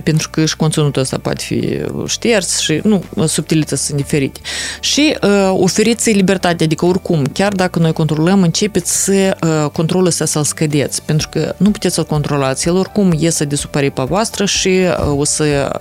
pentru 0.04 0.30
că 0.30 0.46
și 0.46 0.56
conținutul 0.56 1.02
ăsta 1.02 1.18
poate 1.18 1.44
fi 1.44 1.80
șters 2.08 2.60
și 2.60 2.80
nu, 2.84 3.04
subtilități 3.28 3.86
sunt 3.86 3.98
diferite. 3.98 4.40
Și 4.80 5.18
uh, 5.24 5.52
oferiți 5.54 6.12
libertate, 6.12 6.64
adică 6.64 6.86
oricum, 6.86 7.24
chiar 7.34 7.54
dacă 7.54 7.80
noi 7.80 7.94
controlăm, 7.94 8.42
începeți 8.42 9.04
să 9.04 9.38
uh, 9.44 9.70
controlul 9.72 10.08
ăsta 10.08 10.26
să-l 10.26 10.44
scădeți, 10.44 11.02
pentru 11.04 11.30
că 11.30 11.54
nu 11.58 11.72
puteți 11.72 11.96
să-l 11.96 12.06
controlați. 12.06 12.68
El 12.68 12.76
oricum 12.76 13.14
iese 13.18 13.46
de 13.46 13.56
sub 13.56 13.76
aripa 13.76 14.04
voastră 14.04 14.46
și 14.46 14.68
uh, 14.68 15.20
o 15.20 15.24
să, 15.24 15.80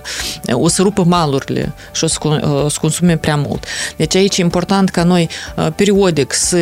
o 0.51 0.67
să 0.67 0.81
rupă 0.81 1.03
malurile 1.03 1.73
și 1.93 2.03
o 2.03 2.07
să, 2.07 2.17
uh, 2.23 2.63
o 2.63 2.69
să 2.69 2.77
consume 2.81 3.17
prea 3.17 3.35
mult. 3.47 3.65
Deci 3.95 4.15
aici 4.15 4.37
e 4.37 4.41
important 4.41 4.89
ca 4.89 5.03
noi 5.03 5.29
uh, 5.55 5.67
periodic 5.75 6.33
să 6.33 6.57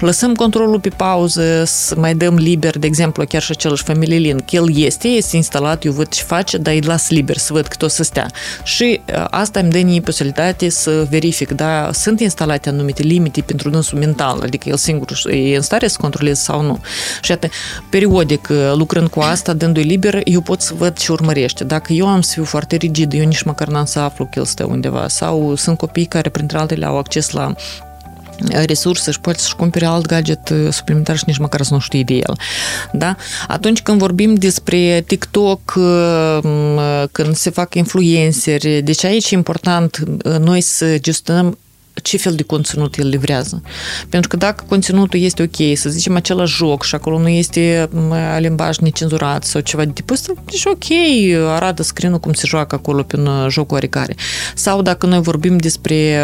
lăsăm 0.00 0.34
controlul 0.34 0.80
pe 0.80 0.88
pauză, 0.88 1.64
să 1.66 1.94
mai 1.98 2.14
dăm 2.14 2.34
liber, 2.34 2.78
de 2.78 2.86
exemplu, 2.86 3.24
chiar 3.24 3.42
și 3.42 3.50
același 3.50 3.82
Family 3.82 4.18
Link. 4.18 4.50
El 4.52 4.76
este, 4.76 5.08
este 5.08 5.36
instalat, 5.36 5.84
eu 5.84 5.92
văd 5.92 6.08
ce 6.08 6.22
face, 6.22 6.56
dar 6.56 6.74
îi 6.74 6.80
las 6.80 7.10
liber 7.10 7.36
să 7.36 7.52
văd 7.52 7.66
cât 7.66 7.82
o 7.82 7.88
să 7.88 8.02
stea. 8.02 8.30
Și 8.64 9.00
uh, 9.14 9.24
asta 9.30 9.60
îmi 9.60 9.70
dă 9.70 9.80
mie 9.84 10.00
posibilitate 10.00 10.68
să 10.68 11.06
verific, 11.10 11.50
da, 11.50 11.90
sunt 11.92 12.20
instalate 12.20 12.68
anumite 12.68 13.02
limite 13.02 13.40
pentru 13.40 13.70
dânsul 13.70 13.98
mental, 13.98 14.40
adică 14.42 14.68
el 14.68 14.76
singur 14.76 15.08
e 15.30 15.56
în 15.56 15.62
stare 15.62 15.88
să 15.88 15.96
controleze 16.00 16.40
sau 16.40 16.62
nu. 16.62 16.80
Și 17.22 17.32
atât, 17.32 17.50
periodic, 17.90 18.48
uh, 18.50 18.56
lucrând 18.74 19.08
cu 19.08 19.20
asta, 19.20 19.52
dându-i 19.52 19.82
liber, 19.82 20.20
eu 20.24 20.40
pot 20.40 20.60
să 20.60 20.74
văd 20.76 20.98
ce 20.98 21.12
urmărește. 21.12 21.64
Dacă 21.64 21.92
eu 21.92 22.06
am 22.06 22.20
să 22.20 22.32
fiu 22.32 22.44
foarte 22.44 22.76
rigid, 22.76 23.12
eu 23.12 23.24
nici 23.24 23.42
măcar 23.42 23.68
n-am 23.68 23.84
să 23.84 23.98
aflu 23.98 24.24
că 24.24 24.38
el 24.38 24.44
stă 24.44 24.64
undeva. 24.64 25.08
Sau 25.08 25.54
sunt 25.56 25.78
copii 25.78 26.04
care, 26.04 26.28
printre 26.28 26.58
altele, 26.58 26.86
au 26.86 26.98
acces 26.98 27.30
la 27.30 27.54
resurse 28.66 29.10
și 29.10 29.20
poate 29.20 29.38
să-și 29.38 29.56
cumpere 29.56 29.86
alt 29.86 30.06
gadget 30.06 30.48
uh, 30.48 30.72
suplimentar 30.72 31.16
și 31.16 31.24
nici 31.26 31.38
măcar 31.38 31.62
să 31.62 31.74
nu 31.74 31.80
știe 31.80 32.02
de 32.02 32.14
el. 32.14 32.38
Da? 32.92 33.16
Atunci 33.48 33.82
când 33.82 33.98
vorbim 33.98 34.34
despre 34.34 35.04
TikTok, 35.06 35.74
uh, 35.76 37.04
când 37.12 37.36
se 37.36 37.50
fac 37.50 37.74
influenceri, 37.74 38.80
deci 38.82 39.04
aici 39.04 39.30
e 39.30 39.34
important 39.34 39.98
uh, 40.24 40.36
noi 40.38 40.60
să 40.60 40.98
gestionăm 40.98 41.58
ce 42.02 42.16
fel 42.16 42.34
de 42.34 42.42
conținut 42.42 42.96
el 42.96 43.08
livrează. 43.08 43.62
Pentru 44.08 44.28
că 44.28 44.36
dacă 44.36 44.64
conținutul 44.68 45.20
este 45.20 45.42
ok, 45.42 45.76
să 45.76 45.88
zicem 45.88 46.16
același 46.16 46.56
joc 46.56 46.84
și 46.84 46.94
acolo 46.94 47.18
nu 47.18 47.28
este 47.28 47.88
limbaj 48.38 48.76
necenzurat 48.78 49.44
sau 49.44 49.60
ceva 49.60 49.84
de 49.84 49.90
tipul 49.92 50.14
ăsta, 50.14 50.32
deci 50.44 50.64
ok, 50.64 50.84
arată 51.48 51.82
screen 51.82 52.18
cum 52.18 52.32
se 52.32 52.46
joacă 52.46 52.74
acolo 52.74 53.02
pe 53.02 53.16
un 53.16 53.48
joc 53.48 53.72
oarecare. 53.72 54.16
Sau 54.54 54.82
dacă 54.82 55.06
noi 55.06 55.20
vorbim 55.20 55.56
despre 55.56 56.22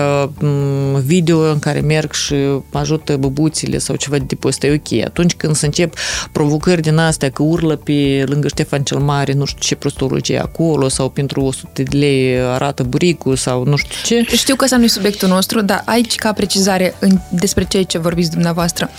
video 1.04 1.38
în 1.38 1.58
care 1.58 1.80
merg 1.80 2.12
și 2.12 2.34
ajută 2.72 3.16
băbuțile 3.16 3.78
sau 3.78 3.96
ceva 3.96 4.18
de 4.18 4.24
tipul 4.26 4.50
ăsta, 4.50 4.66
e 4.66 4.82
ok. 4.84 5.04
Atunci 5.04 5.34
când 5.34 5.56
se 5.56 5.66
încep 5.66 5.94
provocări 6.32 6.82
din 6.82 6.96
astea 6.96 7.30
că 7.30 7.42
urlă 7.42 7.76
pe 7.76 8.24
lângă 8.26 8.48
Ștefan 8.48 8.82
cel 8.82 8.98
Mare, 8.98 9.32
nu 9.32 9.44
știu 9.44 9.60
ce 9.60 9.74
prostologie 9.74 10.38
acolo, 10.40 10.88
sau 10.88 11.08
pentru 11.08 11.42
100 11.44 11.82
de 11.82 11.96
lei 11.96 12.40
arată 12.40 12.82
buricul 12.82 13.36
sau 13.36 13.64
nu 13.64 13.76
știu 13.76 13.96
ce. 14.04 14.36
Știu 14.36 14.54
că 14.54 14.64
ăsta 14.64 14.76
nu 14.76 14.84
e 14.84 14.86
subiectul 14.86 15.28
nostru, 15.28 15.60
dar 15.66 15.82
aici, 15.84 16.14
ca 16.14 16.32
precizare 16.32 16.94
în, 16.98 17.18
despre 17.28 17.64
ceea 17.64 17.84
ce 17.84 17.98
vorbiți 17.98 18.30
dumneavoastră, 18.30 18.90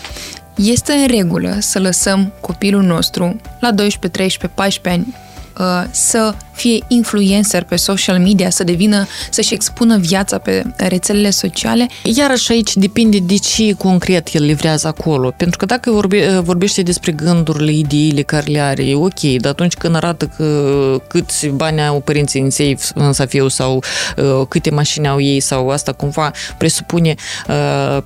este 0.56 0.94
în 0.94 1.08
regulă 1.08 1.56
să 1.60 1.80
lăsăm 1.80 2.34
copilul 2.42 2.84
nostru 2.84 3.36
la 3.60 3.72
12, 3.72 4.08
13, 4.08 4.52
14 4.56 4.90
ani 4.90 5.16
uh, 5.58 5.88
să 5.92 6.36
fie 6.56 6.84
influencer 6.88 7.64
pe 7.64 7.76
social 7.76 8.20
media, 8.20 8.50
să 8.50 8.64
devină, 8.64 9.08
să-și 9.30 9.54
expună 9.54 9.98
viața 9.98 10.38
pe 10.38 10.64
rețelele 10.78 11.30
sociale. 11.30 11.88
Iarăși 12.04 12.52
aici 12.52 12.76
depinde 12.76 13.18
de 13.18 13.36
ce 13.36 13.74
concret 13.74 14.34
el 14.34 14.44
livrează 14.44 14.88
acolo. 14.88 15.34
Pentru 15.38 15.58
că 15.58 15.66
dacă 15.66 15.92
vorbe, 15.92 16.40
vorbește 16.44 16.82
despre 16.82 17.12
gândurile, 17.12 17.72
ideile 17.72 18.22
care 18.22 18.52
le 18.52 18.60
are, 18.60 18.84
e 18.84 18.96
ok, 18.96 19.22
dar 19.22 19.52
atunci 19.52 19.74
când 19.74 19.96
arată 19.96 20.26
că 20.38 21.02
câți 21.08 21.48
bani 21.48 21.86
au 21.86 22.00
părinții 22.00 22.42
în 22.42 22.50
safe, 22.50 22.78
în 22.96 23.14
safiu 23.14 23.48
sau 23.48 23.84
uh, 24.18 24.48
câte 24.48 24.70
mașini 24.70 25.08
au 25.08 25.22
ei 25.22 25.40
sau 25.40 25.70
asta 25.70 25.92
cumva 25.92 26.32
presupune 26.58 27.16
uh, 27.48 27.98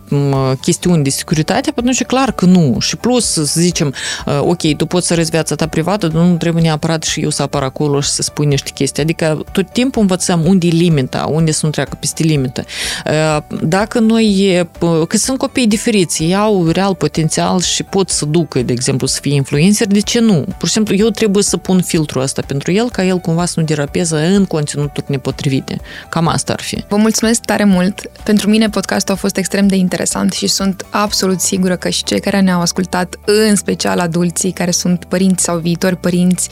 chestiuni 0.61 1.03
de 1.03 1.09
securitate, 1.09 1.71
atunci 1.75 1.99
e 1.99 2.03
clar 2.03 2.31
că 2.31 2.45
nu. 2.45 2.77
Și 2.79 2.95
plus, 2.95 3.25
să 3.25 3.43
zicem, 3.43 3.93
uh, 4.25 4.39
ok, 4.41 4.75
tu 4.75 4.85
poți 4.85 5.07
să 5.07 5.13
răzi 5.13 5.29
viața 5.29 5.55
ta 5.55 5.67
privată, 5.67 6.07
dar 6.07 6.21
nu 6.21 6.35
trebuie 6.35 6.63
neapărat 6.63 7.03
și 7.03 7.21
eu 7.21 7.29
să 7.29 7.41
apar 7.41 7.63
acolo 7.63 8.01
și 8.01 8.09
să 8.09 8.21
spun 8.21 8.38
spui 8.39 8.51
niște 8.51 8.71
chestii. 8.73 9.03
Adică 9.03 9.43
tot 9.51 9.69
timpul 9.71 10.01
învățăm 10.01 10.45
unde 10.45 10.67
e 10.67 10.69
limita, 10.69 11.27
unde 11.31 11.51
să 11.51 11.65
nu 11.65 11.71
treacă 11.71 11.97
peste 11.99 12.23
limită. 12.23 12.65
Dacă 13.61 13.99
noi, 13.99 14.67
că 15.07 15.17
sunt 15.17 15.37
copii 15.37 15.67
diferiți, 15.67 16.23
ei 16.23 16.35
au 16.35 16.67
real 16.67 16.95
potențial 16.95 17.61
și 17.61 17.83
pot 17.83 18.09
să 18.09 18.25
ducă, 18.25 18.61
de 18.61 18.73
exemplu, 18.73 19.07
să 19.07 19.19
fie 19.21 19.33
influencer, 19.33 19.87
de 19.87 19.99
ce 19.99 20.19
nu? 20.19 20.45
Pur 20.57 20.67
și 20.67 20.73
simplu, 20.73 20.95
eu 20.95 21.09
trebuie 21.09 21.43
să 21.43 21.57
pun 21.57 21.81
filtrul 21.81 22.21
ăsta 22.21 22.41
pentru 22.47 22.71
el, 22.71 22.89
ca 22.89 23.03
el 23.03 23.17
cumva 23.17 23.45
să 23.45 23.59
nu 23.59 23.65
derapeze 23.65 24.15
în 24.15 24.45
conținuturi 24.45 25.05
nepotrivite. 25.09 25.79
Cam 26.09 26.27
asta 26.27 26.53
ar 26.53 26.61
fi. 26.61 26.83
Vă 26.89 26.95
mulțumesc 26.95 27.41
tare 27.41 27.63
mult. 27.63 28.01
Pentru 28.23 28.49
mine 28.49 28.69
podcastul 28.69 29.13
a 29.13 29.17
fost 29.17 29.37
extrem 29.37 29.67
de 29.67 29.75
interesant 29.75 30.33
și 30.33 30.47
sunt 30.47 30.85
absolut 30.89 31.39
sigură 31.39 31.75
că 31.75 31.89
și 31.89 32.03
cei 32.03 32.19
care 32.19 32.39
ne-au 32.39 32.61
ascultat, 32.61 33.15
în 33.25 33.55
special 33.55 33.99
adulții 33.99 34.51
care 34.51 34.71
sunt 34.71 35.05
părinți 35.05 35.43
sau 35.43 35.57
viitori 35.57 35.95
părinți, 35.95 36.49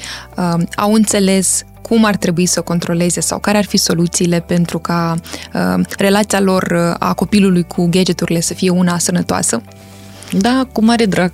au 0.75 0.93
înțeles 0.93 1.63
cum 1.82 2.05
ar 2.05 2.15
trebui 2.15 2.45
să 2.45 2.61
controleze 2.61 3.19
sau 3.19 3.39
care 3.39 3.57
ar 3.57 3.65
fi 3.65 3.78
soluțiile 3.78 4.39
pentru 4.39 4.80
ca 4.80 5.15
uh, 5.53 5.86
relația 5.97 6.39
lor 6.39 6.63
uh, 6.63 6.95
a 6.99 7.13
copilului 7.13 7.63
cu 7.63 7.88
gadgeturile 7.89 8.39
să 8.39 8.53
fie 8.53 8.69
una 8.69 8.97
sănătoasă? 8.97 9.61
Da, 10.32 10.67
cu 10.71 10.84
mare 10.84 11.05
drag. 11.05 11.32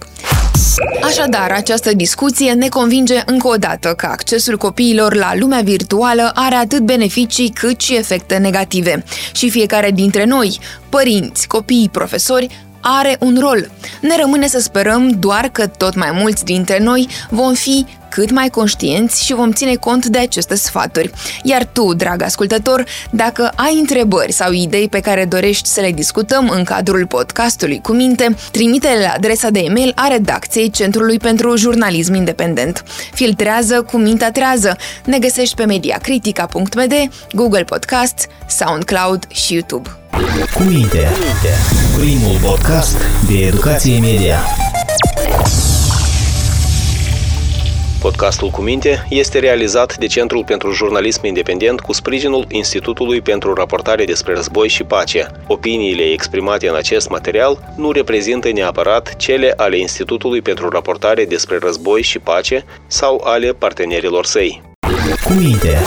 Așadar, 1.03 1.51
această 1.51 1.93
discuție 1.93 2.51
ne 2.51 2.67
convinge 2.67 3.21
încă 3.25 3.47
o 3.47 3.55
dată 3.55 3.93
că 3.97 4.05
accesul 4.05 4.57
copiilor 4.57 5.15
la 5.15 5.35
lumea 5.35 5.61
virtuală 5.61 6.31
are 6.33 6.55
atât 6.55 6.79
beneficii 6.79 7.49
cât 7.49 7.81
și 7.81 7.95
efecte 7.95 8.37
negative. 8.37 9.03
Și 9.31 9.49
fiecare 9.49 9.91
dintre 9.91 10.25
noi, 10.25 10.59
părinți, 10.89 11.47
copii, 11.47 11.89
profesori, 11.91 12.49
are 12.81 13.17
un 13.19 13.37
rol. 13.39 13.71
Ne 14.01 14.17
rămâne 14.19 14.47
să 14.47 14.59
sperăm 14.59 15.09
doar 15.09 15.49
că 15.51 15.67
tot 15.67 15.95
mai 15.95 16.09
mulți 16.13 16.45
dintre 16.45 16.79
noi 16.79 17.07
vom 17.29 17.53
fi 17.53 17.85
cât 18.13 18.31
mai 18.31 18.49
conștienți 18.49 19.25
și 19.25 19.33
vom 19.33 19.51
ține 19.51 19.75
cont 19.75 20.05
de 20.05 20.17
aceste 20.17 20.55
sfaturi. 20.55 21.11
Iar 21.43 21.65
tu, 21.71 21.93
drag 21.93 22.21
ascultător, 22.21 22.85
dacă 23.09 23.51
ai 23.55 23.77
întrebări 23.79 24.31
sau 24.31 24.51
idei 24.51 24.89
pe 24.89 24.99
care 24.99 25.25
dorești 25.25 25.67
să 25.67 25.81
le 25.81 25.91
discutăm 25.91 26.49
în 26.49 26.63
cadrul 26.63 27.05
podcastului 27.05 27.79
cu 27.81 27.91
minte, 27.91 28.35
trimite-le 28.51 28.99
la 28.99 29.13
adresa 29.15 29.49
de 29.49 29.59
e-mail 29.59 29.91
a 29.95 30.07
redacției 30.07 30.69
Centrului 30.69 31.17
pentru 31.17 31.55
Jurnalism 31.55 32.13
Independent. 32.13 32.83
Filtrează 33.13 33.81
cu 33.81 33.97
mintea 33.97 34.31
trează. 34.31 34.75
Ne 35.05 35.19
găsești 35.19 35.55
pe 35.55 35.65
mediacritica.md, 35.65 36.93
Google 37.31 37.63
Podcasts, 37.63 38.25
SoundCloud 38.47 39.27
și 39.31 39.53
YouTube. 39.53 39.89
Cu 40.53 40.63
minte, 40.63 41.07
primul 41.97 42.37
podcast 42.41 42.97
de 43.27 43.37
educație 43.37 43.99
media. 43.99 44.37
Podcastul 48.03 48.49
cu 48.49 48.61
minte 48.61 49.05
este 49.09 49.39
realizat 49.39 49.97
de 49.97 50.07
Centrul 50.07 50.43
pentru 50.43 50.71
Jurnalism 50.71 51.25
Independent 51.25 51.79
cu 51.79 51.93
sprijinul 51.93 52.45
Institutului 52.49 53.21
pentru 53.21 53.53
Raportare 53.53 54.05
despre 54.05 54.33
Război 54.33 54.67
și 54.67 54.83
Pace. 54.83 55.27
Opiniile 55.47 56.03
exprimate 56.03 56.67
în 56.67 56.75
acest 56.75 57.09
material 57.09 57.73
nu 57.75 57.91
reprezintă 57.91 58.51
neapărat 58.51 59.15
cele 59.15 59.53
ale 59.57 59.77
Institutului 59.77 60.41
pentru 60.41 60.69
Raportare 60.69 61.25
despre 61.25 61.57
Război 61.61 62.01
și 62.01 62.19
Pace 62.19 62.65
sau 62.87 63.21
ale 63.23 63.53
partenerilor 63.53 64.25
săi. 64.25 64.61
Cu 65.23 65.33
minte, 65.33 65.77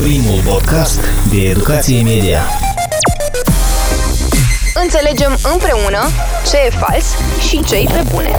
primul 0.00 0.40
podcast 0.44 1.00
de 1.30 1.48
educație 1.48 2.02
media. 2.02 2.40
Înțelegem 4.74 5.38
împreună 5.52 6.08
ce 6.50 6.56
e 6.56 6.70
fals 6.70 7.06
și 7.48 7.64
ce 7.64 7.76
e 7.76 7.84
pe 7.84 8.02
bune. 8.10 8.36